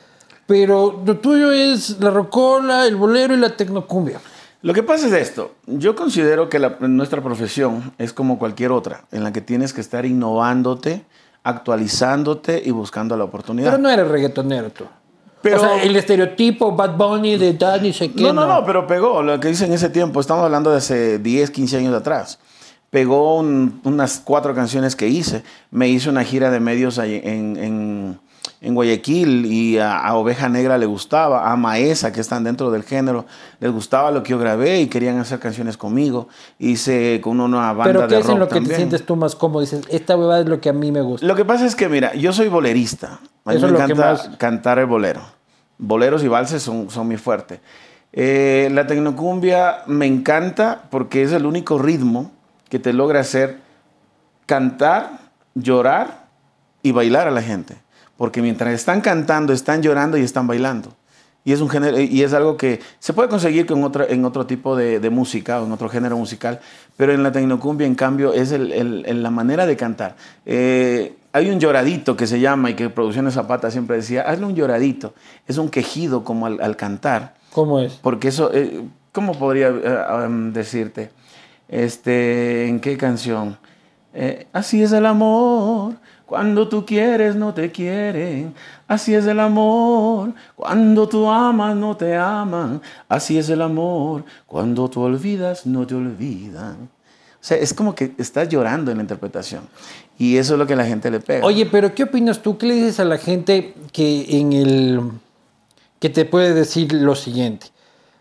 Pero 0.48 1.00
lo 1.06 1.18
tuyo 1.18 1.52
es 1.52 2.00
la 2.00 2.11
rocola, 2.11 2.87
el 2.88 2.96
bolero 2.96 3.35
y 3.35 3.37
la 3.37 3.56
tecnocumbia. 3.56 4.20
Lo 4.62 4.75
que 4.75 4.83
pasa 4.83 5.07
es 5.07 5.12
esto. 5.14 5.55
Yo 5.66 5.96
considero 5.96 6.49
que 6.49 6.59
la- 6.59 6.77
nuestra 6.81 7.23
profesión 7.23 7.92
es 7.99 8.12
como 8.12 8.38
cualquier 8.38 8.73
otra, 8.73 9.05
en 9.11 9.25
la 9.25 9.33
que 9.33 9.40
tienes 9.40 9.73
que 9.73 9.81
estar 9.81 10.05
innovándote, 10.05 11.05
actualizándote 11.42 12.62
y 12.64 12.70
buscando 12.70 13.16
la 13.16 13.25
oportunidad. 13.25 13.70
Pero 13.70 13.83
no 13.83 13.88
eres 13.88 14.09
reggaetonero 14.09 14.70
tú. 14.70 14.85
Pero- 15.42 15.57
o 15.57 15.61
sea, 15.61 15.83
el 15.83 15.96
estereotipo 15.96 16.73
Bad 16.77 16.96
Bunny 16.96 17.38
de 17.38 17.55
Danny, 17.55 17.92
sé 17.94 18.12
qué. 18.12 18.23
No, 18.23 18.33
no, 18.35 18.46
no, 18.46 18.64
pero 18.66 18.87
pegó. 18.87 19.23
Lo 19.23 19.40
que 19.40 19.49
hice 19.51 19.64
en 19.64 19.73
ese 19.73 19.88
tiempo, 19.88 20.20
estamos 20.20 20.44
hablando 20.44 20.70
de 20.70 20.77
hace 20.77 21.18
10, 21.18 21.51
15 21.51 21.79
años 21.79 21.94
atrás. 21.94 22.38
Pegó 22.90 23.37
un- 23.38 23.81
unas 23.85 24.20
cuatro 24.23 24.55
canciones 24.55 24.96
que 24.96 25.09
hice. 25.09 25.42
Me 25.70 25.88
hice 25.88 26.11
una 26.11 26.25
gira 26.25 26.51
de 26.51 26.61
medios 26.61 26.99
en- 26.99 28.18
en 28.62 28.74
Guayaquil 28.74 29.46
y 29.46 29.79
a, 29.79 29.98
a 29.98 30.14
Oveja 30.16 30.48
Negra 30.48 30.76
le 30.76 30.85
gustaba, 30.87 31.50
a 31.50 31.57
Maesa, 31.57 32.12
que 32.12 32.20
están 32.20 32.44
dentro 32.44 32.70
del 32.70 32.83
género, 32.83 33.24
les 33.59 33.70
gustaba 33.72 34.11
lo 34.11 34.22
que 34.22 34.31
yo 34.31 34.38
grabé 34.38 34.81
y 34.81 34.87
querían 34.88 35.18
hacer 35.18 35.38
canciones 35.38 35.76
conmigo. 35.76 36.29
Hice 36.59 37.20
con 37.22 37.40
una 37.40 37.72
banda 37.72 37.85
Pero 37.85 38.00
de 38.03 38.09
¿qué 38.09 38.20
es 38.20 38.26
rock 38.26 38.33
en 38.35 38.38
lo 38.40 38.46
que 38.48 38.55
te 38.55 38.61
también. 38.61 38.76
sientes 38.76 39.07
tú 39.07 39.16
más 39.16 39.35
cómodo? 39.35 39.61
Dices, 39.62 39.83
esta 39.88 40.16
huevada 40.16 40.40
es 40.40 40.46
lo 40.46 40.61
que 40.61 40.68
a 40.68 40.72
mí 40.74 40.92
me 40.92 41.00
gusta. 41.00 41.26
Lo 41.26 41.35
que 41.35 41.44
pasa 41.44 41.64
es 41.64 41.74
que, 41.74 41.88
mira, 41.88 42.14
yo 42.14 42.33
soy 42.33 42.48
bolerista. 42.48 43.20
A 43.46 43.50
mí 43.53 43.57
Eso 43.57 43.66
me 43.68 43.74
encanta 43.74 43.94
más- 44.12 44.31
cantar 44.37 44.79
el 44.79 44.87
bolero. 44.87 45.22
Boleros 45.79 46.22
y 46.22 46.29
valses 46.29 46.62
son, 46.62 46.90
son 46.90 47.09
mi 47.09 47.16
fuerte. 47.16 47.61
Eh, 48.12 48.68
la 48.72 48.87
tecnocumbia 48.87 49.85
me 49.87 50.05
encanta 50.05 50.83
porque 50.90 51.22
es 51.22 51.33
el 51.33 51.46
único 51.46 51.79
ritmo 51.79 52.33
que 52.68 52.79
te 52.79 52.92
logra 52.92 53.20
hacer 53.20 53.59
cantar, 54.46 55.12
llorar 55.55 56.26
y 56.83 56.92
bailar 56.92 57.29
a 57.29 57.31
la 57.31 57.42
gente. 57.42 57.76
Porque 58.20 58.42
mientras 58.42 58.74
están 58.74 59.00
cantando, 59.00 59.54
están 59.54 59.80
llorando 59.80 60.18
y 60.18 60.20
están 60.20 60.46
bailando. 60.46 60.92
Y 61.42 61.52
es, 61.52 61.62
un 61.62 61.70
género, 61.70 61.98
y 61.98 62.22
es 62.22 62.35
algo 62.35 62.59
que 62.59 62.78
se 62.98 63.14
puede 63.14 63.30
conseguir 63.30 63.64
con 63.64 63.83
otra, 63.83 64.04
en 64.11 64.26
otro 64.26 64.44
tipo 64.44 64.76
de, 64.76 65.00
de 65.00 65.09
música 65.09 65.59
o 65.62 65.64
en 65.64 65.72
otro 65.72 65.88
género 65.88 66.18
musical, 66.18 66.61
pero 66.98 67.14
en 67.14 67.22
la 67.22 67.33
tecnocumbia, 67.33 67.87
en 67.87 67.94
cambio, 67.94 68.35
es 68.35 68.52
el- 68.52 68.72
el- 68.72 69.04
el- 69.06 69.22
la 69.22 69.30
manera 69.30 69.64
de 69.64 69.74
cantar. 69.74 70.16
Eh, 70.44 71.14
hay 71.33 71.48
un 71.48 71.59
lloradito 71.61 72.14
que 72.14 72.26
se 72.26 72.40
llama 72.40 72.68
y 72.68 72.74
que 72.74 72.90
Producciones 72.90 73.33
Zapata 73.33 73.70
siempre 73.70 73.96
decía, 73.96 74.20
hazle 74.28 74.44
un 74.44 74.54
lloradito. 74.54 75.14
Es 75.48 75.56
un 75.56 75.70
quejido 75.70 76.22
como 76.22 76.44
al, 76.44 76.61
al 76.61 76.76
cantar, 76.76 77.37
¿Cómo 77.54 77.80
es? 77.80 77.94
porque 78.02 78.28
eso, 78.28 78.50
eh, 78.52 78.83
¿cómo 79.12 79.33
podría 79.33 79.68
eh, 79.68 80.26
um, 80.26 80.52
decirte? 80.52 81.11
Este, 81.70 82.68
¿En 82.68 82.80
qué 82.80 82.98
canción? 82.98 83.56
Eh, 84.12 84.46
así 84.52 84.83
es 84.83 84.92
el 84.92 85.06
amor, 85.06 85.94
cuando 86.31 86.69
tú 86.69 86.87
quieres 86.87 87.35
no 87.35 87.53
te 87.53 87.73
quieren. 87.73 88.55
Así 88.87 89.16
es 89.16 89.27
el 89.27 89.40
amor, 89.40 90.33
cuando 90.55 91.09
tú 91.09 91.29
amas 91.29 91.75
no 91.75 91.97
te 91.97 92.16
aman. 92.16 92.81
Así 93.09 93.37
es 93.37 93.49
el 93.49 93.61
amor, 93.61 94.25
cuando 94.47 94.88
tú 94.88 95.01
olvidas 95.01 95.66
no 95.66 95.85
te 95.85 95.97
olvidan. 95.97 96.88
O 97.35 97.40
sea, 97.40 97.57
es 97.57 97.75
como 97.75 97.97
que 97.97 98.12
estás 98.16 98.49
llorando 98.49 98.93
en 98.93 98.99
la 98.99 99.03
interpretación. 99.03 99.62
Y 100.19 100.37
eso 100.37 100.53
es 100.53 100.61
lo 100.61 100.69
que 100.69 100.77
la 100.77 100.85
gente 100.85 101.11
le 101.11 101.19
pega. 101.19 101.45
Oye, 101.45 101.66
pero 101.66 101.97
¿qué 101.97 102.05
opinas 102.05 102.40
tú? 102.40 102.57
¿Qué 102.57 102.66
le 102.66 102.75
dices 102.75 103.01
a 103.01 103.05
la 103.05 103.19
gente 103.19 103.75
que 103.93 104.38
en 104.38 104.53
el 104.53 105.01
que 105.99 106.11
te 106.11 106.25
puede 106.27 106.55
decir 106.55 106.93
lo 106.93 107.16
siguiente? 107.16 107.66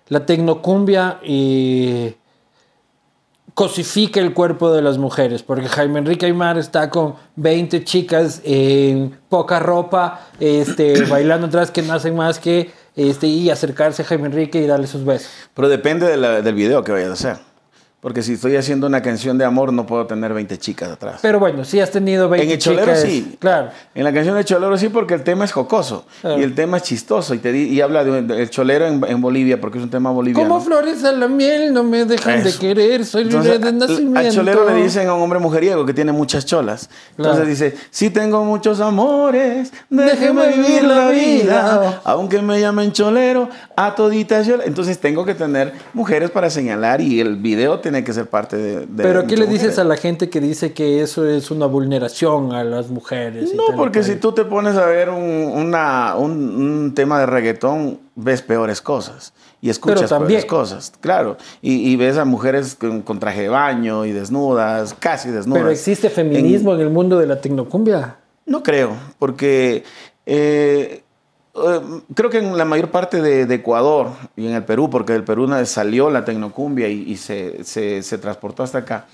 La 0.08 0.26
tecnocumbia 0.26 1.20
eh, 1.22 2.16
cosifica 3.60 4.22
el 4.22 4.34
cuerpo 4.34 4.72
de 4.72 4.82
las 4.82 4.98
mujeres, 4.98 5.44
porque 5.44 5.68
Jaime 5.68 6.00
Enrique 6.00 6.26
Aymar 6.26 6.58
está 6.58 6.90
con 6.90 7.16
20 7.36 7.84
chicas 7.84 8.40
en 8.46 9.20
poca 9.28 9.60
ropa, 9.60 10.28
este, 10.40 11.04
bailando 11.10 11.48
atrás 11.48 11.70
que 11.70 11.82
no 11.82 11.92
hacen 11.92 12.16
más 12.16 12.40
que 12.40 12.72
este, 12.96 13.28
y 13.28 13.50
acercarse 13.50 14.04
a 14.04 14.06
Jaime 14.06 14.28
Enrique 14.28 14.62
y 14.62 14.66
darle 14.66 14.88
sus 14.88 15.04
besos. 15.04 15.30
Pero 15.54 15.68
depende 15.68 16.08
de 16.08 16.16
la- 16.16 16.42
del 16.42 16.56
video 16.56 16.86
que 16.86 16.94
vayas 16.94 17.10
a 17.10 17.14
hacer. 17.14 17.49
Porque 18.02 18.24
si 18.24 18.34
estoy 18.34 18.56
haciendo 18.56 18.88
una 18.88 19.02
canción 19.02 19.38
de 19.38 19.44
amor, 19.44 19.74
no 19.74 19.86
puedo 19.86 20.08
tener 20.08 20.34
20 20.34 20.58
chicas 20.58 20.90
atrás. 20.90 21.20
Pero 21.22 21.38
bueno, 21.38 21.66
sí 21.66 21.82
has 21.82 21.92
tenido 21.92 22.30
20 22.30 22.46
en 22.46 22.52
el 22.54 22.58
cholero 22.58 22.84
chicas, 22.86 23.02
sí. 23.02 23.36
Claro. 23.40 23.70
En 23.94 24.06
la 24.06 24.14
canción 24.14 24.38
de 24.38 24.46
Cholero 24.46 24.78
sí, 24.78 24.88
porque 24.88 25.16
el 25.16 25.24
tema 25.24 25.44
es 25.44 25.52
jocoso. 25.52 26.06
Claro. 26.22 26.40
Y 26.40 26.44
el 26.44 26.56
tema 26.56 26.78
es 26.78 26.84
chistoso. 26.84 27.34
Y, 27.34 27.40
te 27.40 27.52
y 27.58 27.82
habla 27.82 28.06
del 28.06 28.26
de, 28.26 28.42
el 28.44 28.50
cholero 28.50 28.86
en, 28.88 29.04
en 29.06 29.20
Bolivia, 29.22 29.60
porque 29.60 29.80
es 29.80 29.84
un 29.84 29.90
tema 29.90 30.12
boliviano. 30.12 30.48
Como 30.48 30.62
flores 30.62 31.04
a 31.04 31.12
la 31.12 31.28
miel, 31.28 31.74
no 31.74 31.84
me 31.84 32.06
dejan 32.06 32.42
de 32.42 32.50
Eso. 32.52 32.60
querer, 32.62 33.04
soy 33.06 33.24
Entonces, 33.24 33.52
libre 33.54 33.72
de 33.72 33.78
nacimiento. 33.78 34.20
Al 34.20 34.32
cholero 34.32 34.70
le 34.70 34.82
dicen 34.82 35.08
a 35.10 35.14
un 35.14 35.22
hombre 35.22 35.40
mujeriego 35.40 35.86
que 35.86 35.94
tiene 35.94 36.14
muchas 36.14 36.46
cholas. 36.46 36.90
Entonces 37.18 37.36
Claro. 37.36 37.50
dice, 37.50 37.76
si 37.92 38.10
tengo 38.12 38.46
muchos 38.46 38.80
amores, 38.80 39.74
déjeme 39.90 40.46
Déjeme 40.46 40.48
vivir 40.56 40.84
la 40.86 41.10
vida. 41.10 41.80
vida. 41.80 42.02
Aunque 42.06 42.42
me 42.42 42.62
llamen 42.62 42.94
cholero, 42.94 43.50
a 43.76 43.94
toditas 43.96 44.48
yo. 44.48 44.56
Entonces 44.64 44.98
tengo 45.00 45.26
que 45.26 45.36
tener 45.36 45.74
mujeres 45.94 46.32
para 46.32 46.50
señalar 46.50 47.02
y 47.02 47.20
el 47.20 47.36
video 47.36 47.80
tiene 47.90 48.04
que 48.04 48.14
ser 48.14 48.28
parte 48.28 48.56
de... 48.58 48.80
de 48.86 49.04
Pero 49.04 49.26
¿qué 49.26 49.36
le 49.36 49.48
dices 49.48 49.80
a 49.80 49.84
la 49.84 49.98
gente 49.98 50.30
que 50.30 50.40
dice 50.40 50.74
que 50.74 51.02
eso 51.02 51.26
es 51.28 51.50
una 51.52 51.66
vulneración 51.66 52.54
a 52.54 52.64
las 52.64 52.90
mujeres? 52.90 53.52
y 53.54 53.58
No, 53.58 53.66
tal 53.68 53.76
porque 53.78 54.04
si 54.04 54.16
tú 54.16 54.32
te 54.32 54.46
pones 54.46 54.76
a 54.76 54.86
ver 54.86 55.10
un, 55.10 55.24
una- 55.24 56.16
un, 56.16 56.32
un 56.32 56.94
tema 56.96 57.20
de 57.20 57.26
reggaetón, 57.26 58.00
ves 58.16 58.42
peores 58.42 58.82
cosas. 58.82 59.34
Y 59.62 59.70
escuchas 59.70 60.10
peores 60.10 60.46
cosas, 60.46 60.94
claro. 61.02 61.36
Y, 61.62 61.90
y 61.92 61.96
ves 61.98 62.18
a 62.18 62.26
mujeres 62.26 62.76
con, 62.76 63.02
con 63.02 63.20
traje 63.20 63.42
de 63.42 63.50
baño 63.50 64.06
y 64.06 64.12
desnudas, 64.12 64.94
casi 64.98 65.30
desnudas. 65.32 65.62
Pero 65.62 65.72
existe 65.72 66.10
feminismo 66.10 66.76
en... 66.76 66.82
el 66.82 66.90
mundo 66.90 67.18
de 67.20 67.26
la 67.28 67.42
tecnocumbia. 67.42 68.18
No 68.46 68.64
creo, 68.64 68.92
porque 69.18 69.84
eh, 70.26 71.04
creo 72.14 72.30
que 72.30 72.40
en 72.40 72.58
la 72.58 72.66
mayor 72.66 72.90
parte 72.90 73.22
de, 73.22 73.54
Ecuador 73.56 74.10
y 74.36 74.48
en 74.48 74.54
el 74.56 74.64
Perú, 74.64 74.90
porque 74.90 75.14
del 75.14 75.24
Perú 75.24 75.48
salió 75.66 76.10
la 76.10 76.26
tecnocumbia 76.26 76.88
y, 76.88 77.16
se- 77.64 78.02
se 78.04 78.18
transportó 78.18 78.64
hasta 78.64 78.80
acá. 78.80 79.06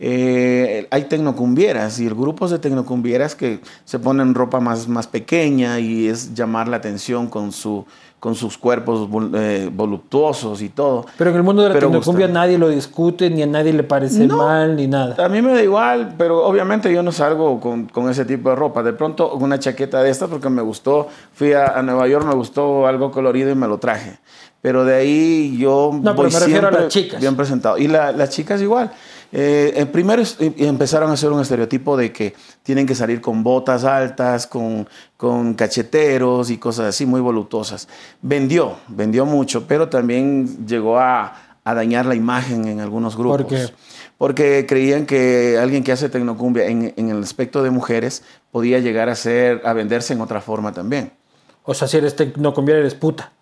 Eh, 0.00 0.86
hay 0.90 1.04
tecnocumbieras 1.04 2.00
y 2.00 2.08
grupos 2.08 2.50
de 2.50 2.58
tecnocumbieras 2.58 3.34
que 3.34 3.60
se 3.84 3.98
ponen 3.98 4.34
ropa 4.34 4.60
más, 4.60 4.88
más 4.88 5.06
pequeña 5.06 5.78
y 5.78 6.08
es 6.08 6.34
llamar 6.34 6.68
la 6.68 6.76
atención 6.78 7.28
con, 7.28 7.52
su, 7.52 7.86
con 8.18 8.34
sus 8.34 8.58
cuerpos 8.58 9.08
eh, 9.34 9.70
voluptuosos 9.72 10.62
y 10.62 10.68
todo. 10.68 11.06
Pero 11.16 11.30
en 11.30 11.36
el 11.36 11.42
mundo 11.42 11.62
de 11.62 11.68
la 11.68 11.74
Pero 11.74 11.88
tecnocumbia 11.88 12.26
gusta. 12.26 12.40
nadie 12.40 12.58
lo 12.58 12.68
discute, 12.68 13.30
ni 13.30 13.42
a 13.42 13.46
nadie 13.46 13.72
le 13.72 13.84
parece 13.84 14.26
No. 14.26 14.38
mal, 14.38 14.74
ni 14.76 14.86
nada. 14.88 15.24
A 15.24 15.28
mí 15.28 15.40
me 15.40 15.52
da 15.54 15.62
igual, 15.62 16.14
pero 16.18 16.44
obviamente 16.44 16.92
yo 16.92 17.02
no 17.02 17.12
salgo 17.12 17.60
con, 17.60 17.86
con 17.86 18.10
ese 18.10 18.24
tipo 18.24 18.50
de 18.50 18.56
ropa. 18.56 18.82
De 18.82 18.92
pronto 18.94 19.34
una 19.34 19.58
chaqueta 19.58 20.02
de 20.02 20.10
esta 20.10 20.26
porque 20.26 20.50
me 20.50 20.62
gustó, 20.62 21.08
fui 21.32 21.52
a, 21.52 21.66
a 21.66 21.82
Nueva 21.82 22.08
York, 22.08 22.26
me 22.26 22.34
gustó 22.34 22.86
algo 22.86 23.10
colorido 23.12 23.50
y 23.50 23.54
me 23.54 23.68
lo 23.68 23.78
traje. 23.78 24.18
Pero 24.60 24.84
de 24.84 24.94
ahí 24.96 25.56
yo 25.58 25.90
No, 25.92 26.00
pero 26.02 26.14
voy 26.14 26.32
me 26.32 26.38
refiero 26.40 26.68
a 26.68 26.70
siempre 26.70 26.80
las 26.84 26.92
chicas. 26.92 27.20
bien 27.20 27.36
presentado. 27.36 27.78
Y 27.78 27.86
la- 27.86 28.12
las 28.12 28.30
chicas 28.30 28.60
igual. 28.62 28.90
Eh, 29.36 29.84
primero 29.90 30.22
empezaron 30.38 31.10
a 31.10 31.14
hacer 31.14 31.32
un 31.32 31.40
estereotipo 31.40 31.96
de 31.96 32.12
que 32.12 32.34
tienen 32.62 32.86
que 32.86 32.94
salir 32.94 33.20
con 33.20 33.42
botas 33.42 33.82
altas, 33.82 34.46
con, 34.46 34.88
con 35.16 35.54
cacheteros 35.54 36.50
y 36.50 36.58
cosas 36.58 36.86
así 36.86 37.04
muy 37.04 37.20
voluptuosas. 37.20 37.88
Vendió, 38.22 38.76
vendió 38.86 39.26
mucho, 39.26 39.66
pero 39.66 39.88
también 39.88 40.64
llegó 40.68 41.00
a, 41.00 41.58
a 41.64 41.74
dañar 41.74 42.06
la 42.06 42.14
imagen 42.14 42.68
en 42.68 42.78
algunos 42.78 43.16
grupos. 43.16 43.42
¿Por 43.42 43.48
qué? 43.48 43.66
Porque 44.18 44.66
creían 44.68 45.04
que 45.04 45.58
alguien 45.60 45.82
que 45.82 45.90
hace 45.90 46.08
tecnocumbia 46.08 46.66
en, 46.66 46.94
en 46.96 47.10
el 47.10 47.20
aspecto 47.20 47.64
de 47.64 47.70
mujeres 47.70 48.22
podía 48.52 48.78
llegar 48.78 49.08
a 49.08 49.16
ser, 49.16 49.62
a 49.64 49.72
venderse 49.72 50.12
en 50.12 50.20
otra 50.20 50.40
forma 50.42 50.72
también. 50.72 51.10
O 51.64 51.74
sea, 51.74 51.88
si 51.88 51.96
eres 51.96 52.14
tecnocumbia, 52.14 52.76
eres 52.76 52.94
puta. 52.94 53.32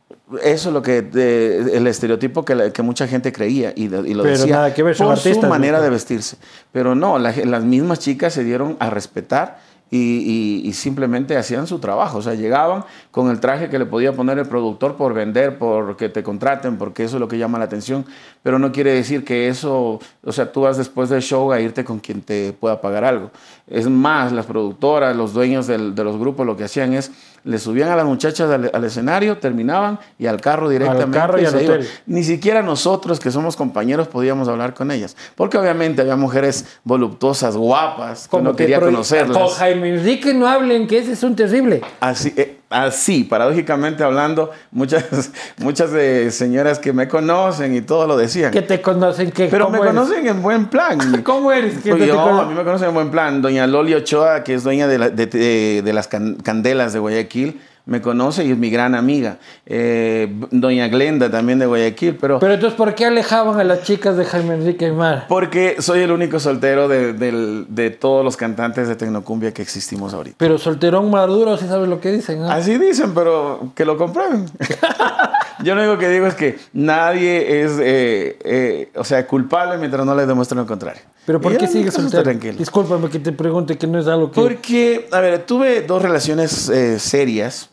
Eso 0.42 0.68
es 0.68 0.72
lo 0.74 0.82
que 0.82 1.02
de- 1.02 1.76
el 1.76 1.86
estereotipo 1.86 2.44
que, 2.44 2.54
la- 2.54 2.70
que 2.72 2.82
mucha 2.82 3.06
gente 3.06 3.32
creía 3.32 3.72
y, 3.76 3.88
de- 3.88 4.08
y 4.08 4.14
lo 4.14 4.22
Pero 4.22 4.38
decía 4.38 4.54
nada 4.56 4.74
que 4.74 4.82
ver, 4.82 4.96
por 4.96 5.06
su 5.06 5.12
artistas, 5.12 5.48
manera 5.50 5.78
¿no? 5.78 5.84
de 5.84 5.90
vestirse. 5.90 6.36
Pero 6.72 6.94
no, 6.94 7.18
la 7.18 7.32
las 7.44 7.64
mismas 7.64 7.98
chicas 7.98 8.32
se 8.32 8.44
dieron 8.44 8.76
a 8.80 8.90
respetar 8.90 9.58
y, 9.90 9.98
y- 9.98 10.68
y 10.68 10.72
simplemente 10.72 11.36
hacían 11.36 11.66
su 11.66 11.78
trabajo. 11.78 12.16
O 12.18 12.22
sea, 12.22 12.32
llegaban 12.34 12.84
con 13.10 13.30
el 13.30 13.40
traje 13.40 13.68
que 13.68 13.78
le 13.78 13.84
podía 13.84 14.14
poner 14.14 14.38
el 14.38 14.46
productor 14.46 14.96
por 14.96 15.12
vender, 15.12 15.58
por 15.58 15.98
que 15.98 16.08
te 16.08 16.22
contraten, 16.22 16.78
porque 16.78 17.04
eso 17.04 17.16
es 17.16 17.20
lo 17.20 17.28
que 17.28 17.36
llama 17.36 17.58
la 17.58 17.66
atención. 17.66 18.06
Pero 18.42 18.58
no 18.58 18.72
quiere 18.72 18.94
decir 18.94 19.22
que 19.22 19.48
eso, 19.48 20.00
o 20.24 20.32
sea, 20.32 20.50
tú 20.50 20.62
vas 20.62 20.78
después 20.78 21.10
del 21.10 21.20
show 21.20 21.52
a 21.52 21.60
irte 21.60 21.84
con 21.84 21.98
quien 21.98 22.22
te 22.22 22.54
pueda 22.54 22.80
pagar 22.80 23.04
algo. 23.04 23.30
Es 23.66 23.86
más, 23.86 24.32
las 24.32 24.46
productoras, 24.46 25.14
los 25.14 25.34
dueños 25.34 25.66
del- 25.66 25.94
de 25.94 26.04
los 26.04 26.16
grupos 26.18 26.46
lo 26.46 26.56
que 26.56 26.64
hacían 26.64 26.94
es, 26.94 27.12
le 27.44 27.58
subían 27.58 27.88
a 27.90 27.96
las 27.96 28.06
muchachas 28.06 28.50
al, 28.50 28.70
al 28.72 28.84
escenario, 28.84 29.38
terminaban 29.38 29.98
y 30.18 30.26
al 30.26 30.40
carro 30.40 30.68
directamente. 30.68 31.18
carro 31.18 31.40
y 31.40 31.44
al 31.44 31.52
se 31.52 31.64
iban. 31.64 31.76
hotel. 31.76 31.88
Ni 32.06 32.22
siquiera 32.24 32.62
nosotros 32.62 33.20
que 33.20 33.30
somos 33.30 33.56
compañeros 33.56 34.08
podíamos 34.08 34.48
hablar 34.48 34.74
con 34.74 34.90
ellas. 34.90 35.16
Porque 35.34 35.58
obviamente 35.58 36.02
había 36.02 36.16
mujeres 36.16 36.64
voluptuosas, 36.84 37.56
guapas, 37.56 38.28
que 38.28 38.40
no 38.40 38.52
que 38.52 38.64
quería 38.64 38.80
conocerlas. 38.80 39.36
Con 39.36 39.48
Jaime 39.48 39.94
Enrique 39.94 40.34
no 40.34 40.46
hablen, 40.46 40.86
que 40.86 40.98
ese 40.98 41.12
es 41.12 41.22
un 41.22 41.34
terrible. 41.36 41.82
Así, 42.00 42.32
eh, 42.36 42.60
así, 42.72 43.24
paradójicamente 43.24 44.02
hablando, 44.04 44.50
muchas, 44.70 45.04
muchas 45.58 45.92
de 45.92 46.30
señoras 46.30 46.78
que 46.78 46.92
me 46.92 47.08
conocen 47.08 47.74
y 47.76 47.80
todo 47.82 48.06
lo 48.06 48.16
decían. 48.16 48.50
Que 48.52 48.62
te 48.62 48.80
conocen, 48.80 49.30
que 49.30 49.46
Pero 49.48 49.68
me 49.70 49.78
¿cómo 49.78 49.90
eres? 49.90 50.00
conocen 50.00 50.26
en 50.26 50.42
buen 50.42 50.66
plan. 50.66 51.22
¿Cómo 51.24 51.52
eres? 51.52 51.82
Te 51.82 52.06
yo, 52.06 52.20
a 52.20 52.46
mí 52.46 52.54
me 52.54 52.64
conocen 52.64 52.88
en 52.88 52.94
buen 52.94 53.10
plan. 53.10 53.42
Doña 53.42 53.66
Loli 53.66 53.94
Ochoa, 53.94 54.42
que 54.44 54.54
es 54.54 54.62
dueña 54.64 54.86
de, 54.88 54.98
la- 54.98 55.10
de- 55.10 55.26
de- 55.26 55.82
de 55.84 55.92
las 55.92 56.08
can- 56.08 56.36
candelas 56.42 56.92
de 56.92 56.98
Guayaquil, 56.98 57.60
me 57.84 58.00
conoce 58.00 58.44
y 58.44 58.52
es 58.52 58.58
mi 58.58 58.70
gran 58.70 58.94
amiga. 58.94 59.38
Eh, 59.66 60.32
Doña 60.50 60.88
Glenda 60.88 61.30
también 61.30 61.58
de 61.58 61.66
Guayaquil, 61.66 62.16
pero, 62.16 62.38
Pero 62.38 62.54
entonces, 62.54 62.76
¿por 62.76 62.94
qué 62.94 63.06
alejaban 63.06 63.58
a 63.58 63.64
las 63.64 63.82
chicas 63.82 64.16
de 64.16 64.24
Jaime 64.24 64.54
Enrique 64.54 64.86
Aymar? 64.86 65.26
porque 65.28 65.76
soy 65.80 66.00
el 66.00 66.12
único 66.12 66.38
soltero 66.38 66.88
de, 66.88 67.12
de 67.12 67.90
todos 67.90 68.24
los 68.24 68.36
cantantes 68.36 68.88
de 68.88 68.96
Tecnocumbia 68.96 69.52
que 69.52 69.62
existimos 69.62 70.14
ahorita. 70.14 70.36
Pero 70.38 70.58
solterón 70.58 71.10
maduro, 71.10 71.56
si 71.56 71.66
sabes 71.66 71.88
lo 71.88 72.00
que 72.00 72.12
dicen. 72.12 72.40
¿no? 72.40 72.50
Así 72.50 72.78
dicen, 72.78 73.14
pero 73.14 73.72
que 73.74 73.84
lo 73.84 73.96
comprueben. 73.96 74.46
Yo 75.62 75.74
lo 75.74 75.82
único 75.82 75.98
que 75.98 76.08
digo 76.08 76.26
es 76.26 76.34
que 76.34 76.58
nadie 76.72 77.62
es, 77.62 77.72
eh, 77.80 78.36
eh, 78.44 78.90
o 78.96 79.04
sea, 79.04 79.26
culpable 79.26 79.78
mientras 79.78 80.04
no 80.04 80.14
les 80.14 80.26
demuestren 80.26 80.58
lo 80.58 80.66
contrario. 80.66 81.02
Pero 81.24 81.40
¿por 81.40 81.56
qué 81.56 81.68
sigues 81.68 81.94
soltero? 81.94 82.22
tranquilo. 82.24 82.58
Discúlpame 82.58 83.08
que 83.08 83.20
te 83.20 83.32
pregunte 83.32 83.78
que 83.78 83.86
no 83.86 84.00
es 84.00 84.08
algo 84.08 84.30
que... 84.30 84.40
Porque, 84.40 85.08
a 85.12 85.20
ver, 85.20 85.44
tuve 85.46 85.82
dos 85.82 86.02
relaciones 86.02 86.68
eh, 86.68 86.98
serias 86.98 87.70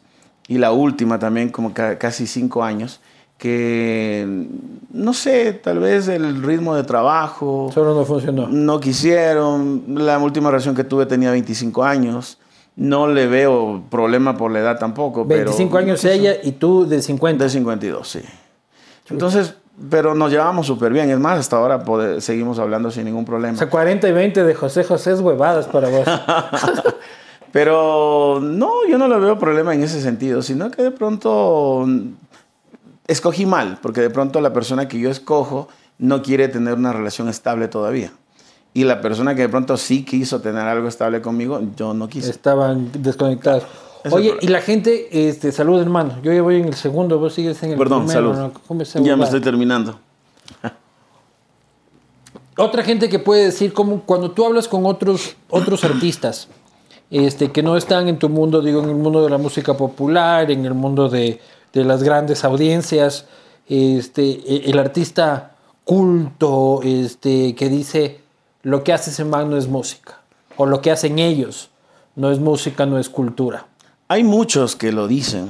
y 0.49 0.57
la 0.57 0.73
última 0.73 1.17
también 1.17 1.47
como 1.49 1.73
ca- 1.73 1.97
casi 1.97 2.27
cinco 2.27 2.61
años 2.63 2.99
que, 3.37 4.27
no 4.91 5.13
sé, 5.13 5.53
tal 5.53 5.79
vez 5.79 6.09
el 6.09 6.43
ritmo 6.43 6.75
de 6.75 6.83
trabajo, 6.83 7.71
Solo 7.73 7.93
no 7.95 8.03
funcionó. 8.03 8.47
no 8.49 8.81
quisieron, 8.81 9.83
la 9.95 10.19
última 10.19 10.49
relación 10.51 10.75
que 10.75 10.83
tuve 10.83 11.05
tenía 11.05 11.31
25 11.31 11.83
años, 11.85 12.37
no 12.75 13.07
le 13.07 13.27
veo 13.27 13.81
problema 13.89 14.35
por 14.37 14.51
la 14.51 14.59
edad 14.59 14.77
tampoco. 14.77 15.23
25 15.23 15.69
pero, 15.71 15.79
años 15.85 16.03
ella 16.03 16.35
y 16.43 16.51
tú 16.53 16.85
de 16.87 17.01
50. 17.01 17.43
De 17.45 17.49
52, 17.49 18.07
sí. 18.07 18.19
Entonces, 19.09 19.55
pero 19.89 20.13
nos 20.15 20.31
llevamos 20.31 20.67
súper 20.67 20.91
bien, 20.91 21.09
es 21.09 21.19
más, 21.19 21.39
hasta 21.39 21.55
ahora 21.55 21.81
seguimos 22.19 22.59
hablando 22.59 22.91
sin 22.91 23.05
ningún 23.05 23.23
problema. 23.23 23.53
O 23.53 23.57
sea, 23.57 23.69
40 23.69 24.07
y 24.09 24.11
20 24.11 24.43
de 24.43 24.53
José 24.53 24.83
José 24.83 25.13
es 25.13 25.21
huevadas 25.21 25.67
para 25.67 25.87
vos. 25.89 26.05
Pero 27.51 28.39
no, 28.41 28.87
yo 28.87 28.97
no 28.97 29.07
le 29.07 29.17
veo 29.17 29.39
problema 29.39 29.73
en 29.73 29.83
ese 29.83 30.01
sentido, 30.01 30.41
sino 30.41 30.69
que 30.69 30.83
de 30.83 30.91
pronto 30.91 31.85
escogí 33.07 33.45
mal, 33.45 33.79
porque 33.81 34.01
de 34.01 34.09
pronto 34.09 34.39
la 34.39 34.53
persona 34.53 34.87
que 34.87 34.99
yo 34.99 35.09
escojo 35.09 35.67
no 35.97 36.21
quiere 36.21 36.47
tener 36.47 36.75
una 36.75 36.93
relación 36.93 37.27
estable 37.27 37.67
todavía. 37.67 38.11
Y 38.73 38.83
la 38.83 39.01
persona 39.01 39.33
que 39.33 39.41
de 39.41 39.49
pronto 39.49 39.77
sí 39.77 40.05
quiso 40.05 40.41
tener 40.41 40.61
algo 40.61 40.87
estable 40.87 41.21
conmigo, 41.21 41.59
yo 41.75 41.93
no 41.93 42.07
quise. 42.07 42.29
Estaban 42.29 42.91
desconectados. 42.93 43.63
Oye, 44.11 44.35
y 44.39 44.47
la 44.47 44.61
gente, 44.61 45.27
este, 45.27 45.51
salud 45.51 45.81
hermano. 45.81 46.17
Yo 46.21 46.31
ya 46.31 46.41
voy 46.41 46.57
en 46.57 46.65
el 46.65 46.75
segundo, 46.75 47.19
vos 47.19 47.33
sigues 47.33 47.61
en 47.63 47.71
el 47.71 47.77
Perdón, 47.77 48.05
primero. 48.05 48.33
salud. 48.33 48.53
¿no? 48.53 48.61
¿Cómo 48.67 48.85
se 48.85 49.03
Ya 49.03 49.17
me 49.17 49.25
estoy 49.25 49.41
terminando. 49.41 49.99
Otra 52.57 52.83
gente 52.83 53.09
que 53.09 53.19
puede 53.19 53.45
decir, 53.45 53.73
como 53.73 54.01
cuando 54.01 54.31
tú 54.31 54.45
hablas 54.45 54.67
con 54.67 54.85
otros, 54.85 55.35
otros 55.49 55.83
artistas 55.83 56.47
este, 57.11 57.51
que 57.51 57.63
no 57.63 57.75
están 57.77 58.07
en 58.07 58.19
tu 58.19 58.29
mundo, 58.29 58.61
digo, 58.61 58.81
en 58.83 58.89
el 58.89 58.95
mundo 58.95 59.23
de 59.23 59.29
la 59.29 59.37
música 59.37 59.75
popular, 59.75 60.51
en 60.51 60.65
el 60.65 60.73
mundo 60.73 61.09
de, 61.09 61.39
de 61.73 61.83
las 61.83 62.03
grandes 62.03 62.43
audiencias, 62.43 63.25
este, 63.67 64.23
e- 64.23 64.69
el 64.69 64.79
artista 64.79 65.55
culto 65.85 66.81
este, 66.83 67.55
que 67.55 67.69
dice 67.69 68.19
lo 68.61 68.83
que 68.83 68.93
hace 68.93 69.09
ese 69.09 69.25
man 69.25 69.49
no 69.49 69.57
es 69.57 69.67
música, 69.67 70.19
o 70.57 70.65
lo 70.65 70.81
que 70.81 70.91
hacen 70.91 71.17
ellos 71.19 71.69
no 72.15 72.31
es 72.31 72.39
música, 72.39 72.85
no 72.85 72.99
es 72.99 73.09
cultura. 73.09 73.65
Hay 74.07 74.23
muchos 74.23 74.75
que 74.75 74.91
lo 74.91 75.07
dicen. 75.07 75.49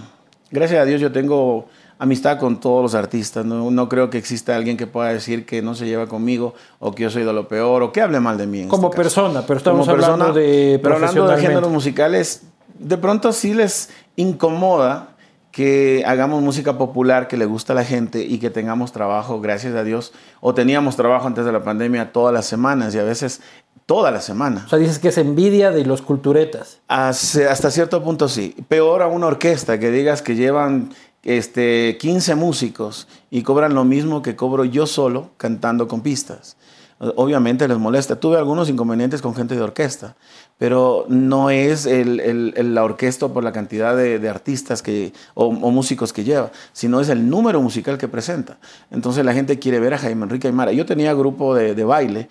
Gracias 0.51 0.81
a 0.81 0.85
Dios 0.85 1.01
yo 1.01 1.11
tengo 1.11 1.67
amistad 1.99 2.39
con 2.39 2.59
todos 2.59 2.81
los 2.81 2.95
artistas. 2.95 3.45
No, 3.45 3.69
no 3.69 3.89
creo 3.89 4.09
que 4.09 4.17
exista 4.17 4.55
alguien 4.55 4.77
que 4.77 4.87
pueda 4.87 5.09
decir 5.09 5.45
que 5.45 5.61
no 5.61 5.75
se 5.75 5.85
lleva 5.85 6.07
conmigo 6.07 6.55
o 6.79 6.93
que 6.93 7.03
yo 7.03 7.09
soy 7.11 7.23
de 7.23 7.33
lo 7.33 7.47
peor 7.47 7.83
o 7.83 7.91
que 7.91 8.01
hable 8.01 8.19
mal 8.19 8.37
de 8.37 8.47
mí. 8.47 8.65
Como 8.67 8.87
este 8.87 8.97
caso. 8.97 9.21
persona, 9.21 9.43
pero 9.45 9.57
estamos 9.57 9.85
Como 9.85 9.97
persona, 9.97 10.13
hablando 10.13 10.33
de 10.33 10.79
Pero 10.81 10.95
hablando 10.95 11.27
de 11.27 11.41
géneros 11.41 11.69
musicales, 11.69 12.43
de 12.79 12.97
pronto 12.97 13.31
sí 13.33 13.53
les 13.53 13.89
incomoda 14.15 15.09
que 15.51 16.03
hagamos 16.05 16.41
música 16.41 16.77
popular 16.77 17.27
que 17.27 17.35
le 17.35 17.45
gusta 17.45 17.73
a 17.73 17.75
la 17.75 17.83
gente 17.83 18.23
y 18.23 18.37
que 18.37 18.49
tengamos 18.49 18.91
trabajo, 18.91 19.41
gracias 19.41 19.75
a 19.75 19.83
Dios, 19.83 20.13
o 20.41 20.53
teníamos 20.53 20.95
trabajo 20.95 21.27
antes 21.27 21.43
de 21.43 21.51
la 21.51 21.63
pandemia 21.63 22.13
todas 22.13 22.33
las 22.33 22.45
semanas 22.45 22.93
y 22.95 22.99
a 22.99 23.03
veces 23.03 23.41
toda 23.85 24.11
la 24.11 24.21
semana. 24.21 24.63
O 24.67 24.69
sea, 24.69 24.77
dices 24.77 24.99
que 24.99 25.07
es 25.07 25.17
envidia 25.17 25.71
de 25.71 25.83
los 25.83 26.03
culturetas. 26.03 26.79
hasta 26.87 27.71
cierto 27.71 28.03
punto 28.03 28.29
sí. 28.29 28.55
Peor 28.67 29.01
a 29.01 29.07
una 29.07 29.25
orquesta 29.25 29.79
que 29.79 29.89
digas 29.89 30.21
que 30.21 30.35
llevan 30.35 30.91
este, 31.23 31.97
15 31.99 32.35
músicos 32.35 33.07
y 33.29 33.43
cobran 33.43 33.73
lo 33.73 33.83
mismo 33.83 34.21
que 34.21 34.35
cobro 34.35 34.65
yo 34.65 34.87
solo 34.87 35.31
cantando 35.37 35.87
con 35.87 36.01
pistas 36.01 36.57
obviamente 36.99 37.67
les 37.67 37.77
molesta. 37.77 38.19
Tuve 38.19 38.37
algunos 38.37 38.69
inconvenientes 38.69 39.21
con 39.21 39.33
gente 39.35 39.55
de 39.55 39.61
orquesta, 39.61 40.15
pero 40.57 41.05
no 41.07 41.49
es 41.49 41.85
el, 41.85 42.73
la 42.73 42.83
orquesta 42.83 43.27
por 43.29 43.43
la 43.43 43.51
cantidad 43.51 43.95
de, 43.95 44.29
artistas 44.29 44.81
que, 44.81 45.13
o, 45.33 45.51
músicos 45.51 46.13
que 46.13 46.23
lleva, 46.23 46.51
sino 46.73 46.99
es 46.99 47.09
el 47.09 47.29
número 47.29 47.61
musical 47.61 47.97
que 47.97 48.07
presenta. 48.07 48.57
Entonces 48.91 49.23
la 49.23 49.33
gente 49.33 49.59
quiere 49.59 49.79
ver 49.79 49.93
a 49.93 49.97
Jaime 49.97 50.23
Enrique 50.23 50.47
Aymara. 50.47 50.71
Yo 50.71 50.85
tenía 50.85 51.13
grupo 51.13 51.55
de, 51.55 51.83
baile, 51.83 52.27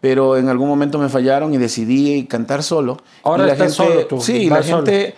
pero 0.00 0.36
en 0.36 0.48
algún 0.48 0.68
momento 0.68 0.98
me 0.98 1.08
fallaron 1.08 1.52
y 1.54 1.58
decidí 1.58 2.26
cantar 2.26 2.62
solo. 2.62 2.98
Ahora 3.24 3.46
la 3.46 3.68
solo 3.68 4.06
tú. 4.06 4.20
Sí, 4.20 4.48
la 4.48 4.62
gente 4.62 5.14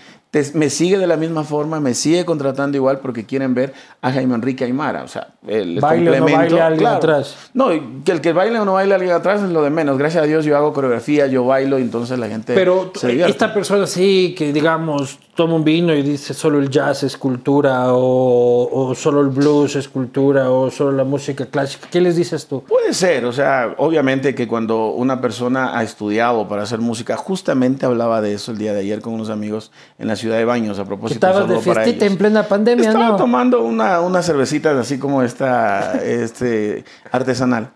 me 0.55 0.71
sigue 0.71 0.99
de 0.99 1.07
la 1.07 1.17
misma 1.17 1.45
forma, 1.45 1.81
me 1.81 1.95
sigue 1.95 2.25
contratando 2.25 2.77
igual 2.77 2.99
porque 2.99 3.25
quieren 3.25 3.55
ver 3.55 3.73
a 4.03 4.13
Jaime 4.13 4.35
Enrique 4.35 4.65
Aymara. 4.65 5.03
O 5.05 5.09
sea, 5.09 5.29
el 5.47 5.81
baile 5.81 6.11
complemento. 6.11 6.25
O 6.25 6.29
no 6.29 6.37
baile 6.37 6.61
alguien 6.61 6.89
atrás. 6.89 7.37
No, 7.55 7.69
que 8.05 8.13
el 8.13 8.21
que 8.21 8.33
baile 8.33 8.59
o 8.59 8.65
no 8.65 8.75
baile 8.75 8.95
alguien 8.95 9.13
atrás 9.13 9.43
es 9.43 9.51
lo 9.51 9.63
de 9.63 9.71
menos. 9.71 9.99
Gracias 9.99 10.25
a 10.25 10.27
Dios 10.27 10.45
yo 10.45 10.57
hago 10.57 10.73
coreografía, 10.73 11.27
yo 11.27 11.45
bailo 11.45 11.79
y 11.79 11.83
entonces 11.83 12.19
la 12.19 12.29
gente. 12.29 12.55
Pero 12.55 12.93
esta 13.27 13.55
persona 13.55 13.87
sí 13.87 14.35
que, 14.37 14.53
digamos, 14.53 15.19
toma 15.35 15.55
un 15.55 15.65
vino 15.65 15.95
y 15.95 16.03
dice 16.03 16.33
solo 16.35 16.59
el 16.59 16.71
jazz 16.71 17.03
es 17.03 17.17
cultura 17.17 17.93
o, 17.93 18.69
o, 18.71 18.95
solo 18.95 19.21
el 19.21 19.29
blues 19.29 19.77
es 19.77 19.89
cultura 19.89 20.51
o 20.51 20.71
solo 20.71 20.93
la 20.93 21.05
música 21.05 21.47
clásica. 21.47 21.89
¿Qué 21.91 22.01
les 22.01 22.17
dices 22.17 22.47
tú? 22.47 22.63
Puede 22.63 22.95
ser, 22.95 23.25
o 23.25 23.33
sea, 23.33 23.75
obviamente 23.79 24.35
que 24.35 24.47
cuando 24.47 24.91
una 24.91 25.21
persona 25.21 25.77
ha 25.77 25.83
estudiado 25.83 26.49
para 26.49 26.63
hacer 26.63 26.79
música, 26.79 27.17
justamente 27.17 27.87
hablaba 27.87 28.21
de 28.21 28.35
eso 28.35 28.53
el 28.53 28.59
día 28.59 28.73
de 28.73 28.81
ayer 28.81 29.01
con 29.01 29.15
unos 29.15 29.31
amigos 29.31 29.73
en 29.99 30.09
la 30.09 30.17
ciudad 30.17 30.24
de 30.29 30.45
Baños 30.45 30.79
a 30.79 30.85
propósito. 30.85 31.27
Estabas 31.27 31.49
de 31.49 31.61
fiestita 31.61 32.07
en 32.07 32.17
plena 32.17 32.49
pandemia, 32.49 32.89
Estaba 32.89 33.17
tomando 33.17 33.63
una, 33.63 34.01
una 34.01 34.23
cervecita 34.23 34.79
así 34.79 34.99
como 34.99 35.23
esta 35.23 35.95
este, 36.05 36.85
artesanal. 37.11 37.71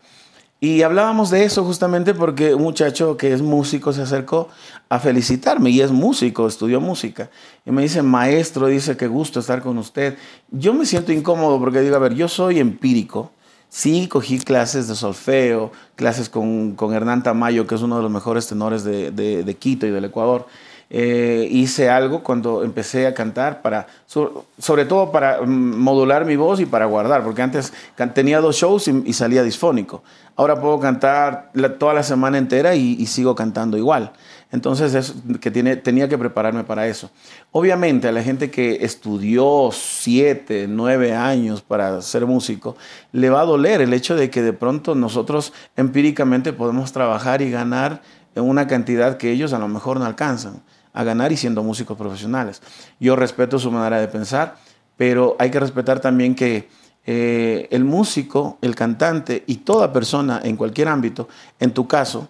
Y 0.61 0.83
hablábamos 0.83 1.31
de 1.31 1.45
eso 1.45 1.65
justamente 1.65 2.15
porque 2.15 2.53
un 2.53 2.63
muchacho 2.63 3.17
que 3.17 3.33
es 3.33 3.43
músico 3.43 3.93
se 3.93 4.03
acercó 4.03 4.49
a 4.89 4.99
felicitarme 4.99 5.71
y 5.71 5.81
es 5.81 5.93
músico, 5.93 6.49
estudió 6.49 6.81
música. 6.81 7.31
Y 7.65 7.71
me 7.71 7.83
dice, 7.83 8.03
maestro, 8.03 8.67
dice, 8.67 8.97
qué 8.97 9.07
gusto 9.07 9.39
estar 9.39 9.63
con 9.63 9.79
usted. 9.79 10.17
Yo 10.51 10.75
me 10.75 10.85
siento 10.85 11.13
incómodo 11.13 11.61
porque 11.61 11.81
digo, 11.81 11.95
a 11.95 12.01
ver, 12.01 12.15
yo 12.15 12.27
soy 12.27 12.59
empírico. 12.59 13.31
Sí, 13.69 14.09
cogí 14.09 14.41
clases 14.41 14.89
de 14.89 14.97
solfeo, 14.97 15.71
clases 15.95 16.29
con, 16.29 16.75
con 16.75 16.93
Hernán 16.93 17.23
Tamayo, 17.23 17.67
que 17.67 17.77
es 17.77 17.83
uno 17.83 17.97
de 17.97 18.03
los 18.03 18.11
mejores 18.11 18.49
tenores 18.49 18.83
de, 18.83 19.13
de, 19.13 19.45
de 19.45 19.55
Quito 19.55 19.87
y 19.87 19.91
del 19.91 20.07
Ecuador. 20.07 20.47
Eh, 20.91 21.47
hice 21.51 21.91
algo 21.91 22.23
cuando 22.23 22.65
empecé 22.65 23.07
a 23.07 23.13
cantar, 23.13 23.61
para, 23.61 23.87
sobre 24.07 24.87
todo 24.87 25.13
para 25.13 25.43
mm, 25.43 25.47
modular 25.47 26.25
mi 26.25 26.35
voz 26.37 26.61
y 26.61 26.67
para 26.67 26.87
guardar, 26.87 27.23
porque 27.23 27.43
antes 27.43 27.75
tenía 28.15 28.41
dos 28.41 28.57
shows 28.57 28.89
y, 28.89 29.13
salía 29.13 29.43
disfónico. 29.43 30.03
Ahora 30.35 30.59
puedo 30.61 30.81
cantar 30.81 31.51
toda 31.79 31.93
la 31.93 32.03
semana 32.03 32.39
entera 32.39 32.75
y, 32.75 33.05
sigo 33.07 33.35
cantando 33.35 33.77
igual. 33.77 34.13
Entonces 34.51 34.95
es 34.95 35.15
que 35.43 35.51
tiene, 35.51 35.77
tenía 35.77 36.09
que 36.09 36.17
prepararme 36.17 36.65
para 36.65 36.87
eso. 36.87 37.11
Obviamente 37.53 38.09
a 38.09 38.13
la 38.13 38.23
gente 38.23 38.51
que 38.51 38.79
estudió 38.81 39.69
siete, 39.73 40.67
nueve 40.69 41.15
años 41.15 41.61
para 41.61 42.01
ser 42.01 42.25
músico, 42.25 42.77
le 43.13 43.29
va 43.29 43.43
a 43.43 43.45
doler 43.45 43.83
el 43.83 43.93
hecho 43.93 44.17
de 44.17 44.31
que 44.31 44.41
de 44.41 44.55
pronto 44.55 44.95
nosotros 44.95 45.53
empíricamente 45.77 46.55
podemos 46.55 46.93
trabajar 46.93 47.43
y 47.43 47.51
ganar 47.51 48.01
en 48.35 48.45
una 48.45 48.67
cantidad 48.67 49.19
que 49.19 49.33
ellos 49.33 49.53
a 49.53 49.59
lo 49.59 49.69
mejor 49.69 49.99
no 49.99 50.07
alcanzan 50.07 50.63
a 50.99 51.05
ganar 51.05 51.31
y 51.31 51.37
siendo 51.37 51.63
músicos 51.63 51.97
profesionales. 51.97 52.61
Yo 52.99 53.15
respeto 53.15 53.57
su 53.61 53.71
manera 53.71 54.01
de 54.01 54.09
pensar, 54.09 54.57
pero 54.97 55.37
hay 55.39 55.49
que 55.49 55.61
respetar 55.61 56.01
también 56.01 56.35
que 56.35 56.69
eh, 57.07 57.69
el 57.71 57.85
músico, 57.85 58.59
el 58.63 58.75
cantante 58.75 59.45
y 59.47 59.59
toda 59.59 59.93
persona 59.93 60.41
en 60.43 60.57
cualquier 60.57 60.89
ámbito, 60.89 61.29
en 61.61 61.71
tu 61.71 61.87
caso, 61.87 62.29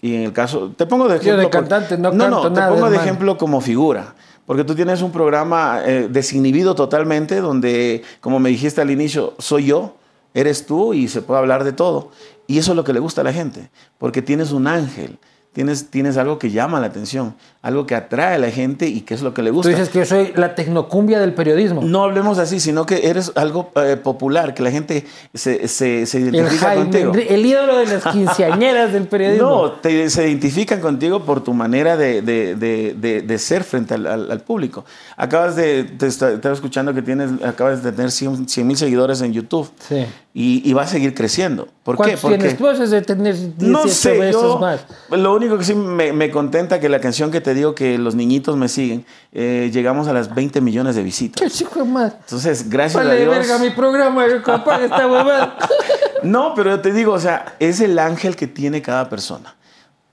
y 0.00 0.14
en 0.14 0.22
el 0.22 0.32
caso, 0.32 0.72
te 0.76 0.86
pongo 0.86 1.08
de 1.08 1.16
ejemplo. 1.16 1.32
Yo 1.32 1.42
de 1.42 1.50
cantante 1.50 1.98
no, 1.98 2.12
no, 2.12 2.28
no 2.28 2.52
te 2.52 2.60
pongo 2.60 2.88
de 2.88 2.98
ejemplo 2.98 3.36
como 3.36 3.60
figura. 3.60 4.14
Porque 4.46 4.62
tú 4.62 4.76
tienes 4.76 5.02
un 5.02 5.10
programa 5.10 5.80
eh, 5.84 6.06
desinhibido 6.08 6.76
totalmente, 6.76 7.40
donde, 7.40 8.02
como 8.20 8.38
me 8.38 8.50
dijiste 8.50 8.80
al 8.80 8.92
inicio, 8.92 9.34
soy 9.38 9.66
yo, 9.66 9.96
eres 10.34 10.66
tú 10.66 10.94
y 10.94 11.08
se 11.08 11.20
puede 11.20 11.40
hablar 11.40 11.64
de 11.64 11.72
todo. 11.72 12.10
Y 12.46 12.58
eso 12.58 12.72
es 12.72 12.76
lo 12.76 12.84
que 12.84 12.92
le 12.92 13.00
gusta 13.00 13.22
a 13.22 13.24
la 13.24 13.32
gente, 13.32 13.70
porque 13.98 14.22
tienes 14.22 14.52
un 14.52 14.68
ángel, 14.68 15.18
Tienes, 15.54 15.88
tienes 15.88 16.16
algo 16.16 16.40
que 16.40 16.50
llama 16.50 16.80
la 16.80 16.88
atención, 16.88 17.36
algo 17.62 17.86
que 17.86 17.94
atrae 17.94 18.34
a 18.34 18.38
la 18.38 18.50
gente 18.50 18.88
y 18.88 19.02
que 19.02 19.14
es 19.14 19.22
lo 19.22 19.32
que 19.32 19.40
le 19.40 19.52
gusta. 19.52 19.70
Tú 19.70 19.76
dices 19.76 19.88
que 19.88 20.00
yo 20.00 20.04
soy 20.04 20.32
la 20.34 20.56
tecnocumbia 20.56 21.20
del 21.20 21.32
periodismo. 21.32 21.80
No 21.80 22.02
hablemos 22.02 22.38
así, 22.38 22.58
sino 22.58 22.86
que 22.86 23.08
eres 23.08 23.30
algo 23.36 23.70
eh, 23.76 23.96
popular, 23.96 24.52
que 24.52 24.64
la 24.64 24.72
gente 24.72 25.06
se, 25.32 25.68
se, 25.68 26.06
se 26.06 26.18
identifica 26.18 26.74
el 26.74 26.80
contigo. 26.80 27.12
El 27.14 27.46
ídolo 27.46 27.76
de 27.76 27.86
las 27.86 28.02
quinceañeras 28.12 28.92
del 28.92 29.06
periodismo. 29.06 29.48
No, 29.48 29.72
te, 29.74 30.10
se 30.10 30.28
identifican 30.28 30.80
contigo 30.80 31.24
por 31.24 31.44
tu 31.44 31.54
manera 31.54 31.96
de, 31.96 32.20
de, 32.20 32.56
de, 32.56 33.22
de 33.22 33.38
ser 33.38 33.62
frente 33.62 33.94
al, 33.94 34.06
al, 34.08 34.40
público. 34.40 34.84
Acabas 35.16 35.54
de, 35.54 35.84
te 35.84 36.08
estaba 36.08 36.52
escuchando 36.52 36.92
que 36.92 37.02
tienes, 37.02 37.30
acabas 37.44 37.84
de 37.84 37.92
tener 37.92 38.10
100 38.10 38.66
mil 38.66 38.76
seguidores 38.76 39.20
en 39.20 39.32
YouTube. 39.32 39.70
Sí. 39.78 40.04
Y, 40.36 40.68
y, 40.68 40.72
va 40.72 40.82
a 40.82 40.86
seguir 40.88 41.14
creciendo. 41.14 41.68
¿Por 41.84 41.96
qué? 41.96 42.16
Porque 42.20 42.38
tienes 42.38 42.58
tú? 42.58 42.66
de 42.66 43.02
tener 43.02 43.36
17 43.36 43.64
no 43.68 43.86
sé, 43.86 44.18
veces 44.18 44.42
más. 44.58 44.84
Lo 45.10 45.32
único 45.44 45.58
que 45.58 45.64
sí 45.64 45.74
me, 45.74 46.12
me, 46.12 46.30
contenta 46.30 46.80
que 46.80 46.88
la 46.88 47.00
canción 47.00 47.30
que 47.30 47.40
te 47.40 47.54
digo 47.54 47.74
que 47.74 47.98
los 47.98 48.14
niñitos 48.14 48.56
me 48.56 48.68
siguen, 48.68 49.04
eh, 49.32 49.70
llegamos 49.72 50.08
a 50.08 50.12
las 50.12 50.34
20 50.34 50.60
millones 50.60 50.96
de 50.96 51.02
visitas. 51.02 51.40
¿Qué 51.40 51.50
chico 51.50 51.84
más? 51.84 52.14
Entonces, 52.20 52.68
gracias 52.68 53.04
a 53.04 53.12
Dios. 53.12 53.28
verga 53.28 53.58
mi 53.58 53.70
programa, 53.70 54.26
esta 54.26 55.08
no, 56.22 56.54
pero 56.54 56.70
yo 56.70 56.80
te 56.80 56.92
digo, 56.92 57.12
o 57.12 57.20
sea, 57.20 57.56
es 57.58 57.80
el 57.80 57.98
ángel 57.98 58.36
que 58.36 58.46
tiene 58.46 58.82
cada 58.82 59.08
persona. 59.08 59.54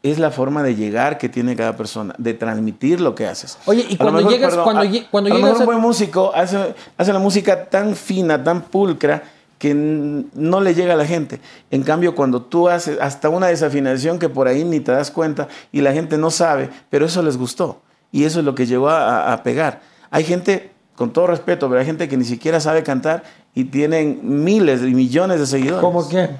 Es 0.03 0.17
la 0.17 0.31
forma 0.31 0.63
de 0.63 0.75
llegar 0.75 1.17
que 1.17 1.29
tiene 1.29 1.55
cada 1.55 1.77
persona, 1.77 2.15
de 2.17 2.33
transmitir 2.33 2.99
lo 2.99 3.13
que 3.13 3.27
haces. 3.27 3.57
Oye, 3.65 3.85
y 3.87 3.97
cuando 3.97 4.29
llegas, 4.29 4.55
cuando, 4.55 4.81
cuando 5.11 5.29
a 5.29 5.33
llegas. 5.35 5.41
Lo 5.41 5.47
mejor 5.47 5.59
un 5.59 5.65
buen 5.65 5.79
músico 5.79 6.31
hace, 6.33 6.73
hace 6.97 7.13
la 7.13 7.19
música 7.19 7.65
tan 7.65 7.95
fina, 7.95 8.43
tan 8.43 8.63
pulcra 8.63 9.23
que 9.61 9.75
no 9.75 10.59
le 10.59 10.73
llega 10.73 10.95
a 10.95 10.97
la 10.97 11.05
gente. 11.05 11.39
En 11.69 11.83
cambio, 11.83 12.15
cuando 12.15 12.41
tú 12.41 12.67
haces 12.67 12.97
hasta 12.99 13.29
una 13.29 13.45
desafinación 13.45 14.17
que 14.17 14.27
por 14.27 14.47
ahí 14.47 14.63
ni 14.63 14.79
te 14.79 14.91
das 14.91 15.11
cuenta 15.11 15.49
y 15.71 15.81
la 15.81 15.93
gente 15.93 16.17
no 16.17 16.31
sabe, 16.31 16.71
pero 16.89 17.05
eso 17.05 17.21
les 17.21 17.37
gustó 17.37 17.79
y 18.11 18.23
eso 18.23 18.39
es 18.39 18.45
lo 18.45 18.55
que 18.55 18.65
llegó 18.65 18.89
a, 18.89 19.39
pegar. 19.43 19.81
Hay 20.09 20.23
gente, 20.23 20.71
con 20.95 21.13
todo 21.13 21.27
respeto, 21.27 21.69
pero 21.69 21.79
hay 21.79 21.85
gente 21.85 22.09
que 22.09 22.17
ni 22.17 22.25
siquiera 22.25 22.59
sabe 22.59 22.81
cantar 22.81 23.21
y 23.53 23.65
tienen 23.65 24.19
miles 24.23 24.81
y 24.81 24.95
millones 24.95 25.39
de 25.39 25.45
seguidores. 25.45 25.81
¿Cómo 25.81 26.09
quién? 26.09 26.39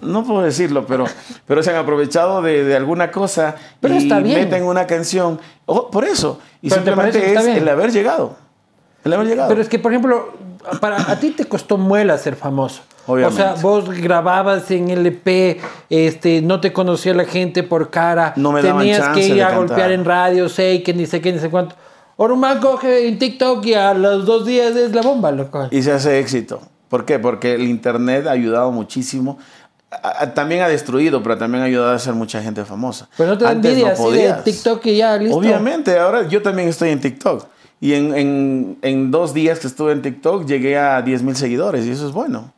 No 0.00 0.22
puedo 0.22 0.42
decirlo, 0.42 0.86
pero, 0.86 1.06
pero 1.46 1.64
se 1.64 1.70
han 1.70 1.76
aprovechado 1.76 2.40
de, 2.40 2.76
alguna 2.76 3.10
cosa 3.10 3.56
y 3.82 3.88
meten 4.22 4.62
una 4.62 4.86
canción. 4.86 5.40
Oh, 5.66 5.90
por 5.90 6.04
eso. 6.04 6.38
Y 6.62 6.70
simplemente 6.70 7.34
es 7.34 7.46
el 7.48 7.68
haber 7.68 7.90
llegado. 7.90 8.36
El 9.02 9.12
haber 9.12 9.26
llegado. 9.26 9.48
Pero 9.48 9.60
es 9.60 9.68
que, 9.68 9.80
por 9.80 9.90
ejemplo, 9.90 10.49
para 10.80 11.10
a 11.10 11.18
ti 11.18 11.30
te 11.30 11.44
costó 11.46 11.78
muela 11.78 12.16
ser 12.18 12.36
famoso. 12.36 12.82
Obviamente. 13.06 13.42
O 13.42 13.44
sea, 13.44 13.62
vos 13.62 13.88
grababas 13.90 14.70
en 14.70 14.90
LP, 14.90 15.60
este, 15.88 16.42
no 16.42 16.60
te 16.60 16.72
conocía 16.72 17.14
la 17.14 17.24
gente 17.24 17.62
por 17.62 17.90
cara, 17.90 18.34
no 18.36 18.52
me 18.52 18.62
tenías 18.62 19.08
que 19.08 19.26
ir 19.26 19.42
a 19.42 19.56
golpear 19.56 19.90
en 19.90 20.04
radio, 20.04 20.48
sé 20.48 20.82
que 20.82 20.94
ni 20.94 21.06
sé 21.06 21.20
qué, 21.20 21.32
ni 21.32 21.38
sé 21.38 21.50
cuánto. 21.50 21.74
Ahora 22.18 22.34
un 22.34 22.40
man 22.40 22.60
coge 22.60 23.08
en 23.08 23.18
TikTok 23.18 23.64
y 23.64 23.74
a 23.74 23.94
los 23.94 24.26
dos 24.26 24.44
días 24.44 24.76
es 24.76 24.94
la 24.94 25.00
bomba, 25.00 25.32
loco. 25.32 25.68
Y 25.70 25.82
se 25.82 25.92
hace 25.92 26.18
éxito. 26.18 26.60
¿Por 26.90 27.04
qué? 27.04 27.18
Porque 27.18 27.54
el 27.54 27.62
Internet 27.62 28.26
ha 28.26 28.32
ayudado 28.32 28.70
muchísimo. 28.72 29.38
también 30.34 30.60
ha 30.60 30.68
destruido, 30.68 31.22
pero 31.22 31.38
también 31.38 31.62
ha 31.62 31.66
ayudado 31.66 31.92
a 31.92 31.94
hacer 31.94 32.12
mucha 32.12 32.42
gente 32.42 32.64
famosa. 32.64 33.08
Pero 33.16 33.30
no 33.30 33.38
te 33.38 33.44
da 33.44 33.52
envidia 33.52 33.92
así 33.92 34.10
de 34.12 34.34
TikTok 34.44 34.84
y 34.86 34.96
ya, 34.96 35.16
listo. 35.16 35.36
Obviamente, 35.36 35.98
ahora 35.98 36.28
yo 36.28 36.42
también 36.42 36.68
estoy 36.68 36.90
en 36.90 37.00
TikTok. 37.00 37.46
Y 37.80 37.94
en, 37.94 38.14
en, 38.14 38.78
en, 38.82 39.10
dos 39.10 39.32
días 39.32 39.58
que 39.58 39.66
estuve 39.66 39.92
en 39.92 40.02
TikTok 40.02 40.44
llegué 40.44 40.78
a 40.78 41.00
10 41.00 41.22
mil 41.22 41.34
seguidores 41.34 41.86
y 41.86 41.90
eso 41.90 42.06
es 42.06 42.12
bueno. 42.12 42.52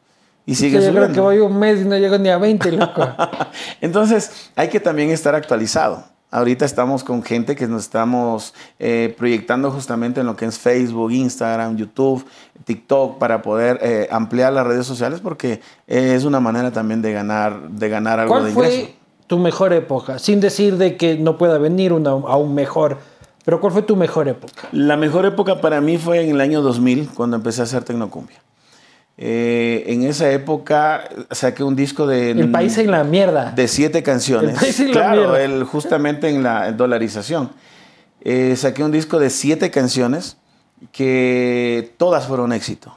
Y 0.44 0.56
sigue 0.56 0.80
sí, 0.80 0.86
Yo 0.86 0.92
creo 0.92 1.12
que 1.12 1.20
voy 1.20 1.38
un 1.38 1.58
mes 1.58 1.80
y 1.80 1.84
no 1.84 1.96
llego 1.96 2.18
ni 2.18 2.28
a 2.28 2.38
20, 2.38 2.72
loco. 2.72 3.08
Entonces, 3.80 4.50
hay 4.56 4.68
que 4.68 4.80
también 4.80 5.10
estar 5.10 5.34
actualizado. 5.34 6.04
Ahorita 6.32 6.64
estamos 6.64 7.04
con 7.04 7.22
gente 7.22 7.54
que 7.54 7.68
nos 7.68 7.82
estamos 7.82 8.54
eh, 8.78 9.14
proyectando 9.18 9.70
justamente 9.70 10.20
en 10.20 10.26
lo 10.26 10.34
que 10.34 10.46
es 10.46 10.58
Facebook, 10.58 11.12
Instagram, 11.12 11.76
YouTube, 11.76 12.24
TikTok, 12.64 13.18
para 13.18 13.42
poder 13.42 13.78
eh, 13.82 14.08
ampliar 14.10 14.52
las 14.54 14.66
redes 14.66 14.86
sociales 14.86 15.20
porque 15.20 15.60
es 15.86 16.24
una 16.24 16.40
manera 16.40 16.70
también 16.72 17.02
de 17.02 17.12
ganar, 17.12 17.68
de 17.68 17.88
ganar 17.90 18.18
algo 18.18 18.42
de 18.42 18.50
ingreso. 18.50 18.76
¿Cuál 18.76 18.86
fue 18.86 18.94
tu 19.26 19.38
mejor 19.38 19.74
época? 19.74 20.18
Sin 20.18 20.40
decir 20.40 20.78
de 20.78 20.96
que 20.96 21.18
no 21.18 21.36
pueda 21.36 21.58
venir 21.58 21.92
una, 21.92 22.12
a 22.12 22.36
un 22.36 22.54
mejor 22.54 22.96
Pero 23.44 23.60
¿cuál 23.60 23.72
fue 23.72 23.82
tu 23.82 23.96
mejor 23.96 24.28
época? 24.28 24.68
La 24.72 24.96
mejor 24.96 25.26
época 25.26 25.60
para 25.60 25.80
mí 25.80 25.98
fue 25.98 26.22
en 26.22 26.30
el 26.30 26.40
año 26.40 26.62
2000, 26.62 27.10
cuando 27.14 27.36
empecé 27.36 27.60
a 27.60 27.64
hacer 27.64 27.82
tecnocumbia. 27.84 28.40
Eh, 29.18 29.84
en 29.88 30.04
esa 30.04 30.30
época 30.30 31.04
saqué 31.30 31.62
un 31.62 31.76
disco 31.76 32.06
de... 32.06 32.30
El 32.30 32.50
país 32.50 32.78
en 32.78 32.90
la 32.90 33.04
mierda. 33.04 33.52
De 33.52 33.68
siete 33.68 34.02
canciones. 34.02 34.54
El 34.54 34.60
país 34.60 34.80
en 34.80 34.86
la 34.88 34.92
claro, 34.92 35.20
mierda. 35.22 35.42
el- 35.42 35.64
justamente 35.64 36.28
en 36.28 36.42
la 36.42 36.72
dolarización. 36.72 37.50
Eh, 38.22 38.54
saqué 38.56 38.82
un 38.84 38.92
disco 38.92 39.18
de 39.18 39.30
siete 39.30 39.70
canciones 39.70 40.36
que 40.92 41.94
todas 41.98 42.26
fueron 42.26 42.52
éxito. 42.52 42.96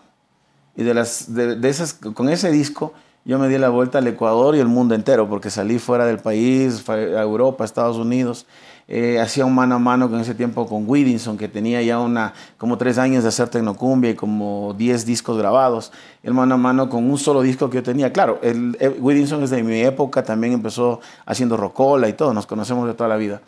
Y 0.77 0.83
de, 0.83 0.93
las, 0.93 1.33
de, 1.33 1.55
de 1.55 1.69
esas, 1.69 1.93
con 1.93 2.29
ese 2.29 2.51
disco 2.51 2.93
yo 3.25 3.39
me 3.39 3.47
di 3.47 3.57
la 3.57 3.69
vuelta 3.69 3.97
al 3.97 4.07
Ecuador 4.07 4.55
y 4.55 4.59
el 4.59 4.67
mundo 4.67 4.93
entero, 4.93 5.27
porque 5.27 5.49
salí 5.49 5.79
fuera 5.79 6.05
del 6.05 6.19
país, 6.19 6.87
a 6.87 7.21
Europa, 7.21 7.65
Estados 7.65 7.97
Unidos. 7.97 8.45
Eh, 8.87 9.19
hacía 9.19 9.45
un 9.45 9.55
mano 9.55 9.75
a 9.75 9.79
mano 9.79 10.11
con 10.11 10.19
ese 10.19 10.35
tiempo 10.35 10.67
con 10.67 10.87
Widinson, 10.87 11.35
que 11.35 11.47
tenía 11.47 11.81
ya 11.81 11.99
una, 11.99 12.33
como 12.59 12.77
tres 12.77 12.99
años 12.99 13.23
de 13.23 13.29
hacer 13.29 13.49
tecnocumbia 13.49 14.11
y 14.11 14.13
como 14.13 14.75
diez 14.77 15.07
discos 15.07 15.39
grabados. 15.39 15.91
El 16.21 16.35
mano 16.35 16.53
a 16.53 16.57
mano 16.57 16.87
con 16.87 17.09
un 17.09 17.17
solo 17.17 17.41
disco 17.41 17.67
que 17.71 17.77
yo 17.77 17.83
tenía. 17.83 18.13
Claro, 18.13 18.37
el, 18.43 18.77
el 18.79 18.95
Widinson 18.99 19.41
es 19.41 19.49
de 19.49 19.63
mi 19.63 19.81
época, 19.81 20.23
también 20.23 20.53
empezó 20.53 21.01
haciendo 21.25 21.57
rocola 21.57 22.07
y 22.07 22.13
todo, 22.13 22.31
nos 22.31 22.45
conocemos 22.45 22.87
de 22.87 22.93
toda 22.93 23.09
la 23.09 23.17
vida. 23.17 23.41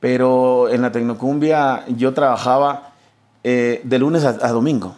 Pero 0.00 0.70
en 0.70 0.80
la 0.80 0.90
tecnocumbia 0.90 1.84
yo 1.88 2.14
trabajaba 2.14 2.92
eh, 3.44 3.82
de 3.84 3.98
lunes 3.98 4.24
a 4.24 4.48
domingo. 4.52 4.94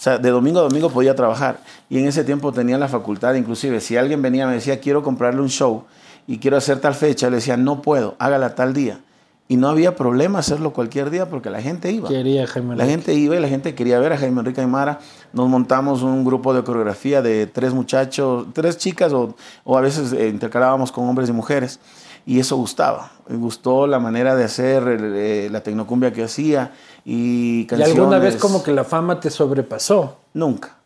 O 0.00 0.02
sea, 0.02 0.16
de 0.16 0.30
domingo 0.30 0.60
a 0.60 0.62
domingo 0.62 0.88
podía 0.88 1.14
trabajar. 1.14 1.60
Y 1.90 1.98
en 1.98 2.06
ese 2.06 2.24
tiempo 2.24 2.52
tenía 2.52 2.78
la 2.78 2.88
facultad, 2.88 3.34
inclusive, 3.34 3.82
si 3.82 3.98
alguien 3.98 4.22
venía 4.22 4.44
y 4.44 4.46
me 4.46 4.54
decía, 4.54 4.80
quiero 4.80 5.02
comprarle 5.02 5.42
un 5.42 5.50
show 5.50 5.84
y 6.26 6.38
quiero 6.38 6.56
hacer 6.56 6.80
tal 6.80 6.94
fecha, 6.94 7.28
le 7.28 7.36
decía, 7.36 7.58
no 7.58 7.82
puedo, 7.82 8.16
hágala 8.18 8.54
tal 8.54 8.72
día. 8.72 9.00
Y 9.46 9.58
no 9.58 9.68
había 9.68 9.96
problema 9.96 10.38
hacerlo 10.38 10.72
cualquier 10.72 11.10
día 11.10 11.28
porque 11.28 11.50
la 11.50 11.60
gente 11.60 11.92
iba. 11.92 12.08
Quería 12.08 12.46
Jaime 12.46 12.76
La 12.76 12.86
gente 12.86 13.12
iba 13.12 13.36
y 13.36 13.40
la 13.40 13.48
gente 13.48 13.74
quería 13.74 13.98
ver 13.98 14.14
a 14.14 14.16
Jaime 14.16 14.40
Enrique 14.40 14.62
Aymara. 14.62 15.00
Nos 15.34 15.50
montamos 15.50 16.00
un 16.00 16.24
grupo 16.24 16.54
de 16.54 16.64
coreografía 16.64 17.20
de 17.20 17.46
tres 17.46 17.74
muchachos, 17.74 18.46
tres 18.54 18.78
chicas 18.78 19.12
o, 19.12 19.34
o 19.64 19.76
a 19.76 19.82
veces 19.82 20.14
eh, 20.14 20.28
intercalábamos 20.28 20.92
con 20.92 21.06
hombres 21.10 21.28
y 21.28 21.32
mujeres. 21.32 21.78
Y 22.26 22.38
eso 22.40 22.56
gustaba. 22.56 23.10
Me 23.28 23.36
gustó 23.36 23.86
la 23.86 23.98
manera 23.98 24.34
de 24.36 24.44
hacer 24.44 24.82
eh, 24.86 25.48
la 25.50 25.62
tecnocumbia 25.62 26.12
que 26.12 26.24
hacía 26.24 26.72
y 27.04 27.66
alguna 27.72 28.18
vez 28.18 28.36
como 28.36 28.62
que 28.62 28.72
la 28.72 28.84
fama 28.84 29.20
te 29.20 29.30
sobrepasó. 29.30 30.16
Nunca. 30.34 30.76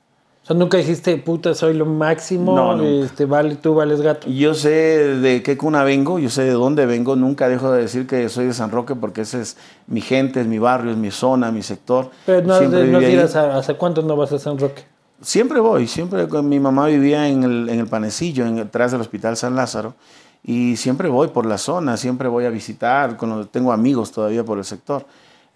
O 0.42 0.46
sea, 0.46 0.56
nunca 0.56 0.76
dijiste, 0.76 1.16
puta, 1.16 1.54
soy 1.54 1.72
lo 1.72 1.86
máximo, 1.86 2.54
No, 2.54 2.82
este, 2.82 3.24
vale, 3.24 3.54
tú 3.56 3.74
vales 3.74 4.02
gato. 4.02 4.28
Yo 4.28 4.52
sé 4.52 4.68
de 4.68 5.42
qué 5.42 5.56
cuna 5.56 5.84
vengo, 5.84 6.18
yo 6.18 6.28
sé 6.28 6.42
de 6.42 6.50
dónde 6.50 6.84
vengo, 6.84 7.16
nunca 7.16 7.48
dejo 7.48 7.72
de 7.72 7.80
decir 7.80 8.06
que 8.06 8.28
soy 8.28 8.44
de 8.46 8.52
San 8.52 8.70
Roque 8.70 8.94
porque 8.94 9.22
ese 9.22 9.40
es 9.40 9.56
mi 9.86 10.02
gente, 10.02 10.42
es 10.42 10.46
mi 10.46 10.58
barrio, 10.58 10.90
es 10.90 10.98
mi 10.98 11.10
zona, 11.10 11.50
mi 11.50 11.62
sector. 11.62 12.10
Pero 12.26 12.46
no, 12.46 12.58
Siempre 12.58 12.84
no 12.88 13.00
dirás, 13.00 13.34
¿a- 13.36 13.56
¿hace 13.56 13.74
cuánto 13.76 14.02
no 14.02 14.16
vas 14.16 14.32
a 14.32 14.38
San 14.38 14.58
Roque? 14.58 14.84
Siempre 15.22 15.60
voy, 15.60 15.86
siempre. 15.86 16.26
Mi 16.42 16.60
mamá 16.60 16.88
vivía 16.88 17.26
en 17.26 17.42
el, 17.44 17.68
en 17.70 17.80
el 17.80 17.86
Panecillo, 17.86 18.44
en, 18.44 18.56
detrás 18.56 18.92
del 18.92 19.00
Hospital 19.00 19.38
San 19.38 19.56
Lázaro, 19.56 19.94
y 20.44 20.76
siempre 20.76 21.08
voy 21.08 21.28
por 21.28 21.46
la 21.46 21.58
zona, 21.58 21.96
siempre 21.96 22.28
voy 22.28 22.44
a 22.44 22.50
visitar, 22.50 23.16
tengo 23.50 23.72
amigos 23.72 24.12
todavía 24.12 24.44
por 24.44 24.58
el 24.58 24.64
sector. 24.64 25.06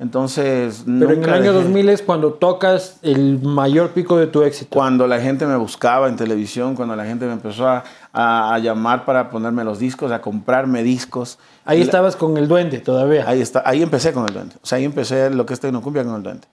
Entonces, 0.01 0.85
Pero 0.87 1.07
en 1.07 1.11
el 1.11 1.17
nunca 1.21 1.35
año 1.35 1.53
dejé- 1.53 1.63
2000 1.65 1.89
es 1.89 2.03
cuando 2.03 2.33
tocas 2.35 2.99
el 3.03 3.41
mayor 3.43 3.91
pico 3.91 4.17
de 4.17 4.29
tu 4.29 4.43
éxito. 4.43 4.71
Cuando 4.73 5.09
la 5.09 5.21
gente 5.21 5.45
me 5.45 5.57
buscaba 5.57 6.09
en 6.09 6.15
televisión, 6.15 6.77
cuando 6.77 6.95
la 6.95 7.05
gente 7.05 7.27
me 7.27 7.33
empezó 7.33 7.67
a, 7.67 7.83
a- 8.13 8.55
a 8.55 8.59
llamar 8.61 9.05
para 9.05 9.29
ponerme 9.29 9.65
los 9.65 9.81
discos, 9.81 10.13
a 10.13 10.21
comprarme 10.21 10.85
discos. 10.85 11.41
Ahí 11.65 11.79
La- 11.81 11.85
estabas 11.85 12.15
con 12.15 12.37
el 12.37 12.47
duende 12.47 12.79
todavía. 12.79 13.29
Ahí, 13.29 13.41
está, 13.43 13.65
ahí 13.67 13.83
empecé 13.83 14.13
con 14.13 14.25
el 14.29 14.33
duende. 14.33 14.55
O 14.63 14.67
sea, 14.67 14.79
ahí 14.79 14.85
empecé 14.85 15.31
lo 15.31 15.45
que 15.45 15.55
es 15.55 15.59
Tecnocumbia 15.61 16.05
con 16.05 16.15
el 16.15 16.23
duende. 16.23 16.47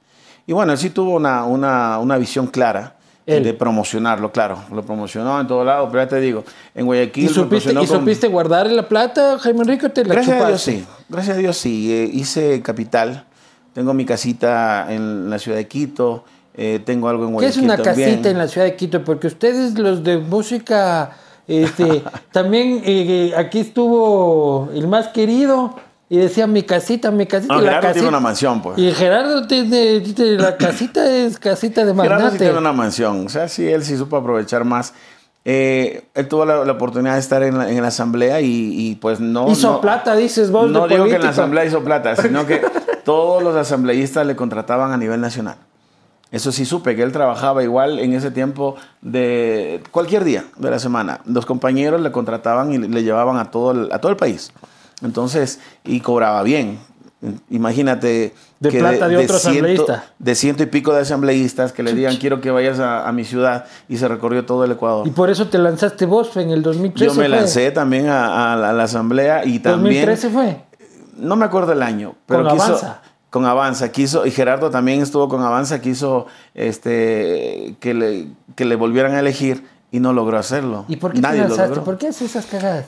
Y 0.47 0.53
bueno, 0.53 0.71
él 0.71 0.77
sí 0.79 0.89
tuvo 0.89 1.11
una, 1.15 1.43
una, 1.45 1.99
una 1.99 2.17
visión 2.17 2.47
clara 2.47 2.95
Él. 3.27 3.43
de 3.43 3.53
promocionarlo, 3.55 4.31
claro. 4.31 4.59
Lo 4.71 4.83
promocionó 4.83 5.39
en 5.41 5.47
todo 5.47 5.63
lado, 5.63 5.89
pero 5.91 6.03
ya 6.03 6.09
te 6.09 6.19
digo, 6.19 6.43
en 6.75 6.85
Guayaquil 6.85 7.25
¿Y 7.25 7.27
supiste, 7.29 7.71
¿Y 7.71 7.75
con- 7.75 7.87
supiste 7.87 8.27
guardar 8.27 8.69
la 8.69 8.87
plata, 8.87 9.39
Jaime 9.39 9.61
Enrique, 9.61 9.89
te 9.89 10.05
la 10.05 10.13
Gracias 10.13 10.41
a 10.41 10.47
Dios 10.47 10.61
sí, 10.61 10.85
gracias 11.09 11.35
a 11.37 11.39
Dios 11.39 11.57
sí. 11.57 11.91
Eh, 11.91 12.09
hice 12.13 12.61
capital, 12.61 13.25
tengo 13.73 13.93
mi 13.95 14.05
casita 14.05 14.85
en 14.93 15.29
la 15.29 15.39
ciudad 15.39 15.57
de 15.57 15.67
Quito, 15.67 16.23
eh, 16.53 16.79
tengo 16.85 17.09
algo 17.09 17.23
en 17.23 17.29
¿Qué 17.29 17.33
Guayaquil 17.33 17.59
es 17.59 17.63
una 17.65 17.77
también. 17.83 18.09
casita 18.11 18.29
en 18.29 18.37
la 18.37 18.47
ciudad 18.47 18.67
de 18.67 18.75
Quito? 18.75 19.03
Porque 19.03 19.27
ustedes, 19.27 19.77
los 19.79 20.03
de 20.03 20.17
música, 20.19 21.17
este, 21.47 22.03
también 22.31 22.81
eh, 22.85 23.33
aquí 23.35 23.59
estuvo 23.59 24.69
el 24.73 24.87
más 24.87 25.07
querido 25.09 25.75
y 26.09 26.17
decía 26.17 26.45
mi 26.47 26.63
casita, 26.63 27.09
mi 27.11 27.25
casita. 27.25 27.53
No, 27.55 27.61
la 27.61 27.73
Gerardo 27.73 27.93
tiene 27.93 28.07
una 28.09 28.19
mansión, 28.19 28.61
pues. 28.61 28.77
Y 28.77 28.91
Gerardo 28.91 29.47
tiene, 29.47 30.01
tiene- 30.01 30.31
la 30.41 30.55
casita 30.57 31.09
es 31.09 31.39
casita 31.39 31.83
de 31.85 31.93
Gerardo 31.93 32.15
sí 32.17 32.21
magnate. 32.23 32.37
tiene 32.37 32.57
una 32.59 32.73
mansión, 32.73 33.25
o 33.25 33.29
sea, 33.29 33.47
sí, 33.47 33.67
él 33.67 33.83
sí 33.83 33.97
supo 33.97 34.17
aprovechar 34.17 34.63
más. 34.65 34.93
Eh, 35.47 36.05
él 36.15 36.27
tuvo 36.27 36.43
la, 36.45 36.65
la 36.65 36.71
oportunidad 36.71 37.13
de 37.13 37.19
estar 37.19 37.43
en 37.43 37.57
la, 37.57 37.69
en 37.69 37.79
la 37.81 37.89
asamblea 37.89 38.41
y, 38.41 38.47
y, 38.89 38.95
pues 38.95 39.19
no... 39.19 39.47
Hizo 39.51 39.73
no- 39.73 39.81
plata, 39.81 40.15
dices 40.15 40.49
vos, 40.49 40.71
No 40.71 40.87
digo 40.87 41.05
que 41.05 41.15
en 41.15 41.21
la 41.23 41.29
asamblea 41.29 41.65
hizo 41.65 41.83
plata, 41.83 42.15
sino 42.21 42.47
que 42.47 42.61
todos 43.03 43.43
los 43.43 43.55
asambleístas 43.55 44.25
le 44.25 44.35
contrataban 44.35 44.91
a 44.91 44.97
nivel 44.97 45.21
nacional. 45.21 45.57
Eso 46.31 46.51
sí 46.51 46.65
supe, 46.65 46.95
que 46.95 47.03
él 47.03 47.11
trabajaba 47.11 47.63
igual 47.63 47.99
en 47.99 48.13
ese 48.13 48.31
tiempo 48.31 48.75
de 49.01 49.83
cualquier 49.91 50.23
día 50.23 50.45
de 50.57 50.71
la 50.71 50.79
semana. 50.79 51.21
Los 51.25 51.45
compañeros 51.45 52.01
le 52.01 52.11
contrataban 52.11 52.73
y 52.73 52.79
le, 52.79 52.87
le 52.89 53.03
llevaban 53.03 53.37
a 53.37 53.51
todo, 53.51 53.71
el, 53.71 53.91
a 53.91 53.99
todo 53.99 54.09
el 54.11 54.17
país. 54.17 54.51
Entonces, 55.01 55.59
y 55.83 55.99
cobraba 55.99 56.41
bien. 56.43 56.79
Imagínate 57.49 58.33
De 58.59 58.71
plata 58.71 59.07
de 59.07 59.17
otro 59.17 59.37
asambleísta. 59.37 60.03
de 60.19 60.35
ciento 60.35 60.61
y 60.61 60.67
pico 60.67 60.93
de 60.93 61.01
asambleístas 61.01 61.71
que 61.73 61.81
le 61.81 61.93
digan 61.93 62.17
quiero 62.17 62.39
que 62.39 62.51
vayas 62.51 62.77
a, 62.79 63.07
a 63.07 63.11
mi 63.13 63.23
ciudad 63.23 63.65
y 63.89 63.97
se 63.97 64.07
recorrió 64.07 64.45
todo 64.45 64.63
el 64.63 64.71
Ecuador. 64.73 65.07
Y 65.07 65.11
por 65.11 65.29
eso 65.31 65.47
te 65.47 65.57
lanzaste 65.57 66.05
vos 66.05 66.35
en 66.37 66.51
el 66.51 66.61
2013. 66.61 67.05
Yo 67.05 67.11
me 67.19 67.27
fue. 67.27 67.29
lancé 67.29 67.71
también 67.71 68.09
a, 68.09 68.53
a 68.53 68.55
la, 68.55 68.69
a 68.69 68.73
la 68.73 68.83
asamblea 68.83 69.43
y 69.45 69.59
también... 69.59 70.05
2013 70.05 70.29
fue. 70.29 70.61
No 71.17 71.35
me 71.35 71.45
acuerdo 71.45 71.71
el 71.71 71.81
año, 71.81 72.13
pero 72.27 72.43
Con 72.43 72.51
quiso, 72.53 72.65
Avanza. 72.65 73.01
Con 73.31 73.45
Avanza, 73.45 73.91
quiso, 73.91 74.25
y 74.25 74.31
Gerardo 74.31 74.69
también 74.69 75.01
estuvo 75.01 75.27
con 75.27 75.41
Avanza, 75.41 75.81
quiso 75.81 76.27
este, 76.53 77.75
que, 77.79 77.93
le, 77.93 78.27
que 78.55 78.65
le 78.65 78.75
volvieran 78.75 79.13
a 79.15 79.19
elegir 79.19 79.65
y 79.91 79.99
no 79.99 80.13
logró 80.13 80.37
hacerlo. 80.37 80.85
¿Y 80.87 80.97
por 80.97 81.13
qué 81.13 81.21
Nadie 81.21 81.41
te 81.43 81.47
lanzaste? 81.49 81.79
¿Por 81.81 81.97
qué 81.97 82.09
haces 82.09 82.29
esas 82.31 82.45
cagadas? 82.45 82.85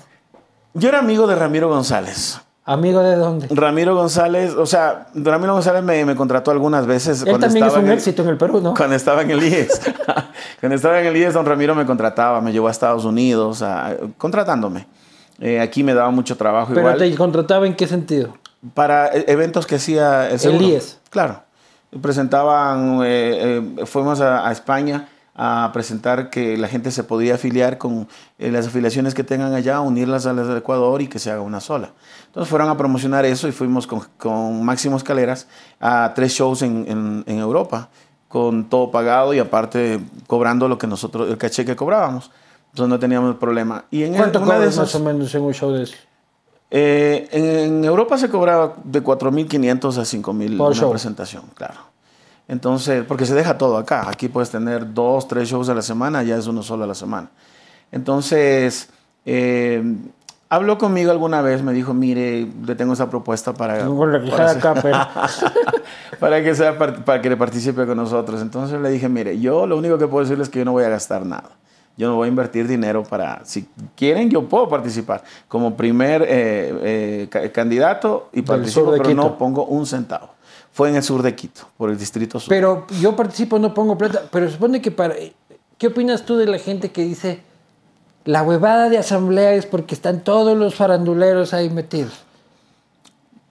Yo 0.74 0.90
era 0.90 1.00
amigo 1.00 1.28
de 1.28 1.36
Ramiro 1.36 1.70
González. 1.70 2.40
¿Amigo 2.66 3.00
de 3.02 3.16
dónde? 3.16 3.48
Ramiro 3.50 3.96
González, 3.96 4.54
o 4.54 4.66
sea, 4.66 5.08
Ramiro 5.16 5.54
González 5.54 5.82
me, 5.84 6.04
me 6.04 6.16
contrató 6.18 6.52
algunas 6.52 6.86
veces. 6.86 7.24
Él 7.26 7.40
también 7.40 7.66
es 7.66 7.74
un 7.74 7.80
en 7.80 7.88
el- 7.88 7.94
éxito 7.94 8.24
en 8.24 8.28
el 8.30 8.38
Perú, 8.38 8.60
¿no? 8.62 8.74
Cuando 8.74 8.96
estaba 8.96 9.22
en 9.22 9.32
el 9.32 9.42
IES. 9.42 9.82
cuando 10.60 10.76
estaba 10.76 11.00
en 11.00 11.06
el 11.06 11.16
IES, 11.16 11.34
don 11.34 11.46
Ramiro 11.46 11.74
me 11.76 11.86
contrataba, 11.86 12.42
me 12.42 12.52
llevó 12.52 12.68
a 12.68 12.72
Estados 12.72 13.06
Unidos, 13.06 13.62
a- 13.62 13.96
contratándome. 14.18 14.86
Eh, 15.40 15.62
aquí 15.62 15.82
me 15.84 15.94
daba 15.94 16.12
mucho 16.12 16.36
trabajo 16.36 16.70
Pero 16.74 16.82
igual. 16.82 16.98
te 16.98 17.16
contrataba 17.16 17.66
en 17.68 17.76
qué 17.76 17.88
sentido? 17.88 18.36
Para 18.74 19.08
e- 19.16 19.24
eventos 19.30 19.66
que 19.66 19.76
hacía 19.76 20.30
el 20.30 20.38
seguro. 20.40 20.66
IES. 20.66 21.00
Claro. 21.10 21.42
Presentaban, 22.02 23.00
eh, 23.04 23.64
eh, 23.80 23.86
fuimos 23.86 24.20
a, 24.20 24.46
a 24.46 24.52
España 24.52 25.08
a 25.40 25.70
presentar 25.72 26.30
que 26.32 26.58
la 26.58 26.68
gente 26.68 26.90
se 26.92 27.04
podía 27.04 27.36
afiliar 27.36 27.78
con 27.78 28.08
eh, 28.40 28.52
las 28.52 28.66
afiliaciones 28.68 29.14
que 29.14 29.24
tengan 29.24 29.54
allá, 29.54 29.80
unirlas 29.82 30.26
a 30.26 30.34
las 30.34 30.48
del 30.48 30.58
Ecuador 30.58 31.02
y 31.02 31.08
que 31.08 31.20
se 31.20 31.30
haga 31.32 31.42
una 31.42 31.60
sola. 31.60 31.92
Entonces 32.26 32.50
fueron 32.50 32.70
a 32.70 32.76
promocionar 32.78 33.24
eso 33.26 33.48
y 33.48 33.52
fuimos 33.52 33.86
con, 33.86 34.02
con 34.18 34.64
Máximo 34.66 34.98
Escaleras 34.98 35.48
a 35.80 36.12
tres 36.16 36.32
shows 36.34 36.64
en, 36.64 36.86
en- 36.88 37.24
en 37.28 37.38
Europa, 37.38 37.90
con 38.28 38.68
todo 38.68 38.90
pagado 38.92 39.34
y 39.34 39.40
aparte 39.40 40.00
cobrando 40.26 40.68
lo 40.68 40.78
que 40.78 40.88
nosotros, 40.88 41.30
el 41.30 41.38
caché 41.38 41.64
que 41.64 41.76
cobrábamos. 41.76 42.32
Entonces 42.72 42.90
no 42.90 43.00
teníamos 43.00 43.36
problema. 43.36 43.86
Y 43.92 44.04
en 44.04 44.16
¿Cuánto 44.16 44.40
de 44.40 44.46
cobras 44.46 44.62
esas- 44.64 44.78
más 44.80 44.96
o 44.96 45.00
menos 45.02 45.34
en 45.36 45.44
un 45.44 45.54
show 45.54 45.72
de 45.72 45.84
eso? 45.84 45.96
eh, 46.70 47.30
en, 47.32 47.46
en 47.78 47.86
Europa 47.86 48.18
se 48.18 48.28
cobraba 48.30 48.74
de 48.84 49.02
4.500 49.04 49.98
a 49.98 50.02
5.000 50.02 50.58
Por 50.58 50.68
una 50.72 50.76
show. 50.76 50.90
presentación, 50.92 51.44
claro. 51.54 51.76
Entonces, 52.48 53.04
porque 53.08 53.26
se 53.26 53.34
deja 53.36 53.58
todo 53.58 53.78
acá. 53.78 54.10
Aquí 54.10 54.28
puedes 54.30 54.50
tener 54.50 54.94
dos, 54.94 55.28
tres 55.28 55.50
shows 55.50 55.68
a 55.70 55.74
la 55.74 55.82
semana, 55.82 56.24
ya 56.24 56.38
es 56.38 56.48
uno 56.48 56.64
solo 56.64 56.86
a 56.86 56.88
la 56.88 56.96
semana. 56.96 57.30
Entonces, 57.92 58.90
eh, 59.26 59.84
habló 60.50 60.78
conmigo 60.78 61.12
alguna 61.12 61.42
vez, 61.42 61.62
me 61.62 61.74
dijo, 61.74 61.94
mire, 61.94 62.48
le 62.66 62.76
tengo 62.76 62.94
esa 62.94 63.10
propuesta 63.10 63.54
para... 63.54 63.84
Para 64.32 64.46
hacer- 64.52 64.58
acá, 64.68 64.82
pero... 64.82 64.98
para 66.20 66.44
que 66.44 66.56
sea 66.56 66.78
par- 66.78 67.04
para 67.04 67.22
que 67.22 67.30
le 67.30 67.38
participe 67.38 67.86
con 67.86 67.98
nosotros. 67.98 68.42
Entonces 68.42 68.80
le 68.80 68.90
dije, 68.92 69.10
mire, 69.10 69.40
yo 69.40 69.68
lo 69.68 69.78
único 69.78 69.98
que 69.98 70.08
puedo 70.08 70.24
decirles 70.24 70.48
es 70.48 70.52
que 70.54 70.60
yo 70.60 70.66
no 70.66 70.72
voy 70.72 70.84
a 70.86 70.90
gastar 70.90 71.26
nada. 71.26 71.50
Yo 71.98 72.08
no 72.10 72.16
voy 72.16 72.28
a 72.28 72.30
invertir 72.30 72.68
dinero 72.68 73.02
para, 73.04 73.42
si 73.44 73.68
quieren, 73.96 74.30
yo 74.30 74.44
puedo 74.48 74.70
participar 74.70 75.24
como 75.48 75.76
primer 75.76 76.22
eh, 76.22 76.28
eh, 76.84 77.28
ca- 77.30 77.52
candidato 77.52 78.30
y 78.34 78.44
participo, 78.44 78.86
pero 78.92 79.04
no 79.16 79.38
pongo 79.38 79.66
un 79.66 79.86
centavo. 79.88 80.30
Fue 80.78 80.90
en 80.90 80.96
el 80.96 81.02
sur 81.02 81.24
de 81.24 81.34
Quito, 81.34 81.62
por 81.76 81.90
el 81.90 81.98
distrito 81.98 82.40
sur. 82.40 82.50
Pero 82.50 82.86
yo 83.02 83.16
participo, 83.16 83.58
no 83.58 83.74
pongo 83.74 83.98
plata. 83.98 84.26
Pero 84.32 84.48
supone 84.48 84.80
que 84.80 84.92
para... 84.92 85.16
¿Qué 85.80 85.88
opinas 85.88 86.24
tú 86.24 86.38
de 86.38 86.46
la 86.46 86.60
gente 86.60 86.92
que 86.92 87.04
dice 87.04 87.42
la 88.26 88.44
huevada 88.44 88.88
de 88.88 89.00
asamblea 89.00 89.54
es 89.54 89.66
porque 89.66 89.96
están 89.96 90.24
todos 90.24 90.56
los 90.56 90.76
faranduleros 90.76 91.56
ahí 91.56 91.72
metidos? 91.72 92.14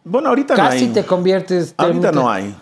Bueno, 0.05 0.29
ahorita 0.29 0.55
Casi 0.55 0.83
no 0.85 0.87
hay. 0.87 0.93
te 0.95 1.05
conviertes. 1.05 1.75
te 1.75 1.85
Ahorita 1.85 2.13
no 2.13 2.31
hay. 2.31 2.55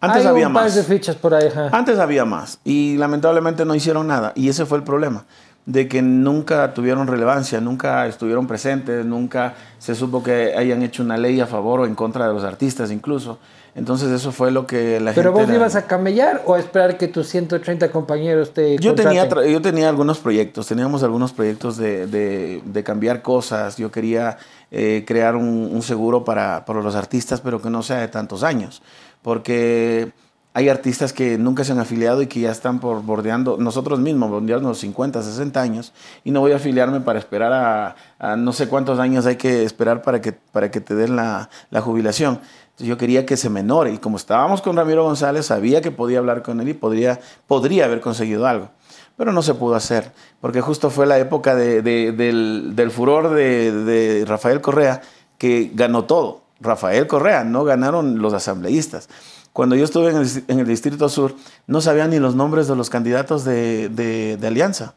Antes 0.00 0.22
hay 0.22 0.28
había 0.28 0.46
un 0.48 0.54
par 0.54 0.64
más. 0.64 0.74
de 0.74 0.84
fichas 0.84 1.16
por 1.16 1.34
ahí. 1.34 1.46
ajá. 1.48 1.68
Antes 1.76 1.98
había 1.98 2.24
más 2.24 2.60
y 2.64 2.96
lamentablemente 2.96 3.66
no 3.66 3.74
hicieron 3.74 4.06
nada 4.06 4.32
y 4.34 4.48
ese 4.48 4.64
fue 4.64 4.78
el 4.78 4.84
problema 4.84 5.26
de 5.66 5.86
que 5.86 6.00
nunca 6.00 6.72
tuvieron 6.72 7.08
relevancia, 7.08 7.60
nunca 7.60 8.06
estuvieron 8.06 8.46
presentes, 8.46 9.04
nunca 9.04 9.54
se 9.78 9.94
supo 9.94 10.22
que 10.22 10.54
hayan 10.56 10.82
hecho 10.82 11.02
una 11.02 11.18
ley 11.18 11.40
a 11.42 11.46
favor 11.46 11.80
o 11.80 11.84
en 11.86 11.94
contra 11.94 12.26
de 12.26 12.32
los 12.32 12.42
artistas 12.44 12.90
incluso. 12.90 13.38
Entonces 13.78 14.10
eso 14.10 14.32
fue 14.32 14.50
lo 14.50 14.66
que 14.66 14.98
la 14.98 15.12
Pero 15.12 15.30
gente... 15.30 15.40
vos 15.40 15.48
era- 15.48 15.56
ibas 15.58 15.76
a 15.76 15.86
camellar 15.86 16.42
o 16.46 16.54
a 16.54 16.58
esperar 16.58 16.98
que 16.98 17.06
tus 17.06 17.28
130 17.28 17.90
compañeros 17.92 18.52
te 18.52 18.76
yo 18.78 18.94
tenía, 18.94 19.20
contraten? 19.22 19.52
yo 19.52 19.62
tenía 19.62 19.88
algunos 19.88 20.18
proyectos, 20.18 20.66
teníamos 20.66 21.02
algunos 21.04 21.32
proyectos 21.32 21.76
de, 21.76 22.06
de- 22.08 22.60
de 22.64 22.82
cambiar 22.84 23.22
cosas. 23.22 23.76
Yo 23.76 23.90
quería 23.92 24.36
eh, 24.72 25.04
crear 25.06 25.36
un, 25.36 25.70
un 25.72 25.82
seguro 25.82 26.24
para, 26.24 26.64
para 26.64 26.82
los 26.82 26.96
artistas, 26.96 27.40
pero 27.40 27.62
que 27.62 27.70
no 27.70 27.82
sea 27.84 27.98
de 28.00 28.08
tantos 28.08 28.42
años. 28.42 28.82
Porque 29.22 30.10
hay 30.54 30.68
artistas 30.68 31.12
que 31.12 31.38
nunca 31.38 31.62
se 31.62 31.70
han 31.70 31.78
afiliado 31.78 32.20
y 32.22 32.26
que 32.26 32.40
ya 32.40 32.50
están 32.50 32.80
por 32.80 33.02
bordeando, 33.02 33.58
nosotros 33.58 34.00
mismos, 34.00 34.28
bordeando 34.30 34.68
los 34.70 34.78
50, 34.78 35.22
60 35.22 35.60
años. 35.60 35.92
Y 36.24 36.32
no 36.32 36.40
voy 36.40 36.50
a 36.52 36.56
afiliarme 36.56 37.00
para 37.00 37.18
esperar 37.20 37.52
a, 37.52 37.94
a 38.18 38.36
no 38.36 38.52
sé 38.52 38.66
cuántos 38.66 38.98
años 38.98 39.24
hay 39.26 39.36
que 39.36 39.62
esperar 39.62 40.02
para 40.02 40.20
que, 40.20 40.32
para 40.32 40.70
que 40.70 40.80
te 40.80 40.96
den 40.96 41.14
la, 41.14 41.48
la 41.70 41.80
jubilación. 41.80 42.40
Yo 42.78 42.96
quería 42.96 43.26
que 43.26 43.36
se 43.36 43.50
menore. 43.50 43.92
Y 43.92 43.98
como 43.98 44.16
estábamos 44.16 44.62
con 44.62 44.76
Ramiro 44.76 45.04
González, 45.04 45.46
sabía 45.46 45.80
que 45.80 45.90
podía 45.90 46.18
hablar 46.18 46.42
con 46.42 46.60
él 46.60 46.68
y 46.68 46.74
podría, 46.74 47.20
podría 47.46 47.84
haber 47.86 48.00
conseguido 48.00 48.46
algo 48.46 48.70
pero 49.16 49.32
no 49.32 49.42
se 49.42 49.52
pudo 49.54 49.74
hacer, 49.74 50.12
porque 50.40 50.60
justo 50.60 50.90
fue 50.90 51.04
la 51.04 51.18
época 51.18 51.56
de- 51.56 51.82
de- 51.82 52.12
del, 52.12 52.90
furor 52.92 53.30
de, 53.30 54.24
Rafael 54.28 54.60
Correa, 54.60 55.00
que 55.38 55.72
ganó 55.74 56.04
todo. 56.04 56.42
Rafael 56.60 57.08
Correa, 57.08 57.42
no 57.42 57.64
ganaron 57.64 58.22
los 58.22 58.32
asambleístas. 58.32 59.08
Cuando 59.52 59.74
yo 59.74 59.82
estuve 59.84 60.10
en 60.10 60.58
el, 60.60 60.66
Distrito 60.68 61.08
Sur, 61.08 61.34
no 61.66 61.80
sabían 61.80 62.10
ni 62.10 62.20
los 62.20 62.36
nombres 62.36 62.68
de 62.68 62.76
los 62.76 62.90
candidatos 62.90 63.44
de 63.44 64.38
Alianza, 64.46 64.94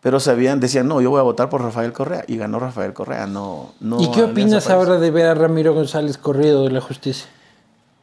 pero 0.00 0.20
sabían, 0.20 0.60
decían, 0.60 0.88
no, 0.88 1.00
yo 1.00 1.10
voy 1.10 1.20
a 1.20 1.22
votar 1.22 1.48
por 1.48 1.62
Rafael 1.62 1.92
Correa, 1.92 2.24
y 2.26 2.36
ganó 2.36 2.58
Rafael 2.58 2.92
Correa, 2.92 3.26
no... 3.26 3.72
no 3.80 4.00
¿Y 4.00 4.10
qué 4.10 4.22
opinas 4.24 4.70
ahora 4.70 4.98
de 4.98 5.10
ver 5.10 5.26
a 5.26 5.34
Ramiro 5.34 5.74
González 5.74 6.18
corrido 6.18 6.64
de 6.64 6.70
la 6.70 6.80
justicia? 6.80 7.26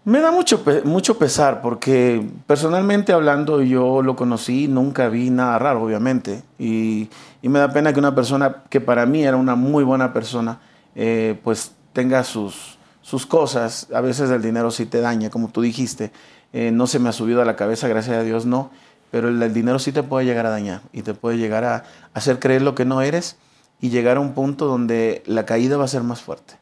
Me 0.05 0.19
da 0.19 0.29
mucho, 0.29 0.63
mucho 0.83 1.17
pesar 1.17 1.63
porque 1.63 2.23
personalmente 2.45 3.11
hablando 3.11 3.63
yo 3.63 4.03
lo 4.03 4.15
conocí, 4.15 4.67
nunca 4.67 5.09
vi 5.09 5.31
nada 5.31 5.57
raro, 5.57 5.81
obviamente. 5.81 6.43
Y, 6.59 7.09
y 7.41 7.49
me 7.49 7.57
da 7.57 7.73
pena 7.73 7.91
que 7.91 7.97
una 7.97 8.13
persona 8.13 8.57
que 8.69 8.79
para 8.79 9.07
mí 9.07 9.23
era 9.23 9.35
una 9.35 9.55
muy 9.55 9.83
buena 9.83 10.13
persona, 10.13 10.59
eh, 10.93 11.39
pues 11.43 11.71
tenga 11.91 12.23
sus, 12.23 12.77
sus 13.01 13.25
cosas. 13.25 13.87
A 13.95 14.01
veces 14.01 14.29
el 14.29 14.43
dinero 14.43 14.69
sí 14.69 14.85
te 14.85 15.01
daña, 15.01 15.31
como 15.31 15.47
tú 15.47 15.61
dijiste. 15.61 16.11
Eh, 16.53 16.69
no 16.71 16.85
se 16.85 16.99
me 16.99 17.09
ha 17.09 17.11
subido 17.11 17.41
a 17.41 17.45
la 17.45 17.55
cabeza, 17.55 17.87
gracias 17.87 18.17
a 18.17 18.21
Dios 18.21 18.45
no. 18.45 18.69
Pero 19.12 19.30
el, 19.30 19.41
el 19.41 19.53
dinero 19.53 19.80
sí 19.80 19.91
te 19.91 20.03
puede 20.03 20.26
llegar 20.26 20.45
a 20.45 20.49
dañar 20.49 20.82
y 20.93 21.01
te 21.01 21.14
puede 21.14 21.38
llegar 21.38 21.64
a 21.64 21.84
hacer 22.14 22.39
creer 22.39 22.62
lo 22.62 22.76
que 22.76 22.86
no 22.86 23.01
eres 23.01 23.38
y 23.82 23.89
llegar 23.89 24.18
a 24.18 24.20
un 24.20 24.34
punto 24.34 24.66
donde 24.66 25.24
la 25.26 25.45
caída 25.45 25.78
va 25.78 25.86
a 25.86 25.88
ser 25.88 26.03
más 26.03 26.22
fuerte. 26.22 26.56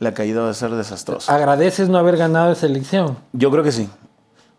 La 0.00 0.12
caída 0.12 0.42
va 0.42 0.50
a 0.50 0.54
ser 0.54 0.70
desastrosa. 0.72 1.34
¿Agradeces 1.34 1.88
no 1.88 1.98
haber 1.98 2.16
ganado 2.16 2.52
esa 2.52 2.66
elección? 2.66 3.16
Yo 3.32 3.50
creo 3.50 3.62
que 3.62 3.72
sí. 3.72 3.88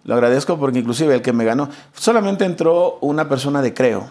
Lo 0.05 0.13
agradezco 0.13 0.57
porque 0.57 0.79
inclusive 0.79 1.13
el 1.15 1.21
que 1.21 1.33
me 1.33 1.45
ganó, 1.45 1.67
solamente 1.93 2.45
entró 2.45 2.97
una 3.01 3.27
persona 3.27 3.61
de 3.61 3.73
Creo. 3.73 4.09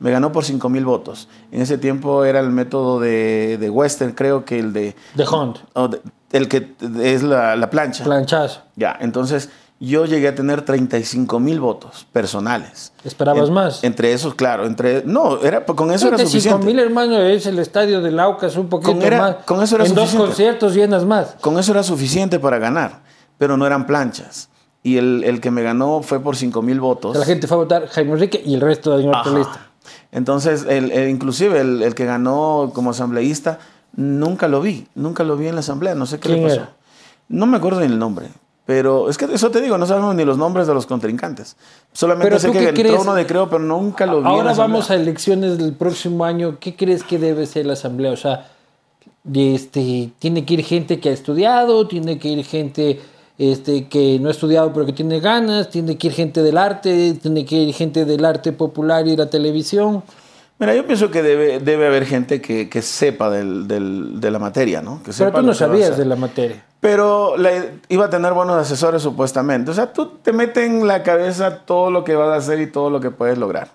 Me 0.00 0.10
ganó 0.10 0.32
por 0.32 0.44
5 0.44 0.68
mil 0.70 0.84
votos. 0.84 1.28
En 1.52 1.60
ese 1.62 1.78
tiempo 1.78 2.24
era 2.24 2.40
el 2.40 2.50
método 2.50 2.98
de, 3.00 3.58
de 3.60 3.70
Western, 3.70 4.12
creo 4.12 4.44
que 4.44 4.58
el 4.58 4.72
de... 4.72 4.96
De 5.14 5.24
Hunt, 5.26 5.58
o 5.74 5.88
de- 5.88 6.00
el 6.32 6.48
que 6.48 6.74
es 7.00 7.22
la, 7.22 7.54
la 7.54 7.70
plancha. 7.70 8.02
planchazo. 8.02 8.62
ya, 8.74 8.96
entonces 9.00 9.50
yo 9.80 10.06
llegué 10.06 10.28
a 10.28 10.34
tener 10.34 10.62
35 10.62 11.40
mil 11.40 11.60
votos 11.60 12.06
personales. 12.12 12.92
¿Esperabas 13.04 13.48
En- 13.48 13.54
más? 13.54 13.84
Entre 13.84 14.12
esos, 14.12 14.34
claro. 14.34 14.66
Entre, 14.66 15.02
no, 15.04 15.40
era, 15.42 15.64
con 15.66 15.90
eso 15.90 16.06
era 16.08 16.16
35 16.16 16.26
suficiente. 16.28 16.66
mil, 16.66 16.78
hermano, 16.78 17.18
es 17.20 17.46
el 17.46 17.58
estadio 17.58 18.00
del 18.00 18.18
Aucas, 18.20 18.56
un 18.56 18.68
poquito 18.68 18.92
Con 18.92 19.02
era- 19.02 19.18
más. 19.18 19.36
con 19.44 19.62
eso 19.62 19.76
era 19.76 19.84
en 19.86 19.94
dos 19.94 20.14
conciertos 20.14 20.74
llenas 20.74 21.04
más. 21.04 21.36
Con 21.40 21.58
eso 21.58 21.72
era 21.72 21.82
suficiente 21.82 22.38
para 22.38 22.58
ganar, 22.58 23.02
pero 23.36 23.56
no 23.56 23.66
eran 23.66 23.86
planchas. 23.86 24.48
Y 24.82 24.98
el, 24.98 25.24
el 25.24 25.40
que 25.40 25.50
me 25.50 25.62
ganó 25.62 26.02
fue 26.02 26.20
por 26.20 26.36
5 26.36 26.60
mil 26.62 26.78
votos. 26.80 27.16
La 27.16 27.24
gente 27.24 27.46
fue 27.46 27.56
a 27.56 27.60
votar 27.60 27.88
Jaime 27.88 28.12
Enrique 28.12 28.42
y 28.44 28.54
el 28.54 28.60
resto 28.60 28.96
de 28.96 29.08
Ajá. 29.10 29.30
lista. 29.30 29.66
Entonces, 30.12 30.64
el, 30.68 30.90
el- 30.92 31.08
inclusive 31.10 31.60
el, 31.60 31.82
el 31.82 31.94
que 31.94 32.04
ganó 32.04 32.70
como 32.74 32.90
asambleísta, 32.90 33.58
nunca 33.96 34.46
lo 34.48 34.60
vi, 34.60 34.86
nunca 34.94 35.24
lo 35.24 35.36
vi 35.36 35.48
en 35.48 35.54
la 35.56 35.60
asamblea, 35.60 35.94
no 35.94 36.06
sé 36.06 36.20
qué 36.20 36.28
le 36.28 36.34
¿Quién 36.36 36.48
pasó. 36.48 36.60
era? 36.60 36.72
No 37.28 37.46
me 37.46 37.56
acuerdo 37.56 37.80
ni 37.80 37.86
el 37.86 37.98
nombre, 37.98 38.28
pero 38.66 39.10
es 39.10 39.18
que 39.18 39.26
eso 39.26 39.50
te 39.50 39.60
digo, 39.60 39.76
no 39.76 39.86
sabemos 39.86 40.14
ni 40.14 40.24
los 40.24 40.38
nombres 40.38 40.66
de 40.66 40.72
los 40.72 40.86
contrincantes. 40.86 41.56
Solamente 41.92 42.28
Pero 42.28 42.38
sé 42.38 42.50
que 42.50 42.68
entró 42.68 42.82
crees? 42.82 43.00
uno 43.00 43.14
de 43.14 43.26
Creo, 43.26 43.48
pero 43.50 43.62
nunca 43.62 44.06
lo 44.06 44.14
vi. 44.14 44.18
en 44.18 44.24
la 44.24 44.30
Ahora 44.30 44.54
vamos 44.54 44.90
a 44.90 44.94
elecciones 44.94 45.58
del 45.58 45.74
próximo 45.74 46.24
año. 46.24 46.58
¿Qué 46.58 46.74
crees 46.74 47.04
que 47.04 47.18
debe 47.18 47.44
ser 47.44 47.66
la 47.66 47.74
asamblea? 47.74 48.12
O 48.12 48.16
sea, 48.16 48.48
este, 49.32 50.12
tiene 50.18 50.46
que 50.46 50.54
ir 50.54 50.64
gente 50.64 50.98
que 50.98 51.10
ha 51.10 51.12
estudiado, 51.12 51.86
tiene 51.86 52.18
que 52.18 52.28
ir 52.28 52.44
gente 52.44 53.00
este, 53.36 53.88
que 53.88 54.18
no 54.18 54.28
ha 54.28 54.30
estudiado 54.30 54.72
pero 54.72 54.86
que 54.86 54.92
tiene 54.92 55.20
ganas, 55.20 55.68
tiene 55.68 55.98
que 55.98 56.06
ir 56.06 56.12
gente 56.14 56.42
del 56.42 56.56
arte, 56.56 57.14
tiene 57.14 57.44
que 57.44 57.56
ir 57.56 57.74
gente 57.74 58.06
del 58.06 58.24
arte 58.24 58.52
popular 58.52 59.06
y 59.06 59.16
la 59.16 59.28
televisión. 59.28 60.02
Mira, 60.66 60.74
yo 60.76 60.86
pienso 60.86 61.10
que 61.10 61.22
debe, 61.22 61.58
debe 61.60 61.86
haber 61.86 62.06
gente 62.06 62.40
que, 62.40 62.68
que 62.68 62.82
sepa 62.82 63.30
del- 63.30 63.66
del- 63.68 64.20
de 64.20 64.30
la 64.30 64.38
materia, 64.38 64.80
¿no? 64.82 64.98
Que 64.98 65.04
Pero 65.04 65.12
sepa 65.14 65.30
tú 65.32 65.40
lo 65.42 65.46
no 65.48 65.54
sabías 65.54 65.96
de 65.96 66.04
la 66.04 66.16
materia. 66.16 66.64
Pero 66.80 67.34
iba 67.88 68.04
a 68.04 68.10
tener 68.10 68.32
buenos 68.34 68.56
asesores 68.56 69.00
supuestamente. 69.02 69.70
O 69.70 69.74
sea, 69.74 69.92
tú 69.92 70.06
te 70.22 70.32
metes 70.32 70.64
en 70.68 70.86
la 70.86 71.02
cabeza 71.02 71.60
todo 71.64 71.90
lo 71.90 72.04
que 72.04 72.14
vas 72.14 72.28
a 72.28 72.36
hacer 72.36 72.60
y 72.60 72.66
todo 72.66 72.90
lo 72.90 73.00
que 73.00 73.10
puedes 73.10 73.38
lograr. 73.38 73.68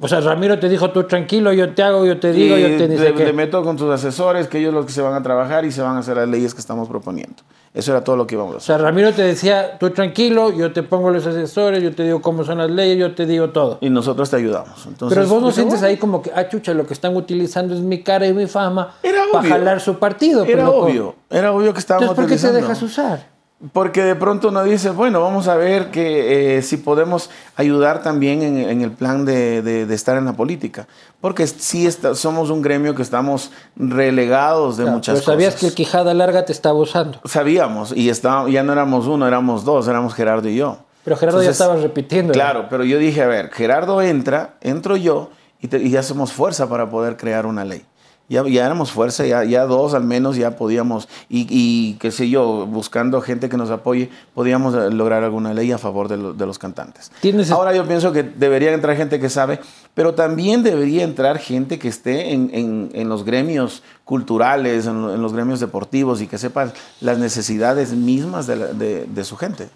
O 0.00 0.08
sea, 0.08 0.20
Ramiro 0.20 0.58
te 0.58 0.68
dijo, 0.68 0.90
tú 0.90 1.04
tranquilo, 1.04 1.52
yo 1.52 1.72
te 1.72 1.82
hago, 1.82 2.04
yo 2.04 2.18
te 2.18 2.32
digo, 2.32 2.58
y 2.58 2.62
yo 2.62 2.68
te 2.76 2.88
dice 2.88 3.12
le, 3.12 3.24
le 3.26 3.32
meto 3.32 3.62
con 3.62 3.76
tus 3.76 3.90
asesores, 3.92 4.48
que 4.48 4.58
ellos 4.58 4.74
los 4.74 4.84
que 4.86 4.92
se 4.92 5.00
van 5.00 5.14
a 5.14 5.22
trabajar 5.22 5.64
y 5.64 5.70
se 5.70 5.82
van 5.82 5.96
a 5.96 6.00
hacer 6.00 6.16
las 6.16 6.28
leyes 6.28 6.52
que 6.52 6.60
estamos 6.60 6.88
proponiendo. 6.88 7.36
Eso 7.72 7.92
era 7.92 8.02
todo 8.04 8.16
lo 8.16 8.26
que 8.26 8.34
íbamos 8.34 8.52
a 8.52 8.56
O 8.56 8.58
hacer. 8.58 8.76
sea, 8.76 8.78
Ramiro 8.84 9.12
te 9.12 9.22
decía, 9.22 9.78
tú 9.78 9.90
tranquilo, 9.90 10.52
yo 10.52 10.72
te 10.72 10.82
pongo 10.82 11.10
los 11.10 11.24
asesores, 11.26 11.82
yo 11.82 11.94
te 11.94 12.02
digo 12.02 12.20
cómo 12.22 12.44
son 12.44 12.58
las 12.58 12.70
leyes, 12.70 12.98
yo 12.98 13.14
te 13.14 13.24
digo 13.24 13.50
todo. 13.50 13.78
Y 13.80 13.88
nosotros 13.88 14.28
te 14.30 14.36
ayudamos. 14.36 14.84
Entonces, 14.86 15.16
Pero 15.16 15.28
vos 15.28 15.40
no 15.40 15.48
dije, 15.48 15.60
sientes 15.60 15.82
ahí 15.82 15.96
como 15.96 16.22
que, 16.22 16.30
ah, 16.34 16.48
chucha, 16.48 16.74
lo 16.74 16.86
que 16.86 16.92
están 16.94 17.16
utilizando 17.16 17.72
es 17.74 17.80
mi 17.80 18.02
cara 18.02 18.26
y 18.26 18.34
mi 18.34 18.46
fama 18.46 18.94
Era 19.02 19.22
para 19.32 19.40
obvio. 19.44 19.50
jalar 19.54 19.80
su 19.80 19.98
partido. 19.98 20.42
Era 20.44 20.52
pero 20.52 20.64
loco. 20.66 20.78
obvio, 20.86 21.14
era 21.30 21.52
obvio 21.52 21.72
que 21.72 21.78
estábamos 21.80 22.10
Entonces, 22.10 22.22
¿por 22.22 22.24
qué 22.24 22.40
te 22.40 22.46
utilizando. 22.48 22.60
dejas 22.60 22.82
usar? 22.82 23.33
Porque 23.72 24.02
de 24.02 24.14
pronto 24.14 24.48
uno 24.48 24.62
dice, 24.62 24.90
bueno, 24.90 25.20
vamos 25.22 25.48
a 25.48 25.56
ver 25.56 25.90
que 25.90 26.58
eh, 26.58 26.62
si 26.62 26.76
podemos 26.76 27.30
ayudar 27.56 28.02
también 28.02 28.42
en, 28.42 28.58
en 28.58 28.82
el 28.82 28.90
plan 28.90 29.24
de, 29.24 29.62
de- 29.62 29.86
de 29.86 29.94
estar 29.94 30.16
en 30.18 30.26
la 30.26 30.34
política. 30.34 30.86
Porque 31.20 31.46
sí 31.46 31.86
está- 31.86 32.14
somos 32.14 32.50
un 32.50 32.60
gremio 32.62 32.94
que 32.94 33.02
estamos 33.02 33.50
relegados 33.76 34.76
de 34.76 34.84
muchas 34.86 35.14
pero 35.20 35.24
sabías 35.32 35.54
cosas. 35.54 35.60
que 35.60 35.66
el 35.68 35.74
Quijada 35.74 36.12
Larga 36.14 36.44
te 36.44 36.52
estaba 36.52 36.78
usando. 36.78 37.20
Sabíamos, 37.24 37.92
y 37.96 38.10
está, 38.10 38.46
ya 38.48 38.62
no 38.62 38.72
éramos 38.72 39.06
uno, 39.06 39.26
éramos 39.26 39.64
dos, 39.64 39.88
éramos 39.88 40.14
Gerardo 40.14 40.48
y 40.48 40.56
yo. 40.56 40.78
Pero 41.04 41.16
Gerardo 41.16 41.42
ya 41.42 41.50
estaba 41.50 41.76
repitiendo. 41.76 42.32
Claro, 42.32 42.66
pero 42.68 42.84
yo 42.84 42.98
dije, 42.98 43.22
a 43.22 43.26
ver, 43.26 43.50
Gerardo 43.50 44.02
entra, 44.02 44.54
entro 44.60 44.96
yo, 44.96 45.30
y, 45.60 45.68
te- 45.68 45.78
y 45.82 45.90
ya 45.90 46.02
somos 46.02 46.32
fuerza 46.32 46.68
para 46.68 46.90
poder 46.90 47.16
crear 47.16 47.46
una 47.46 47.64
ley. 47.64 47.84
Ya, 48.26 48.42
ya 48.48 48.64
éramos 48.64 48.90
fuerza, 48.90 49.26
ya, 49.26 49.44
ya 49.44 49.66
dos 49.66 49.92
al 49.92 50.02
menos 50.04 50.36
ya 50.36 50.56
podíamos, 50.56 51.08
y, 51.28 51.46
y 51.50 51.94
qué 52.00 52.10
sé 52.10 52.30
yo, 52.30 52.64
buscando 52.66 53.20
gente 53.20 53.50
que 53.50 53.58
nos 53.58 53.70
apoye, 53.70 54.08
podíamos 54.34 54.74
eh, 54.74 54.90
lograr 54.90 55.22
alguna 55.24 55.52
ley 55.52 55.70
a 55.72 55.76
favor 55.78 56.08
de, 56.08 56.16
lo- 56.16 56.32
de 56.32 56.46
los 56.46 56.58
cantantes. 56.58 57.12
Tienes- 57.20 57.50
Ahora 57.50 57.74
yo 57.74 57.86
pienso 57.86 58.12
que 58.12 58.22
debería 58.22 58.72
entrar 58.72 58.96
gente 58.96 59.20
que 59.20 59.28
sabe, 59.28 59.60
pero 59.92 60.14
también 60.14 60.62
debería 60.62 61.04
entrar 61.04 61.36
gente 61.38 61.78
que 61.78 61.88
esté 61.88 62.32
en, 62.32 62.48
en- 62.54 62.90
en 62.94 63.10
los 63.10 63.26
gremios 63.26 63.82
culturales, 64.04 64.86
en, 64.86 65.02
lo- 65.02 65.14
en 65.14 65.20
los 65.20 65.34
gremios 65.34 65.60
deportivos 65.60 66.22
y 66.22 66.26
que 66.26 66.38
sepa 66.38 66.72
las 67.02 67.18
necesidades 67.18 67.92
mismas 67.92 68.46
de, 68.46 68.56
la- 68.56 68.66
de- 68.68 69.04
de 69.04 69.24
su 69.24 69.36
gente. 69.36 69.68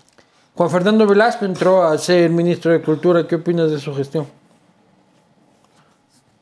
Juan 0.55 0.70
Fernando 0.70 1.07
Velasco 1.07 1.44
entró 1.44 1.82
a 1.82 1.99
ser 1.99 2.30
ministro 2.30 2.72
de 2.72 2.80
Cultura. 2.80 3.26
¿Qué 3.26 3.34
opinas 3.36 3.70
de 3.70 3.78
su 3.78 3.94
gestión? 3.94 4.26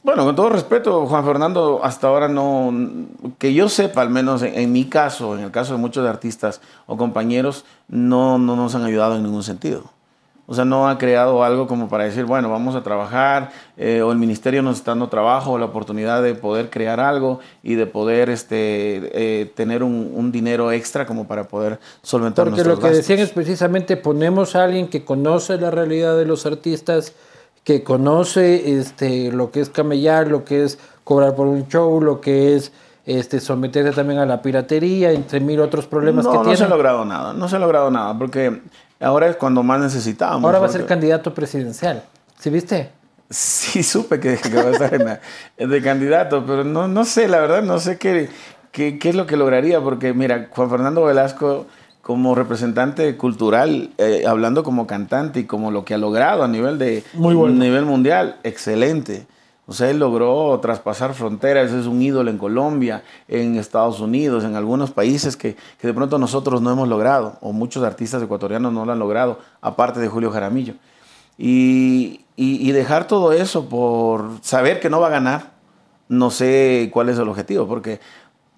Bueno, 0.07 0.25
con 0.25 0.37
todo 0.37 0.51
respeto, 0.51 1.05
Juan 1.07 1.25
Fernando, 1.25 1.81
hasta 1.83 2.07
ahora 2.07 2.29
no, 2.29 2.73
que 3.39 3.53
yo 3.53 3.69
sepa, 3.69 4.03
al 4.03 4.11
menos 4.11 4.41
en, 4.43 4.55
en 4.55 4.71
mi 4.71 4.85
caso, 4.85 5.37
en 5.37 5.43
el 5.43 5.51
caso 5.51 5.73
de 5.73 5.81
muchos 5.81 6.07
artistas 6.07 6.61
o 6.87 6.97
compañeros, 6.97 7.65
no, 7.89 8.39
no 8.39 8.55
nos 8.55 8.77
han 8.77 8.85
ayudado 8.85 9.17
en 9.17 9.25
ningún 9.25 9.43
sentido. 9.43 9.83
O 10.47 10.55
sea, 10.55 10.65
no 10.65 10.89
ha 10.89 10.97
creado 10.97 11.43
algo 11.43 11.67
como 11.67 11.89
para 11.89 12.05
decir, 12.05 12.25
bueno, 12.25 12.49
vamos 12.49 12.77
a 12.77 12.85
trabajar, 12.85 13.51
eh, 13.77 14.01
o 14.01 14.13
el 14.13 14.19
ministerio 14.19 14.63
nos 14.63 14.77
está 14.77 14.93
dando 14.93 15.09
trabajo, 15.09 15.51
o 15.51 15.59
la 15.59 15.65
oportunidad 15.65 16.23
de 16.23 16.37
poder 16.37 16.71
crear 16.71 17.01
algo 17.01 17.41
y 17.65 17.75
de 17.75 17.87
poder 17.87 18.31
este, 18.31 19.11
eh, 19.13 19.47
tener 19.57 19.83
un, 19.83 20.13
un 20.15 20.31
dinero 20.31 20.71
extra 20.71 21.05
como 21.05 21.27
para 21.27 21.49
poder 21.49 21.81
solventar 22.03 22.45
Porque 22.45 22.63
nuestros 22.63 22.77
lo 22.77 22.81
que 22.81 22.91
gastos. 22.91 23.09
decían 23.09 23.19
es 23.19 23.33
precisamente 23.33 23.97
ponemos 23.97 24.55
a 24.55 24.63
alguien 24.63 24.87
que 24.87 25.05
conoce 25.05 25.59
la 25.59 25.73
realidad 25.73 26.17
de 26.17 26.27
los 26.27 26.47
artistas, 26.47 27.13
que 27.67 27.83
conoce 27.83 28.79
este, 28.79 29.33
lo 29.33 29.51
que 29.51 29.61
es 29.61 29.71
camellar, 29.71 30.29
lo 30.29 30.45
que 30.45 30.63
es 30.63 30.79
cobrar 31.03 31.35
por 31.35 31.49
un 31.49 31.67
show, 31.67 32.01
lo 32.01 32.21
que 32.21 32.55
es 32.55 32.71
este, 33.07 33.41
someterse 33.41 33.91
también 33.91 34.21
a 34.21 34.25
la 34.25 34.41
piratería, 34.41 35.11
entre 35.11 35.41
mil 35.41 35.59
otros 35.59 35.87
problemas 35.87 36.27
que 36.27 36.31
tiene. 36.31 36.51
No 36.53 36.57
se 36.57 36.63
ha 36.63 36.69
logrado 36.69 37.05
nada, 37.05 37.33
no 37.33 37.49
se 37.49 37.57
ha 37.57 37.59
logrado 37.59 37.91
nada, 37.91 38.17
porque 38.17 38.63
ahora 39.01 39.27
es 39.27 39.35
cuando 39.35 39.65
más 39.65 39.81
necesitábamos. 39.81 40.45
Ahora 40.45 40.61
va 40.61 40.67
a 40.67 40.69
ser 40.69 40.87
candidato 40.87 41.35
presidencial, 41.35 42.05
¿sí 42.39 42.51
viste? 42.51 42.93
Sí, 43.31 43.83
supe 43.83 44.21
que, 44.21 44.39
va 44.55 44.61
a 44.61 44.71
estar 44.71 45.21
de 45.59 45.83
candidato, 45.83 46.45
pero 46.47 46.63
no, 46.63 46.87
no 46.87 47.05
sé, 47.05 47.27
la 47.27 47.41
verdad, 47.41 47.65
no 47.65 47.81
sé 47.81 47.99
qué, 47.99 48.29
qué, 48.71 49.01
qué 49.01 49.09
es 49.09 49.17
lo 49.17 49.27
que 49.27 49.37
lograría, 49.37 49.81
porque 49.81 50.15
mira, 50.15 50.51
Juan 50.53 50.71
Fernando 50.71 51.03
Velasco 51.05 51.67
como 52.07 52.37
representante 52.37 53.17
cultural, 53.17 53.91
eh, 53.99 54.27
hablando 54.29 54.63
como 54.63 54.87
cantante 54.87 55.41
y 55.41 55.45
como 55.45 55.73
lo 55.73 55.85
que 55.85 55.93
ha 55.93 55.99
logrado 55.99 56.45
a 56.45 56.47
nivel, 56.47 56.79
de, 56.79 57.03
nivel 57.15 57.85
mundial, 57.85 58.37
excelente. 58.45 59.27
O 59.67 59.73
sea, 59.73 59.91
él 59.91 59.99
logró 59.99 60.57
traspasar 60.63 61.15
fronteras, 61.15 61.73
es 61.73 61.87
un 61.87 62.01
ídolo 62.01 62.31
en 62.31 62.39
Colombia, 62.39 63.03
en 63.27 63.57
Estados 63.57 63.99
Unidos, 63.99 64.45
en 64.45 64.55
algunos 64.55 64.93
países 64.93 65.37
que, 65.37 65.57
que, 65.81 65.89
de 65.89 65.95
pronto 65.95 66.17
nosotros 66.17 66.63
no 66.63 66.71
hemos 66.71 66.87
logrado, 66.87 67.39
o 67.41 67.53
muchos 67.53 67.83
artistas 67.83 68.23
ecuatorianos 68.23 68.73
no 68.73 68.85
lo 68.85 68.93
han 68.93 69.01
logrado, 69.01 69.41
aparte 69.61 69.99
de 69.99 70.07
Julio 70.07 70.31
Jaramillo. 70.31 70.75
Y, 71.37 72.21
y, 72.37 72.69
y 72.69 72.71
dejar 72.71 73.09
todo 73.09 73.33
eso 73.33 73.69
por 73.69 74.31
saber 74.43 74.79
que 74.79 74.91
no 74.91 75.01
va 75.01 75.09
a 75.09 75.11
ganar, 75.11 75.57
no 76.09 76.31
sé 76.31 76.89
cuál 76.93 77.09
es 77.09 77.19
el 77.19 77.29
objetivo, 77.29 77.67
porque 77.67 77.99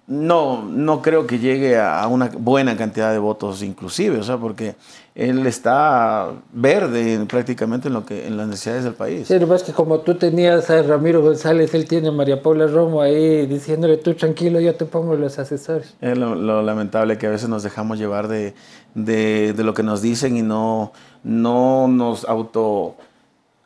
no, 0.09 0.63
no 0.63 1.03
creo 1.03 1.27
que 1.27 1.37
llegue 1.37 1.79
a 1.79 2.05
una 2.07 2.31
buena 2.35 2.75
cantidad 2.75 3.11
de 3.11 3.19
votos 3.19 3.61
inclusive, 3.61 4.17
o 4.17 4.23
sea, 4.23 4.37
porque 4.37 4.75
él 5.13 5.45
está 5.45 6.31
verde 6.51 7.23
prácticamente 7.27 7.89
en 7.89 7.93
lo 7.93 8.03
que 8.07 8.25
en 8.25 8.35
las 8.35 8.47
necesidades 8.47 8.85
del 8.85 8.95
país. 8.95 9.27
Sí, 9.27 9.37
lo 9.37 9.53
es 9.53 9.61
que 9.61 9.71
como 9.71 9.99
tú 9.99 10.15
tenías 10.15 10.67
a 10.71 10.81
Ramiro 10.81 11.21
González, 11.21 11.75
él 11.75 11.87
tiene 11.87 12.07
a 12.07 12.11
María 12.11 12.41
Paula 12.41 12.65
Romo 12.65 13.01
ahí 13.01 13.45
diciéndole 13.45 13.97
tú 13.97 14.15
tranquilo, 14.15 14.59
yo 14.59 14.73
te 14.73 14.85
pongo 14.85 15.15
los 15.15 15.37
asesores. 15.37 15.95
Es 16.01 16.17
lo, 16.17 16.63
lamentable 16.63 17.19
que 17.19 17.27
a 17.27 17.29
veces 17.29 17.47
nos 17.47 17.61
dejamos 17.61 17.99
llevar 17.99 18.27
de, 18.27 18.55
lo 18.95 19.73
que 19.75 19.83
nos 19.83 20.01
dicen 20.01 20.37
y 20.37 20.41
no, 20.41 20.91
no 21.23 21.87
nos 21.87 22.27
auto 22.27 22.95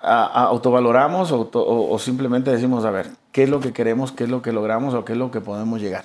autovaloramos 0.02 1.32
o, 1.32 1.50
o 1.54 2.00
simplemente 2.00 2.52
decimos, 2.52 2.84
a 2.84 2.92
ver, 2.92 3.08
¿qué 3.32 3.44
es 3.44 3.50
lo 3.50 3.62
que 3.62 3.72
queremos, 3.72 4.12
qué 4.12 4.26
es 4.26 4.30
lo 4.30 4.42
que 4.42 4.52
logramos 4.52 4.94
o 4.94 5.06
qué 5.06 5.14
es 5.14 5.18
lo 5.18 5.32
que 5.32 5.40
podemos 5.40 5.80
llegar? 5.80 6.04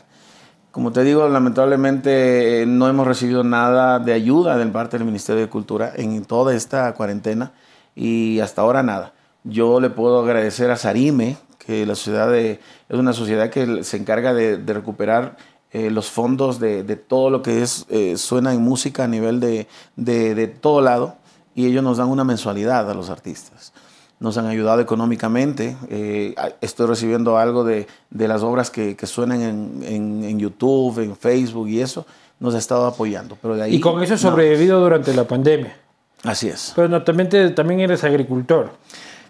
Como 0.78 0.92
te 0.92 1.02
digo, 1.02 1.28
lamentablemente 1.28 2.64
no 2.64 2.88
hemos 2.88 3.04
recibido 3.04 3.42
nada 3.42 3.98
de 3.98 4.12
ayuda 4.12 4.56
del 4.56 4.70
parte 4.70 4.96
del 4.96 5.04
Ministerio 5.04 5.42
de 5.42 5.48
Cultura 5.48 5.92
en 5.96 6.24
toda 6.24 6.54
esta 6.54 6.94
cuarentena 6.94 7.50
y 7.96 8.38
hasta 8.38 8.62
ahora 8.62 8.84
nada. 8.84 9.12
Yo 9.42 9.80
le 9.80 9.90
puedo 9.90 10.20
agradecer 10.20 10.70
a 10.70 10.76
Sarime, 10.76 11.36
que 11.58 11.84
la 11.84 11.96
sociedad 11.96 12.32
es 12.32 12.60
una 12.90 13.12
sociedad 13.12 13.50
que 13.50 13.82
se 13.82 13.96
encarga 13.96 14.32
de, 14.32 14.58
recuperar 14.72 15.36
eh, 15.72 15.90
los 15.90 16.10
fondos 16.10 16.60
de, 16.60 16.84
todo 16.94 17.30
lo 17.30 17.42
que 17.42 17.62
es 17.62 17.84
eh, 17.88 18.16
suena 18.16 18.54
en 18.54 18.62
música 18.62 19.02
a 19.02 19.08
nivel 19.08 19.40
de, 19.40 19.66
de 19.96 20.46
todo 20.46 20.80
lado 20.80 21.16
y 21.56 21.66
ellos 21.66 21.82
nos 21.82 21.96
dan 21.96 22.06
una 22.06 22.22
mensualidad 22.22 22.88
a 22.88 22.94
los 22.94 23.10
artistas 23.10 23.72
nos 24.20 24.36
han 24.36 24.46
ayudado 24.46 24.80
económicamente. 24.80 25.76
Eh, 25.88 26.34
estoy 26.60 26.86
recibiendo 26.86 27.38
algo 27.38 27.64
de, 27.64 27.86
de 28.10 28.28
las 28.28 28.42
obras 28.42 28.70
que, 28.70 28.96
que 28.96 29.06
suenan 29.06 29.42
en, 29.42 30.22
en, 30.24 30.38
YouTube, 30.38 30.98
en 31.00 31.16
Facebook 31.16 31.68
y 31.68 31.80
eso. 31.80 32.06
Nos 32.40 32.54
ha 32.54 32.58
estado 32.58 32.86
apoyando. 32.86 33.36
Pero 33.40 33.56
de 33.56 33.64
ahí, 33.64 33.76
y 33.76 33.80
con 33.80 34.02
eso 34.02 34.14
he 34.14 34.18
sobrevivido 34.18 34.80
durante 34.80 35.14
la 35.14 35.24
pandemia. 35.24 35.76
Así 36.24 36.48
es. 36.48 36.72
Pero 36.74 36.88
no, 36.88 37.02
también, 37.02 37.54
también 37.54 37.80
eres 37.80 38.04
agricultor. 38.04 38.70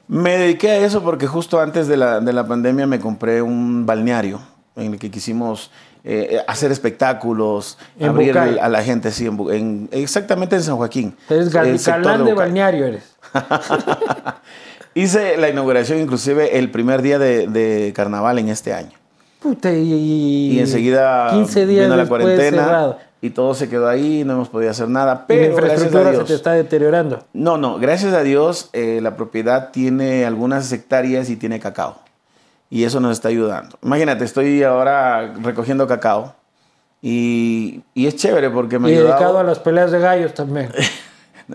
Me 0.09 0.39
dediqué 0.39 0.71
a 0.71 0.77
eso 0.79 1.03
porque 1.03 1.27
justo 1.27 1.61
antes 1.61 1.87
de 1.87 1.99
la, 1.99 2.21
de 2.21 2.33
la 2.33 2.47
pandemia 2.47 2.87
me 2.87 2.99
compré 2.99 3.43
un 3.43 3.85
balneario 3.85 4.41
en 4.75 4.95
el 4.95 4.99
que 4.99 5.11
quisimos 5.11 5.71
eh, 6.05 6.41
hacer 6.47 6.73
espectáculos, 6.73 7.77
abrir 8.01 8.39
a 8.39 8.69
la 8.69 8.83
gente, 8.83 9.11
sí, 9.11 9.27
en, 9.27 9.89
exactamente 9.93 10.57
en 10.57 10.63
San 10.63 10.77
Joaquín. 10.77 11.15
Eres 11.29 11.53
galán 11.53 12.25
de 12.25 12.33
balneario, 12.33 12.87
eres. 12.87 13.17
Hice 14.95 15.37
la 15.37 15.49
inauguración 15.49 16.01
inclusive 16.01 16.59
el 16.59 16.71
primer 16.71 17.03
día 17.03 17.19
de, 17.19 17.93
carnaval 17.95 18.39
en 18.39 18.49
este 18.49 18.73
año. 18.73 18.93
Puta, 19.41 19.73
y, 19.73 20.53
y 20.53 20.59
enseguida 20.59 21.31
15 21.31 21.67
días 21.67 21.85
vino 21.87 21.97
la 21.97 22.09
cuarentena 22.09 22.97
y 23.21 23.31
todo 23.31 23.55
se 23.55 23.69
quedó 23.69 23.89
ahí, 23.89 24.23
no 24.25 24.35
hemos 24.35 24.49
podido 24.49 24.71
hacer 24.71 24.89
nada. 24.89 25.27
Pero 25.27 25.43
la 25.43 25.49
infraestructura 25.49 26.15
se 26.15 26.25
te 26.25 26.35
está 26.35 26.53
deteriorando. 26.53 27.25
No, 27.33 27.59
no, 27.59 27.79
gracias 27.79 28.15
a 28.15 28.23
Dios 28.23 28.71
eh, 28.73 29.01
la 29.03 29.17
propiedad 29.17 29.71
tiene 29.71 30.25
algunas 30.25 30.71
hectáreas 30.73 31.29
y 31.31 31.37
tiene 31.37 31.59
cacao. 31.59 31.97
Y 32.71 32.85
eso 32.85 33.01
nos 33.01 33.13
está 33.13 33.29
ayudando. 33.29 33.79
Imagínate, 33.83 34.25
estoy 34.25 34.63
ahora 34.63 35.35
recogiendo 35.43 35.87
cacao 35.87 36.35
y, 37.01 37.83
y 37.95 38.07
es 38.07 38.17
chévere 38.17 38.51
porque 38.51 38.79
me 38.79 38.91
Y 38.91 38.95
dedicado 38.95 39.39
a 39.39 39.43
las 39.43 39.59
peleas 39.59 39.91
de 39.91 39.99
gallos 40.01 40.35
también. 40.35 40.71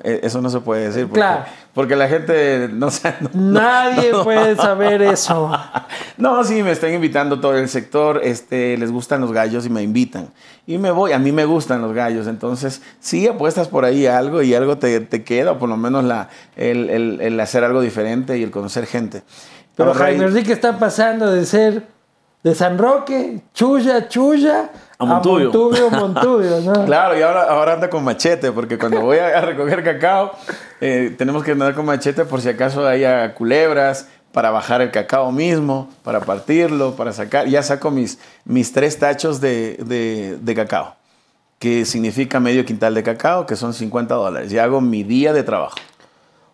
Eh, 0.04 0.22
eso 0.24 0.41
no 0.41 0.50
se 0.50 0.60
puede 0.60 0.88
decir. 0.88 1.04
Porque, 1.04 1.20
claro. 1.20 1.46
Porque 1.74 1.96
la 1.96 2.08
gente 2.08 2.70
no 2.72 2.89
sabe. 2.89 3.18
Nadie 3.34 4.12
puede 4.24 4.56
saber 4.56 5.02
eso. 5.04 5.52
no, 6.18 6.44
sí, 6.44 6.64
me 6.64 6.72
están 6.72 6.94
invitando 6.94 7.39
todo 7.39 7.58
el 7.58 7.70
sector. 7.70 8.22
Este, 8.24 8.78
les 8.78 8.91
gustan 8.91 9.22
los 9.22 9.32
gallos 9.32 9.66
y 9.66 9.70
me 9.70 9.84
invitan. 9.84 10.30
Y 10.66 10.78
me 10.80 10.89
voy. 10.91 11.12
A 11.12 11.20
mí 11.20 11.32
me 11.32 11.46
gustan 11.46 11.82
los 11.82 11.94
gallos. 11.94 12.26
Entonces, 12.28 12.82
sí 13.00 13.28
apuestas 13.28 13.68
por 13.68 13.86
ahí 13.86 14.08
algo 14.08 14.41
y 14.41 14.56
algo 14.56 14.78
te, 14.78 15.00
te 15.02 15.24
queda, 15.24 15.60
por 15.60 15.70
lo 15.70 15.78
menos 15.78 16.04
la, 16.04 16.30
el, 16.56 16.89
el, 16.89 17.22
el, 17.22 17.39
hacer 17.39 17.64
algo 17.64 17.82
diferente 17.82 18.38
y 18.38 18.44
el 18.44 18.50
conocer 18.50 18.88
gente. 18.88 19.22
Pero 19.76 19.94
Jaime 19.94 20.26
Enrique 20.26 20.54
está 20.54 20.78
pasando 20.80 21.32
de 21.32 21.46
ser 21.46 21.88
de 22.44 22.56
San 22.56 22.78
Roque, 22.78 23.41
Chuya, 23.54 24.08
Chuya, 24.08 24.70
a 25.04 25.06
Montubio. 25.06 25.51
A 25.88 25.99
Montubio, 25.99 26.62
¿no? 26.62 26.86
claro, 26.86 27.18
y 27.18 27.22
ahora, 27.22 27.43
ahora 27.43 27.74
anda 27.74 27.89
con 27.89 28.04
machete, 28.04 28.51
porque 28.51 28.78
cuando 28.78 29.01
voy 29.01 29.18
a, 29.18 29.41
recoger 29.41 29.84
cacao, 29.84 30.32
eh, 30.82 31.14
tenemos 31.18 31.43
que 31.43 31.51
andar 31.51 31.74
con 31.74 31.86
machete 31.86 32.26
por 32.26 32.41
si 32.41 32.49
acaso 32.49 32.88
haya 32.88 33.34
culebras, 33.34 34.08
para 34.34 34.49
bajar 34.49 34.82
el 34.82 34.89
cacao 34.89 35.32
mismo, 35.32 35.89
para 36.04 36.20
partirlo, 36.20 36.95
para 36.95 37.14
sacar. 37.14 37.47
Ya 37.47 37.62
saco 37.62 37.91
mis, 37.91 38.18
mis 38.45 38.74
tres 38.74 38.97
tachos 38.97 39.39
de, 39.39 39.78
de, 39.86 40.38
de 40.41 40.56
cacao, 40.56 40.95
que 41.60 41.86
significa 41.86 42.39
medio 42.39 42.66
quintal 42.66 42.95
de 42.95 43.04
cacao, 43.04 43.45
que 43.45 43.56
son 43.56 43.76
50 43.76 44.16
dólares. 44.16 44.51
Y 44.51 44.58
hago 44.58 44.82
mi 44.82 45.04
día 45.04 45.34
de 45.34 45.43
trabajo. 45.43 45.76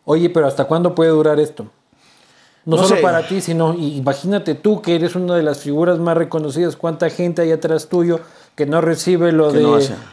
Oye, 0.03 0.29
pero 0.29 0.45
¿hasta 0.45 0.65
cuándo 0.65 0.93
puede 0.93 1.11
durar 1.11 1.39
esto? 1.39 1.67
No, 2.65 2.77
solo 2.77 3.01
para 3.01 3.25
ti, 3.25 3.41
sino 3.41 3.73
imagínate 3.73 4.53
tú 4.53 4.81
que 4.81 4.95
eres 4.95 5.15
una 5.15 5.35
de 5.35 5.43
las 5.43 5.59
figuras 5.59 5.97
más 5.97 6.17
reconocidas, 6.17 6.75
cuánta 6.75 7.09
gente 7.09 7.41
hay 7.41 7.51
atrás 7.51 7.87
tuyo 7.87 8.19
que 8.59 8.65
no 8.65 8.81
recibe 8.81 9.31
lo, 9.31 9.53
de, 9.53 9.61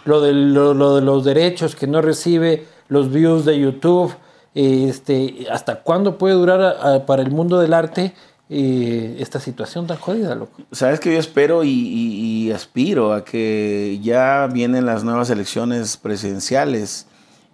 lo, 0.04 0.20
de, 0.20 0.32
lo, 0.32 0.94
de 0.94 1.02
los 1.02 1.24
derechos, 1.24 1.74
que 1.74 1.88
no 1.88 2.00
recibe 2.00 2.64
los 2.86 3.10
views 3.10 3.44
de 3.44 3.58
YouTube. 3.58 4.14
Este, 4.54 5.48
¿Hasta 5.50 5.80
cuándo 5.82 6.16
puede 6.16 6.34
durar 6.34 7.04
para 7.06 7.22
el 7.22 7.32
mundo 7.32 7.58
del 7.58 7.74
arte 7.74 8.14
eh, 8.48 9.16
esta 9.18 9.40
situación 9.40 9.88
tan 9.88 9.96
jodida, 9.96 10.36
loco? 10.36 10.62
Sabes 10.70 11.00
que 11.00 11.12
yo 11.12 11.18
espero 11.18 11.64
y, 11.64 11.70
y, 11.70 12.52
aspiro 12.52 13.14
a 13.14 13.24
que 13.24 13.98
ya 14.00 14.46
vienen 14.46 14.86
las 14.86 15.02
nuevas 15.02 15.28
elecciones 15.30 15.96
presidenciales 15.96 17.08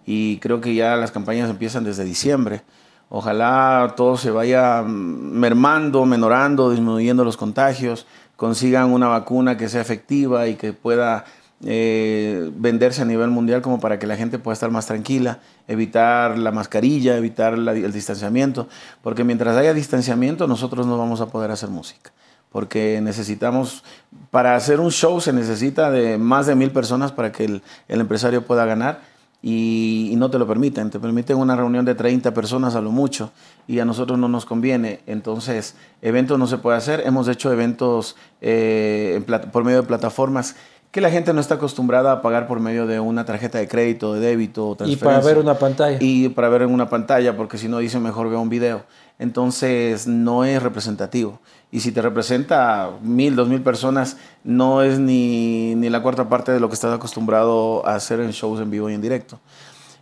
y 0.05 0.36
creo 0.40 0.61
que 0.61 0.74
ya 0.74 0.97
las 0.97 1.11
campañas 1.11 1.49
empiezan 1.49 1.84
desde 1.84 2.05
diciembre. 2.05 2.64
Ojalá 3.09 3.95
todo 3.97 4.18
se 4.18 4.30
vaya 4.30 4.82
mermando, 4.82 6.05
menorando, 6.05 6.70
disminuyendo 6.70 7.24
los 7.24 7.38
contagios 7.38 8.07
consigan 8.43 8.90
una 8.90 9.07
vacuna 9.07 9.57
que 9.57 9.68
sea 9.68 9.80
efectiva 9.80 10.49
y 10.49 10.57
que 10.57 10.72
pueda 10.72 11.26
eh, 11.64 12.51
venderse 12.57 13.01
a 13.01 13.05
nivel 13.05 13.30
mundial 13.30 13.62
como 13.62 13.78
para 13.78 14.01
que 14.01 14.09
la 14.09 14.16
gente 14.16 14.40
pueda 14.40 14.55
estar 14.55 14.68
más 14.68 14.86
tranquila, 14.86 15.38
evitar 15.68 16.36
la 16.36 16.51
mascarilla, 16.51 17.16
evitar 17.16 17.55
el 17.55 17.93
distanciamiento, 17.93 18.66
porque 19.01 19.22
mientras 19.22 19.57
haya 19.57 19.72
distanciamiento 19.72 20.49
nosotros 20.49 20.88
no 20.88 20.99
vamos 20.99 21.20
a 21.20 21.26
poder 21.26 21.53
hacer 21.53 21.68
música, 21.68 22.11
porque 22.51 23.01
necesitamos, 23.01 23.84
para 24.32 24.57
hacer 24.57 24.80
un 24.80 24.90
show 24.90 25.20
se 25.20 25.32
necesita 25.32 25.93
de 25.93 26.18
más 26.18 26.47
de 26.47 26.57
mil 26.57 26.72
personas 26.72 27.12
para 27.12 27.30
que 27.30 27.45
el 27.45 27.62
empresario 27.86 28.45
pueda 28.45 28.64
ganar 28.64 29.12
y, 29.43 30.14
no 30.16 30.30
te 30.30 30.38
lo 30.38 30.47
permiten. 30.47 30.90
Te 30.90 31.01
permiten 31.01 31.36
una 31.36 31.57
reunión 31.57 31.84
de 31.84 31.95
30 31.95 32.32
personas 32.32 32.76
a 32.76 32.80
lo 32.80 32.93
mucho 32.93 33.32
y 33.66 33.80
a 33.80 33.84
nosotros 33.84 34.18
no 34.18 34.28
nos 34.28 34.47
conviene. 34.47 35.01
Entonces, 35.07 35.74
eventos 36.01 36.38
no 36.38 36.47
se 36.47 36.59
puede 36.59 36.78
hacer. 36.78 37.03
Hemos 37.05 37.26
hecho 37.28 37.53
eventos 37.53 38.16
eh, 38.40 39.20
por 39.53 39.64
medio 39.64 39.82
de 39.82 39.86
plataformas 39.88 40.55
que 40.93 41.01
la 41.01 41.11
gente 41.11 41.32
no 41.32 41.40
está 41.40 41.55
acostumbrada 41.55 42.12
a 42.12 42.22
pagar 42.22 42.47
por 42.47 42.61
medio 42.61 42.86
de 42.86 43.01
una 43.01 43.24
tarjeta 43.24 43.57
de 43.59 43.66
crédito, 43.66 44.12
de 44.12 44.20
débito 44.20 44.68
o 44.68 44.76
transferencia. 44.76 45.09
Y 45.09 45.14
para 45.14 45.26
ver 45.26 45.38
una 45.38 45.55
pantalla. 45.55 45.97
Y 45.99 46.28
para 46.28 46.49
ver 46.51 46.62
en 46.62 46.70
una 46.70 46.90
pantalla, 46.90 47.34
porque 47.34 47.57
si 47.57 47.66
no 47.66 47.78
dicen 47.78 48.03
mejor 48.03 48.28
veo 48.28 48.40
un 48.40 48.51
video. 48.51 48.84
Entonces, 49.18 50.07
no 50.07 50.45
es 50.45 50.62
representativo. 50.62 51.40
Y 51.73 51.81
si 51.81 51.91
te 51.91 52.03
representa 52.03 52.91
mil, 53.03 53.35
dos 53.35 53.49
mil 53.49 53.62
personas, 53.62 54.18
no 54.45 54.83
es 54.83 54.99
ni, 54.99 55.75
ni 55.75 55.89
la 55.89 56.03
cuarta 56.03 56.29
parte 56.29 56.53
de 56.53 56.61
lo 56.61 56.68
que 56.68 56.75
estás 56.75 56.95
acostumbrado 56.95 57.85
a 57.87 57.95
hacer 57.95 58.20
en 58.20 58.31
shows 58.31 58.61
en 58.61 58.70
vivo 58.70 58.91
y 58.91 58.95
en 58.95 59.01
directo. 59.01 59.41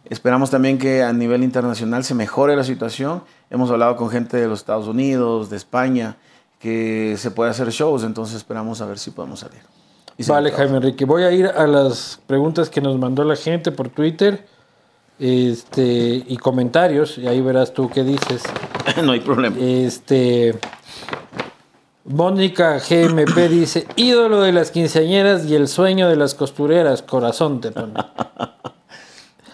Esperamos 0.04 0.50
también 0.50 0.78
que 0.78 1.04
a 1.04 1.12
nivel 1.12 1.44
internacional 1.44 2.02
se 2.02 2.14
mejore 2.16 2.56
la 2.56 2.64
situación. 2.64 3.22
Hemos 3.48 3.70
hablado 3.70 3.94
con 3.94 4.10
gente 4.10 4.36
de 4.36 4.48
los 4.48 4.58
Estados 4.58 4.88
Unidos, 4.88 5.48
de 5.48 5.56
España, 5.56 6.16
que 6.58 7.14
se 7.16 7.30
puede 7.30 7.50
hacer 7.50 7.70
shows, 7.70 8.02
entonces 8.02 8.36
esperamos 8.36 8.80
a 8.80 8.86
ver 8.86 8.98
si 8.98 9.12
podemos 9.12 9.38
salir. 9.40 9.60
Vale, 10.26 10.50
Jaime 10.50 10.78
Enrique. 10.78 11.04
Voy 11.04 11.22
a 11.22 11.30
ir 11.30 11.46
a 11.46 11.66
las 11.66 12.20
preguntas 12.26 12.68
que 12.68 12.80
nos 12.80 12.98
mandó 12.98 13.24
la 13.24 13.36
gente 13.36 13.70
por 13.70 13.88
Twitter 13.88 14.44
este, 15.18 16.24
y 16.26 16.36
comentarios, 16.36 17.16
y 17.16 17.26
ahí 17.26 17.40
verás 17.40 17.72
tú 17.72 17.88
qué 17.88 18.02
dices. 18.02 18.42
no 19.04 19.12
hay 19.12 19.20
problema. 19.20 19.56
Este, 19.58 20.58
Mónica 22.04 22.78
GMP 22.78 23.36
dice, 23.50 23.86
ídolo 23.96 24.40
de 24.42 24.52
las 24.52 24.70
quinceañeras 24.70 25.46
y 25.46 25.54
el 25.54 25.68
sueño 25.68 26.08
de 26.08 26.16
las 26.16 26.34
costureras, 26.34 27.02
corazón 27.02 27.60
te 27.60 27.70
pone. 27.70 27.94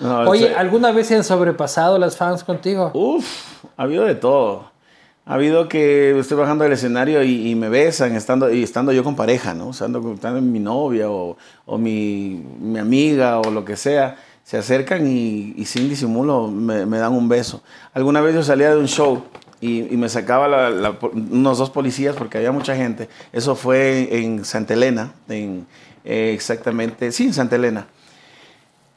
Oye, 0.27 0.55
¿alguna 0.55 0.93
vez 0.93 1.07
se 1.07 1.17
han 1.17 1.25
sobrepasado 1.25 1.99
las 1.99 2.17
fans 2.17 2.45
contigo? 2.45 2.91
Uf, 2.95 3.27
ha 3.77 3.85
habido 3.85 4.05
de 4.05 4.15
todo. 4.15 4.77
Ha 5.25 5.35
habido 5.35 5.69
que 5.69 6.17
estoy 6.17 6.37
bajando 6.37 6.63
del 6.63 6.75
escenario 6.75 7.25
y, 7.25 7.53
me 7.57 7.69
besan, 7.69 8.15
estando, 8.15 8.53
y 8.53 8.63
estando 8.63 8.93
yo 8.93 9.03
con 9.03 9.17
pareja, 9.17 9.55
¿no? 9.55 9.71
Estando, 9.71 10.13
estando 10.13 10.41
mi 10.41 10.61
novia 10.61 11.11
o, 11.11 11.37
mi, 11.79 12.45
amiga 12.79 13.41
o 13.41 13.51
lo 13.51 13.65
que 13.65 13.77
sea. 13.77 14.17
Se 14.45 14.57
acercan 14.57 15.05
y, 15.05 15.65
sin 15.65 15.89
disimulo 15.89 16.47
me, 16.47 16.99
dan 16.99 17.13
un 17.13 17.29
beso. 17.29 17.61
Alguna 17.93 18.21
vez 18.21 18.37
yo 18.37 18.45
salía 18.45 18.71
de 18.71 18.77
un 18.77 18.87
show 18.87 19.25
y, 19.67 19.97
me 19.97 20.09
sacaba 20.09 20.71
unos 21.13 21.59
dos 21.59 21.71
policías 21.71 22.15
porque 22.15 22.39
había 22.39 22.53
mucha 22.53 22.77
gente. 22.77 23.09
Eso 23.33 23.57
fue 23.57 24.09
en 24.13 24.45
Santa 24.45 24.75
Elena, 24.75 25.13
en, 25.29 25.67
eh, 26.05 26.33
exactamente, 26.35 27.11
sí, 27.13 27.25
en 27.25 27.35
Santa 27.35 27.57
Elena. 27.57 27.87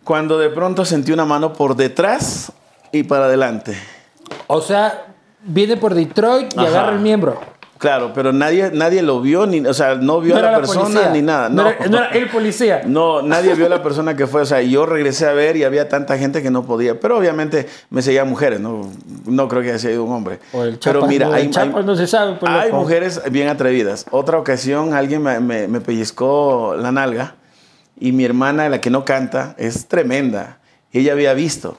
Cuando 0.04 0.38
de 0.38 0.50
pronto 0.50 0.86
sentí 0.86 1.12
una 1.12 1.26
mano 1.26 1.54
por 1.54 1.76
detrás 1.76 2.52
y 2.92 3.04
para 3.04 3.26
adelante. 3.26 3.78
O 4.48 4.62
sea, 4.62 5.08
viene 5.44 5.78
por 5.78 5.94
Detroit 5.94 6.54
y 6.56 6.60
agarra 6.60 6.94
el 6.94 7.00
miembro. 7.00 7.40
Claro, 7.80 8.12
pero 8.14 8.34
nadie, 8.34 8.72
nadie 8.74 9.02
lo 9.02 9.22
vio, 9.22 9.46
ni, 9.46 9.66
o 9.66 9.74
sea, 9.74 9.96
no 9.96 10.20
vio 10.20 10.36
a 10.36 10.42
la, 10.42 10.58
persona 10.58 11.12
ni 11.12 11.22
nada. 11.22 11.48
No, 11.48 11.64
no, 11.64 11.70
era, 11.70 12.10
el 12.10 12.28
policía. 12.28 12.82
No, 12.86 13.22
nadie 13.22 13.56
vio 13.56 13.68
a 13.68 13.70
la 13.70 13.82
persona 13.82 14.18
que 14.18 14.28
fue. 14.28 14.42
O 14.42 14.46
sea, 14.46 14.62
yo 14.62 14.86
regresé 14.86 15.28
a 15.28 15.32
ver 15.32 15.56
y 15.56 15.64
había 15.64 15.88
tanta 15.88 16.18
gente 16.18 16.44
que 16.44 16.52
no 16.52 16.64
podía. 16.64 17.00
Pero 17.00 17.18
obviamente 17.18 17.68
me 17.90 18.02
seguían 18.02 18.28
mujeres, 18.28 18.60
no, 18.60 18.92
no 19.26 19.48
creo 19.48 19.62
que 19.62 19.70
haya 19.70 19.80
sido 19.80 20.04
un 20.04 20.12
hombre. 20.12 20.40
pero 20.84 21.08
mira, 21.08 21.34
hay, 21.34 21.50
no 21.86 21.96
se 21.96 22.06
sabe, 22.06 22.36
pues, 22.38 22.52
hay 22.52 22.74
mujeres 22.74 23.22
bien 23.32 23.48
atrevidas. 23.48 24.06
Otra 24.12 24.38
ocasión 24.38 24.94
alguien 24.94 25.24
me, 25.24 25.40
me, 25.40 25.70
me 25.70 25.80
pellizcó 25.80 26.76
la 26.78 26.92
nalga 26.92 27.36
y 27.98 28.12
mi 28.12 28.26
hermana, 28.26 28.68
la 28.68 28.82
que 28.82 28.90
no 28.90 29.06
canta, 29.06 29.56
es 29.58 29.88
tremenda. 29.88 30.58
Ella 30.92 31.14
había 31.14 31.34
visto 31.34 31.78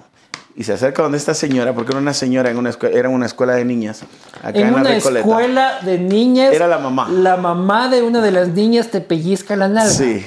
y 0.61 0.65
se 0.65 0.75
acerca 0.75 1.03
donde 1.03 1.17
esta 1.17 1.33
señora, 1.33 1.75
porque 1.75 1.93
era 1.93 2.01
una 2.01 2.13
señora 2.13 2.51
en 2.51 2.59
una 2.59 2.69
escuela, 2.69 2.95
era 2.95 3.09
una 3.09 3.25
escuela 3.25 3.55
de 3.55 3.65
niñas. 3.65 4.03
Acá 4.43 4.59
en, 4.59 4.75
una 4.75 4.95
escuela 4.95 5.81
de 5.81 5.99
niñas. 5.99 6.53
Era 6.53 6.67
la 6.67 6.77
mamá. 6.77 7.09
La 7.09 7.39
mamá 7.39 7.89
de 7.89 8.03
una 8.03 8.21
de 8.21 8.31
las 8.31 8.49
niñas 8.49 8.91
te 8.91 9.01
pellizca 9.01 9.57
la 9.57 9.69
nalga. 9.69 9.91
Sí. 9.91 10.23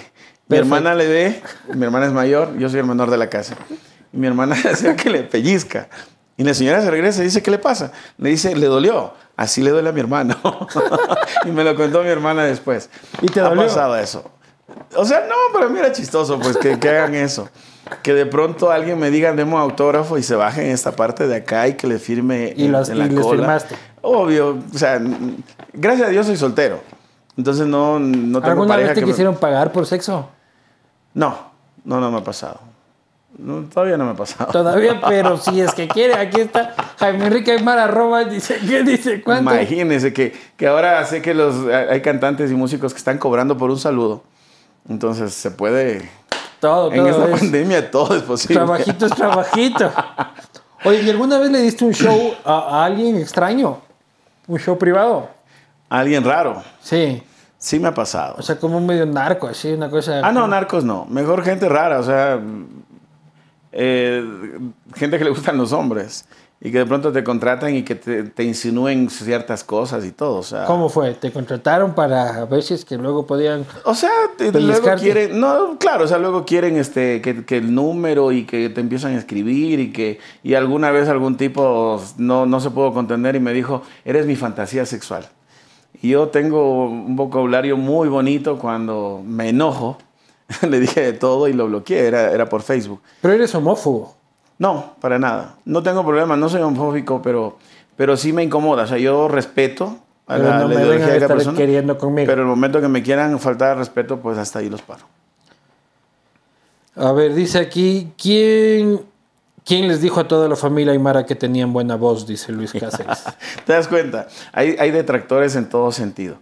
Mi 0.48 0.58
hermana 0.58 0.96
le 0.96 1.08
ve, 1.08 1.44
mi 1.76 1.86
hermana 1.86 2.08
es 2.08 2.14
mayor, 2.14 2.58
yo 2.58 2.68
soy 2.68 2.80
el 2.80 2.88
menor 2.88 3.12
de 3.12 3.18
la 3.18 3.30
casa. 3.30 3.54
Y 4.12 4.18
mi 4.18 4.26
hermana 4.26 4.58
le 4.82 4.96
que 4.96 5.12
le 5.12 5.22
pellizca. 5.22 5.88
Y 6.36 6.44
la 6.44 6.56
señora 6.56 6.82
se 6.82 6.90
regresa 6.90 7.22
y 7.22 7.26
dice, 7.26 7.44
¿qué 7.44 7.52
le 7.52 7.60
pasa? 7.60 7.92
Le 8.18 8.32
dice, 8.32 8.56
le 8.56 8.66
dolió. 8.66 9.14
Así 9.38 9.62
le 9.62 9.70
duele 9.70 9.90
a 9.90 9.92
mi 9.92 10.00
hermano. 10.00 10.36
y 11.46 11.50
me 11.50 11.64
lo 11.64 11.76
contó 11.76 12.02
mi 12.02 12.10
hermana 12.10 12.44
después. 12.46 12.90
¿Y 13.22 13.28
te 13.28 13.40
dolió? 13.40 13.62
Ha 13.62 13.66
pasado 13.68 13.96
eso. 13.98 14.32
O 14.96 15.06
sea, 15.06 15.28
no, 15.30 15.36
pero 15.54 15.70
mí 15.70 15.78
era 15.78 15.92
chistoso, 15.92 16.40
pues, 16.40 16.58
que, 16.58 16.80
que 16.80 16.90
hagan 16.90 17.14
eso 17.14 17.48
que 18.02 18.14
de 18.14 18.26
pronto 18.26 18.72
alguien 18.72 19.00
me 19.00 19.12
diga 19.12 19.34
demos 19.34 19.60
autógrafo 19.60 20.18
y 20.18 20.24
se 20.24 20.36
baje 20.36 20.66
en 20.66 20.72
esta 20.72 20.94
parte 20.94 21.28
de 21.28 21.36
acá 21.36 21.68
y 21.68 21.74
que 21.74 21.88
le 21.88 22.00
firme 22.00 22.54
y 22.56 22.66
en, 22.66 22.72
los, 22.72 22.90
la 22.90 23.06
firmaste. 23.06 23.76
Obvio, 24.02 24.60
o 24.74 24.78
sea, 24.78 25.02
gracias 25.74 26.08
a 26.08 26.12
Dios 26.12 26.26
soy 26.26 26.38
soltero. 26.38 26.80
Entonces 27.38 27.66
no, 27.66 28.00
no 28.00 28.40
tengo 28.40 28.52
¿Alguna 28.52 28.78
vez 28.78 28.94
te 28.94 29.04
quisieron 29.04 29.36
pagar 29.36 29.72
por 29.72 29.86
sexo? 29.86 30.30
No, 31.14 31.52
no, 31.84 32.00
no 32.00 32.12
me 32.12 32.20
ha 32.20 32.24
pasado. 32.24 32.60
todavía 33.74 33.98
no 33.98 34.06
me 34.06 34.12
ha 34.12 34.16
pasado. 34.16 34.52
Todavía, 34.52 35.02
pero 35.08 35.38
si 35.38 35.60
es 35.60 35.74
que 35.74 35.88
quiere, 35.88 36.16
aquí 36.16 36.42
está 36.42 36.76
Jaime 37.00 37.26
Enrique 37.26 37.52
Aymar, 37.52 37.80
arroba, 37.80 38.24
dice, 38.24 38.60
¿qué 38.68 38.84
dice? 38.84 39.22
¿Cuánto? 39.22 39.52
Imagínense 39.52 40.14
que, 40.14 40.34
que 40.56 40.68
ahora 40.68 41.04
sé 41.06 41.22
que 41.22 41.34
los, 41.34 41.68
hay 41.68 42.02
cantantes 42.02 42.52
y 42.52 42.56
músicos 42.56 42.94
que 42.94 43.00
están 43.00 43.18
cobrando 43.18 43.58
por 43.58 43.72
un 43.72 43.80
saludo. 43.80 44.24
Entonces 44.88 45.34
se 45.34 45.50
puede 45.50 46.10
todo, 46.64 46.94
en 46.94 47.06
esta 47.06 47.28
pandemia 47.28 47.92
todo 47.92 48.16
es 48.16 48.24
posible. 48.24 48.56
Trabajito 48.56 49.06
es 49.06 49.16
trabajito. 49.16 49.92
Oye, 50.86 51.02
¿y 51.02 51.10
alguna 51.10 51.38
vez 51.38 51.52
le 51.52 51.60
diste 51.60 51.84
un 51.84 51.92
show 51.92 52.34
a, 52.46 52.86
alguien 52.86 53.18
extraño? 53.18 53.82
¿Un 54.48 54.60
show 54.60 54.78
privado? 54.78 55.28
¿A 55.90 56.00
alguien 56.00 56.24
raro? 56.24 56.64
Sí. 56.82 57.22
Sí 57.58 57.80
me 57.80 57.90
ha 57.90 57.94
pasado. 57.94 58.36
O 58.38 58.42
sea, 58.42 58.58
como 58.58 58.78
un 58.78 58.86
medio 58.86 59.06
narco, 59.06 59.48
así, 59.48 59.74
una 59.74 59.90
cosa... 59.90 60.22
Ah, 60.24 60.32
no, 60.32 60.48
narcos 60.48 60.86
no. 60.86 61.06
Mejor 61.10 61.44
gente 61.44 61.68
rara, 61.68 62.00
o 62.00 62.04
sea... 62.04 62.40
Eh, 63.74 64.24
gente 64.96 65.18
que 65.18 65.24
le 65.26 65.32
gustan 65.32 65.58
los 65.58 65.74
hombres 65.74 66.26
y 66.66 66.72
que 66.72 66.78
de 66.78 66.86
pronto 66.86 67.12
te 67.12 67.26
contratan 67.26 67.76
y 67.76 67.84
que 67.84 67.96
te, 67.96 68.44
insinúen 68.44 69.10
ciertas 69.10 69.66
cosas 69.66 70.06
y 70.06 70.12
todo. 70.12 70.38
O 70.38 70.44
sea, 70.44 70.64
¿Cómo 70.64 70.88
fue? 70.88 71.14
¿Te 71.14 71.30
contrataron 71.30 71.94
para 71.94 72.46
ver 72.46 72.64
si 72.64 72.74
es 72.74 72.86
que 72.86 72.96
luego 72.96 73.28
podían... 73.28 73.66
O 73.84 73.94
sea, 73.94 74.10
luego 74.40 74.96
quieren... 74.98 75.42
No, 75.42 75.78
claro, 75.78 76.06
o 76.06 76.08
sea, 76.08 76.20
luego 76.20 76.46
quieren 76.46 76.78
este, 76.78 77.22
que, 77.22 77.44
que, 77.44 77.58
el 77.58 77.76
número 77.76 78.32
y 78.32 78.46
que 78.46 78.70
te 78.70 78.80
empiezan 78.80 79.14
a 79.16 79.18
escribir 79.18 79.82
y 79.82 79.92
que... 79.92 80.22
Y 80.42 80.54
alguna 80.54 80.90
vez 80.92 81.10
algún 81.10 81.36
tipo 81.36 82.02
no, 82.18 82.46
no 82.46 82.62
se 82.62 82.70
pudo 82.70 82.94
contener 82.94 83.36
y 83.36 83.42
me 83.42 83.52
dijo, 83.52 83.82
eres 84.06 84.26
mi 84.26 84.38
fantasía 84.38 84.86
sexual. 84.86 85.28
Y 86.02 86.12
yo 86.12 86.30
tengo 86.30 86.86
un 86.86 87.18
vocabulario 87.18 87.76
muy 87.76 88.08
bonito 88.08 88.58
cuando 88.58 89.22
me 89.26 89.50
enojo. 89.50 89.98
Le 90.70 90.80
dije 90.80 91.02
de 91.02 91.12
todo 91.12 91.50
y 91.50 91.54
lo 91.54 91.68
bloqueé, 91.68 92.08
era, 92.08 92.32
era 92.32 92.48
por 92.48 92.62
Facebook. 92.62 93.02
Pero 93.20 93.34
eres 93.34 93.54
homófobo. 93.54 94.23
No, 94.60 94.96
para 95.02 95.20
nada. 95.20 95.56
No 95.66 95.84
tengo 95.84 96.06
problema, 96.06 96.38
no 96.38 96.50
soy 96.50 96.62
homofóbico, 96.62 97.22
pero, 97.22 97.58
pero 97.96 98.18
sí 98.18 98.34
me 98.34 98.44
incomoda. 98.44 98.84
O 98.84 98.88
sea, 98.88 98.98
yo 98.98 99.28
respeto 99.28 99.98
a 100.28 100.38
la, 100.38 100.60
no 100.60 100.72
ideología 100.72 101.08
de 101.08 101.20
la 101.20 101.28
persona. 101.28 101.58
Queriendo 101.58 101.98
conmigo. 101.98 102.28
Pero 102.28 102.42
el 102.42 102.48
momento 102.48 102.80
que 102.80 102.88
me 102.88 103.04
quieran 103.04 103.40
faltar 103.40 103.78
respeto, 103.78 104.20
pues 104.20 104.38
hasta 104.38 104.60
ahí 104.60 104.70
los 104.70 104.82
paro. 104.82 105.06
A 106.96 107.12
ver, 107.12 107.34
dice 107.34 107.60
aquí, 107.60 108.12
¿quién, 108.22 109.02
¿quién 109.66 109.88
les 109.88 110.00
dijo 110.00 110.20
a 110.20 110.28
toda 110.28 110.48
la 110.48 110.56
familia 110.56 110.94
Aymara 110.94 111.26
que 111.26 111.36
tenían 111.36 111.74
buena 111.74 111.96
voz? 111.96 112.28
Dice 112.28 112.52
Luis 112.52 112.72
Cáceres. 112.72 113.24
¿Te 113.66 113.74
das 113.74 113.88
cuenta? 113.88 114.28
Hay, 114.52 114.76
hay 114.80 114.92
detractores 114.92 115.56
en 115.56 115.70
todo 115.70 115.92
sentido. 115.92 116.38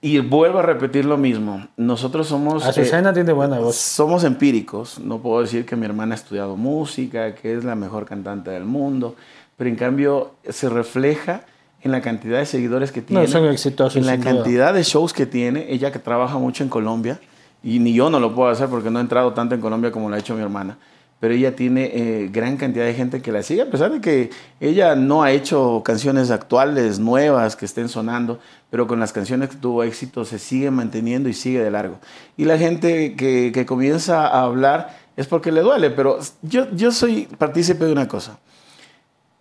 Y 0.00 0.20
vuelvo 0.20 0.60
a 0.60 0.62
repetir 0.62 1.04
lo 1.04 1.16
mismo. 1.16 1.66
Nosotros 1.76 2.28
somos. 2.28 2.64
Azucena 2.64 3.10
eh, 3.10 3.14
tiene 3.14 3.32
buena 3.32 3.58
voz. 3.58 3.76
Somos 3.76 4.22
empíricos. 4.22 5.00
No 5.00 5.18
puedo 5.18 5.40
decir 5.40 5.66
que 5.66 5.74
mi 5.74 5.86
hermana 5.86 6.14
ha 6.14 6.18
estudiado 6.18 6.56
música, 6.56 7.34
que 7.34 7.54
es 7.54 7.64
la 7.64 7.74
mejor 7.74 8.06
cantante 8.06 8.50
del 8.50 8.64
mundo. 8.64 9.16
Pero 9.56 9.68
en 9.68 9.76
cambio, 9.76 10.34
se 10.48 10.68
refleja 10.68 11.42
en 11.82 11.90
la 11.90 12.00
cantidad 12.00 12.38
de 12.38 12.46
seguidores 12.46 12.92
que 12.92 13.02
tiene. 13.02 13.22
No, 13.22 13.28
son 13.28 13.46
exitosos. 13.46 13.96
En 13.96 14.06
la 14.06 14.18
cantidad 14.20 14.72
de 14.72 14.84
shows 14.84 15.12
que 15.12 15.26
tiene. 15.26 15.66
Ella 15.72 15.90
que 15.90 15.98
trabaja 15.98 16.38
mucho 16.38 16.62
en 16.62 16.70
Colombia. 16.70 17.18
Y 17.64 17.80
ni 17.80 17.92
yo 17.92 18.08
no 18.08 18.20
lo 18.20 18.36
puedo 18.36 18.50
hacer 18.50 18.68
porque 18.68 18.90
no 18.90 19.00
he 19.00 19.02
entrado 19.02 19.32
tanto 19.32 19.56
en 19.56 19.60
Colombia 19.60 19.90
como 19.90 20.08
lo 20.08 20.14
ha 20.14 20.18
hecho 20.18 20.36
mi 20.36 20.42
hermana 20.42 20.78
pero 21.20 21.34
ella 21.34 21.56
tiene 21.56 21.90
eh, 21.92 22.28
gran 22.32 22.56
cantidad 22.56 22.84
de 22.84 22.94
gente 22.94 23.20
que 23.20 23.32
la 23.32 23.42
sigue, 23.42 23.62
a 23.62 23.70
pesar 23.70 23.90
de 23.92 24.00
que 24.00 24.30
ella 24.60 24.94
no 24.94 25.22
ha 25.22 25.32
hecho 25.32 25.82
canciones 25.84 26.30
actuales, 26.30 26.98
nuevas, 26.98 27.56
que 27.56 27.64
estén 27.64 27.88
sonando, 27.88 28.38
pero 28.70 28.86
con 28.86 29.00
las 29.00 29.12
canciones 29.12 29.48
que 29.48 29.56
tuvo 29.56 29.82
éxito 29.82 30.24
se 30.24 30.38
sigue 30.38 30.70
manteniendo 30.70 31.28
y 31.28 31.34
sigue 31.34 31.60
de 31.60 31.70
largo. 31.70 31.98
Y 32.36 32.44
la 32.44 32.56
gente 32.56 33.16
que, 33.16 33.50
que 33.52 33.66
comienza 33.66 34.28
a 34.28 34.42
hablar 34.42 34.96
es 35.16 35.26
porque 35.26 35.50
le 35.50 35.62
duele, 35.62 35.90
pero 35.90 36.20
yo, 36.42 36.70
yo 36.70 36.92
soy 36.92 37.28
partícipe 37.38 37.84
de 37.84 37.92
una 37.92 38.06
cosa. 38.06 38.38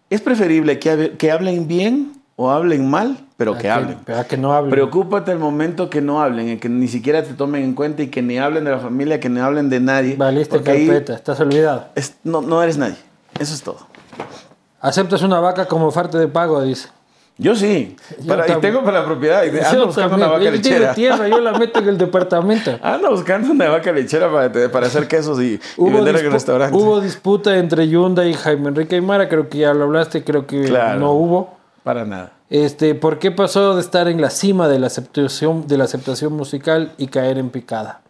Es 0.09 0.21
preferible 0.21 0.79
que, 0.79 1.15
que 1.17 1.31
hablen 1.31 1.67
bien 1.67 2.13
o 2.39 2.51
hablen 2.51 2.87
mal, 2.87 3.17
pero 3.35 3.57
que, 3.57 3.67
hablen. 3.67 3.97
Pero 4.05 4.25
que 4.27 4.37
no 4.37 4.53
hablen. 4.53 4.69
Preocúpate 4.69 5.31
el 5.31 5.39
momento 5.39 5.89
que 5.89 6.01
no 6.01 6.21
hablen, 6.21 6.49
en 6.49 6.59
que 6.59 6.69
ni 6.69 6.87
siquiera 6.87 7.23
te 7.23 7.33
tomen 7.33 7.63
en 7.63 7.73
cuenta 7.73 8.03
y 8.03 8.07
que 8.07 8.21
ni 8.21 8.37
hablen 8.37 8.63
de 8.63 8.71
la 8.71 8.77
familia, 8.77 9.19
que 9.19 9.27
ni 9.27 9.39
hablen 9.39 9.69
de 9.71 9.79
nadie. 9.79 10.15
Valiste 10.15 10.61
carpeta, 10.61 11.15
estás 11.15 11.39
olvidado. 11.39 11.87
no, 12.23 12.41
no 12.41 12.61
eres 12.61 12.77
nadie. 12.77 12.97
Eso 13.39 13.55
es 13.55 13.63
todo. 13.63 13.79
¿Aceptas 14.79 15.23
una 15.23 15.39
vaca 15.39 15.65
como 15.65 15.91
parte 15.91 16.19
de 16.19 16.27
pago? 16.27 16.61
Dice. 16.61 16.89
Yo 17.39 17.55
sí. 17.55 17.95
Para, 18.27 18.51
y 18.51 18.55
tengo 18.61 18.83
para 18.83 18.99
la 18.99 19.05
propiedad. 19.05 19.43
Ando 19.43 19.87
buscando 19.87 20.15
una 20.15 20.27
vaca 20.27 20.51
lechera. 20.51 20.93
tierra, 20.93 21.27
yo 21.27 21.41
la 21.41 21.53
meto 21.53 21.79
en 21.79 21.89
el 21.89 21.97
departamento. 21.97 22.77
Ando 22.83 23.09
buscando 23.09 23.51
una 23.51 23.69
vaca 23.69 23.91
lechera 23.91 24.31
para, 24.31 24.71
para 24.71 24.87
hacer 24.87 25.07
quesos 25.07 25.41
y, 25.41 25.59
y 25.77 25.83
vender 25.91 26.17
en 26.17 26.25
el 26.27 26.31
restaurante. 26.31 26.77
Hubo 26.77 27.01
disputa 27.01 27.57
entre 27.57 27.87
Yunda 27.87 28.27
y 28.27 28.33
Jaime 28.33 28.69
Enrique 28.69 28.95
Aymara. 28.95 29.27
Creo 29.27 29.49
que 29.49 29.57
ya 29.57 29.73
lo 29.73 29.85
hablaste. 29.85 30.23
Creo 30.23 30.45
que 30.45 30.69
no 30.99 31.13
hubo. 31.13 31.56
Para 31.87 32.03
nada. 32.03 32.33
Este, 32.49 32.95
¿Por 32.95 33.17
qué 33.17 33.31
pasó 33.31 33.75
de 33.75 33.79
estar 33.79 34.09
en 34.09 34.19
la 34.19 34.29
cima 34.29 34.67
de 34.67 34.77
la 34.77 34.87
aceptación, 34.87 35.69
de 35.69 35.77
la 35.77 35.85
aceptación 35.85 36.33
musical 36.33 36.91
y 36.97 37.07
caer 37.07 37.37
en 37.37 37.49
picada? 37.49 38.01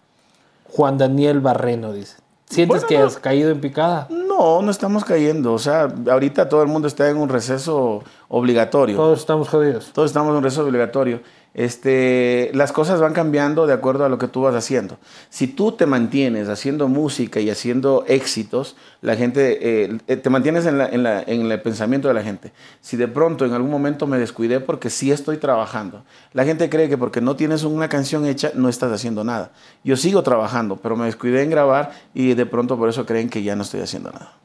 Juan 0.72 0.98
Daniel 0.98 1.42
Barreno 1.42 1.94
dice. 1.94 2.18
¿Sientes 2.50 2.86
que 2.86 2.98
has 2.98 3.18
caído 3.18 3.52
en 3.52 3.62
picada? 3.62 4.08
No, 4.10 4.28
No, 4.38 4.62
no 4.62 4.70
estamos 4.70 5.04
cayendo. 5.04 5.52
O 5.52 5.58
sea, 5.58 5.88
ahorita 6.12 6.48
todo 6.48 6.62
el 6.62 6.68
mundo 6.68 6.88
está 6.88 7.10
en 7.10 7.18
un 7.18 7.28
receso 7.28 8.04
obligatorio. 8.30 8.96
Todos 8.96 9.20
estamos 9.20 9.50
jodidos. 9.50 9.92
Todos 9.94 10.10
estamos 10.12 10.32
en 10.32 10.38
un 10.38 10.44
receso 10.44 10.66
obligatorio 10.66 11.22
este, 11.58 12.52
las 12.54 12.72
cosas 12.72 13.02
van 13.02 13.14
cambiando 13.14 13.66
de 13.66 13.74
acuerdo 13.74 14.06
a 14.06 14.10
lo 14.10 14.20
que 14.20 14.28
tú 14.28 14.42
vas 14.42 14.54
haciendo. 14.54 15.00
Si 15.32 15.48
tú 15.48 15.72
te 15.72 15.88
mantienes 15.88 16.50
haciendo 16.50 16.88
música 16.88 17.40
y 17.40 17.50
haciendo 17.50 18.06
éxitos, 18.08 18.76
la 19.02 19.16
gente, 19.16 19.86
eh, 19.86 19.98
eh, 20.08 20.18
te 20.18 20.30
mantienes 20.30 20.68
en, 20.68 20.80
el 20.80 21.62
pensamiento 21.64 22.10
de 22.10 22.14
la 22.14 22.22
gente. 22.22 22.52
Si 22.80 22.96
de 22.96 23.08
pronto 23.08 23.44
en 23.44 23.54
algún 23.54 23.72
momento 23.72 24.06
me 24.06 24.20
descuidé 24.20 24.60
porque 24.60 24.92
sí 24.92 25.12
estoy 25.12 25.38
trabajando, 25.38 26.04
la 26.32 26.46
gente 26.46 26.70
cree 26.70 26.90
que 26.90 26.98
porque 27.00 27.22
no 27.22 27.36
tienes 27.36 27.64
una 27.64 27.90
canción 27.90 28.28
hecha 28.28 28.52
no 28.54 28.70
estás 28.70 28.92
haciendo 28.92 29.24
nada. 29.24 29.52
Yo 29.84 29.98
sigo 29.98 30.22
trabajando, 30.22 30.76
pero 30.78 30.96
me 30.96 31.06
descuidé 31.06 31.42
en 31.42 31.50
grabar 31.50 31.92
y 32.14 32.36
de 32.36 32.46
pronto 32.46 32.78
por 32.78 32.88
eso 32.88 33.08
creen 33.08 33.32
que 33.32 33.42
ya 33.42 33.56
no 33.56 33.64
estoy 33.64 33.82
haciendo 33.82 34.12
nada. 34.12 34.38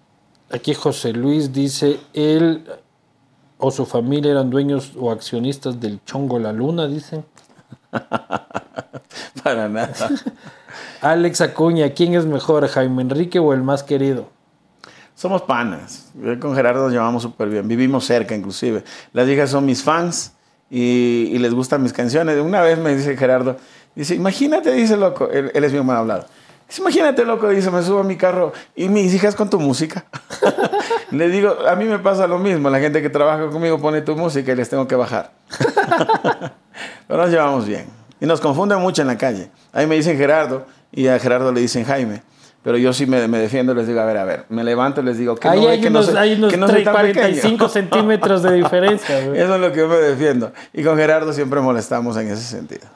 Aquí 0.51 0.73
José 0.73 1.13
Luis 1.13 1.53
dice, 1.53 2.01
él 2.15 2.65
o 3.63 3.71
su 3.71 3.87
familia 3.87 4.33
eran 4.33 4.51
dueños 4.51 4.93
o 4.99 5.13
accionistas 5.13 5.81
del 5.81 6.05
Chongo 6.05 6.41
La 6.41 6.53
Luna, 6.53 6.89
dicen. 6.89 7.25
Para 9.43 9.69
nada. 9.69 10.11
Alex 11.01 11.41
Acuña, 11.41 11.91
¿quién 11.91 12.15
es 12.15 12.27
mejor, 12.27 12.67
Jaime 12.67 13.03
Enrique 13.03 13.39
o 13.39 13.53
el 13.53 13.63
más 13.63 13.85
querido? 13.85 14.29
Somos 15.15 15.43
panas. 15.43 16.11
con 16.41 16.57
Gerardo 16.57 16.85
nos 16.85 16.93
llevamos 16.93 17.23
súper 17.23 17.49
bien. 17.51 17.69
Vivimos 17.69 18.05
cerca, 18.05 18.35
inclusive. 18.35 18.83
Las 19.13 19.29
hijas 19.29 19.51
son 19.51 19.65
mis 19.65 19.85
fans 19.85 20.33
y, 20.69 21.39
les 21.39 21.55
gustan 21.55 21.85
mis 21.85 21.93
canciones. 21.93 22.41
Una 22.41 22.63
vez 22.63 22.79
me 22.79 22.97
dice 22.97 23.17
Gerardo, 23.17 23.57
dice, 23.95 24.17
imagínate, 24.17 24.73
dice 24.73 24.97
loco, 24.97 25.31
él, 25.31 25.53
él 25.55 25.63
es 25.63 25.73
mi 25.73 25.81
mal 25.83 25.99
hablado 25.99 26.27
Imagínate, 26.79 27.25
loco, 27.25 27.49
dice, 27.49 27.71
me 27.71 27.83
subo 27.83 28.01
a 28.01 28.05
mi 28.05 28.17
carro 28.17 28.53
y 28.75 28.89
mis 28.89 29.13
hijas 29.15 29.35
con 29.35 29.51
tu 29.51 29.61
música. 29.61 30.05
Le 31.11 31.29
digo, 31.29 31.57
a 31.69 31.77
mí 31.77 31.85
me 31.85 31.99
pasa 31.99 32.27
lo 32.27 32.39
mismo. 32.39 32.71
La 32.71 32.81
gente 32.81 33.03
que 33.03 33.11
trabaja 33.11 33.49
conmigo 33.49 33.79
pone 33.79 34.01
tu 34.01 34.17
música 34.17 34.53
y 34.53 34.57
les 34.57 34.69
tengo 34.69 34.89
que 34.89 34.97
bajar. 34.97 35.33
Pero 37.09 37.23
nos 37.23 37.31
llevamos 37.31 37.67
bien. 37.67 37.87
Y 38.21 38.27
nos 38.27 38.41
confunden 38.41 38.79
mucho 38.81 39.03
en 39.03 39.09
la 39.09 39.19
calle. 39.19 39.51
Ahí 39.73 39.87
me 39.87 39.97
dicen 39.97 40.17
Gerardo 40.17 40.67
y 40.91 41.09
a 41.09 41.19
Gerardo 41.19 41.53
le 41.53 41.61
dicen 41.61 41.85
Jaime. 41.85 42.23
Pero 42.63 42.79
yo 42.79 42.93
sí 42.93 43.07
me, 43.07 43.27
me 43.27 43.39
defiendo, 43.39 43.75
les 43.75 43.89
digo, 43.89 44.01
a 44.01 44.05
ver, 44.05 44.17
a 44.17 44.25
ver, 44.25 44.45
me 44.49 44.63
levanto 44.63 45.01
y 45.01 45.05
les 45.05 45.19
digo 45.19 45.35
que 45.35 45.49
no, 45.49 45.69
hay 45.69 45.81
que 45.81 45.89
unos, 45.89 46.13
no, 46.13 46.21
hay 46.21 46.35
unos 46.35 46.53
que 46.53 46.57
no 46.57 46.69
45 46.69 47.69
centímetros 47.69 48.45
de 48.45 48.53
diferencia. 48.63 49.19
Eso 49.19 49.55
es 49.57 49.61
lo 49.61 49.73
que 49.73 49.79
yo 49.79 49.89
me 49.89 49.97
defiendo. 49.97 50.53
Y 50.73 50.85
con 50.85 50.97
Gerardo 50.97 51.33
siempre 51.33 51.61
molestamos 51.61 52.17
en 52.17 52.29
ese 52.29 52.43
sentido. 52.43 52.87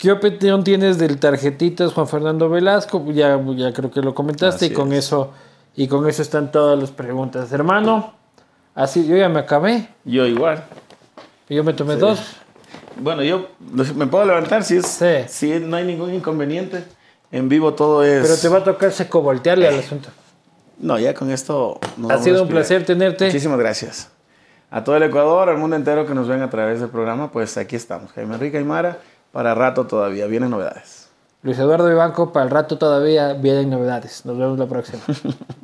¿Qué 0.00 0.10
opinión 0.10 0.64
tienes 0.64 0.96
del 0.96 1.20
tarjetitas 1.20 1.92
Juan 1.92 2.08
Fernando 2.08 2.48
Velasco? 2.48 3.04
Ya, 3.12 3.38
ya 3.54 3.70
creo 3.74 3.90
que 3.90 4.00
lo 4.00 4.14
comentaste 4.14 4.64
y 4.64 4.70
con 4.70 4.94
eso 4.94 5.34
y 5.76 5.88
con 5.88 6.08
eso 6.08 6.22
están 6.22 6.50
todas 6.50 6.78
las 6.78 6.90
preguntas. 6.90 7.52
Hermano, 7.52 8.14
así 8.74 9.06
yo 9.06 9.14
ya 9.14 9.28
me 9.28 9.40
acabé. 9.40 9.88
Yo 10.06 10.24
igual. 10.24 10.64
Yo 11.50 11.62
me 11.62 11.74
tomé 11.74 11.96
dos. 11.96 12.18
Bueno, 12.98 13.22
yo 13.22 13.48
me 13.94 14.06
puedo 14.06 14.24
levantar 14.24 14.64
si 14.64 14.78
es 14.78 15.04
si 15.28 15.60
no 15.60 15.76
hay 15.76 15.84
ningún 15.84 16.14
inconveniente. 16.14 16.82
En 17.30 17.50
vivo 17.50 17.74
todo 17.74 18.02
es. 18.02 18.22
Pero 18.22 18.38
te 18.38 18.48
va 18.48 18.58
a 18.60 18.64
tocar 18.64 18.92
seco 18.92 19.20
voltearle 19.20 19.68
al 19.68 19.80
asunto. 19.80 20.08
No, 20.78 20.98
ya 20.98 21.12
con 21.12 21.30
esto. 21.30 21.78
ha 22.08 22.16
sido 22.16 22.44
un 22.44 22.48
placer 22.48 22.86
tenerte. 22.86 23.26
Muchísimas 23.26 23.58
gracias. 23.58 24.08
A 24.70 24.82
todo 24.82 24.96
el 24.96 25.02
Ecuador, 25.02 25.50
al 25.50 25.58
mundo 25.58 25.76
entero 25.76 26.06
que 26.06 26.14
nos 26.14 26.26
ven 26.26 26.40
a 26.40 26.48
través 26.48 26.80
del 26.80 26.88
programa, 26.88 27.30
pues 27.30 27.58
aquí 27.58 27.76
estamos. 27.76 28.12
Jaime 28.12 28.36
Enrique 28.36 28.56
Aymara 28.56 28.98
para 29.32 29.54
rato 29.54 29.86
todavía, 29.86 30.26
vienen 30.26 30.50
novedades. 30.50 31.08
Luis 31.42 31.58
Eduardo 31.58 31.88
Vivanco, 31.88 32.32
para 32.32 32.44
el 32.44 32.50
rato 32.50 32.76
todavía 32.76 33.32
vienen 33.32 33.70
novedades. 33.70 34.26
Nos 34.26 34.36
vemos 34.36 34.58
la 34.58 34.66
próxima. 34.66 35.02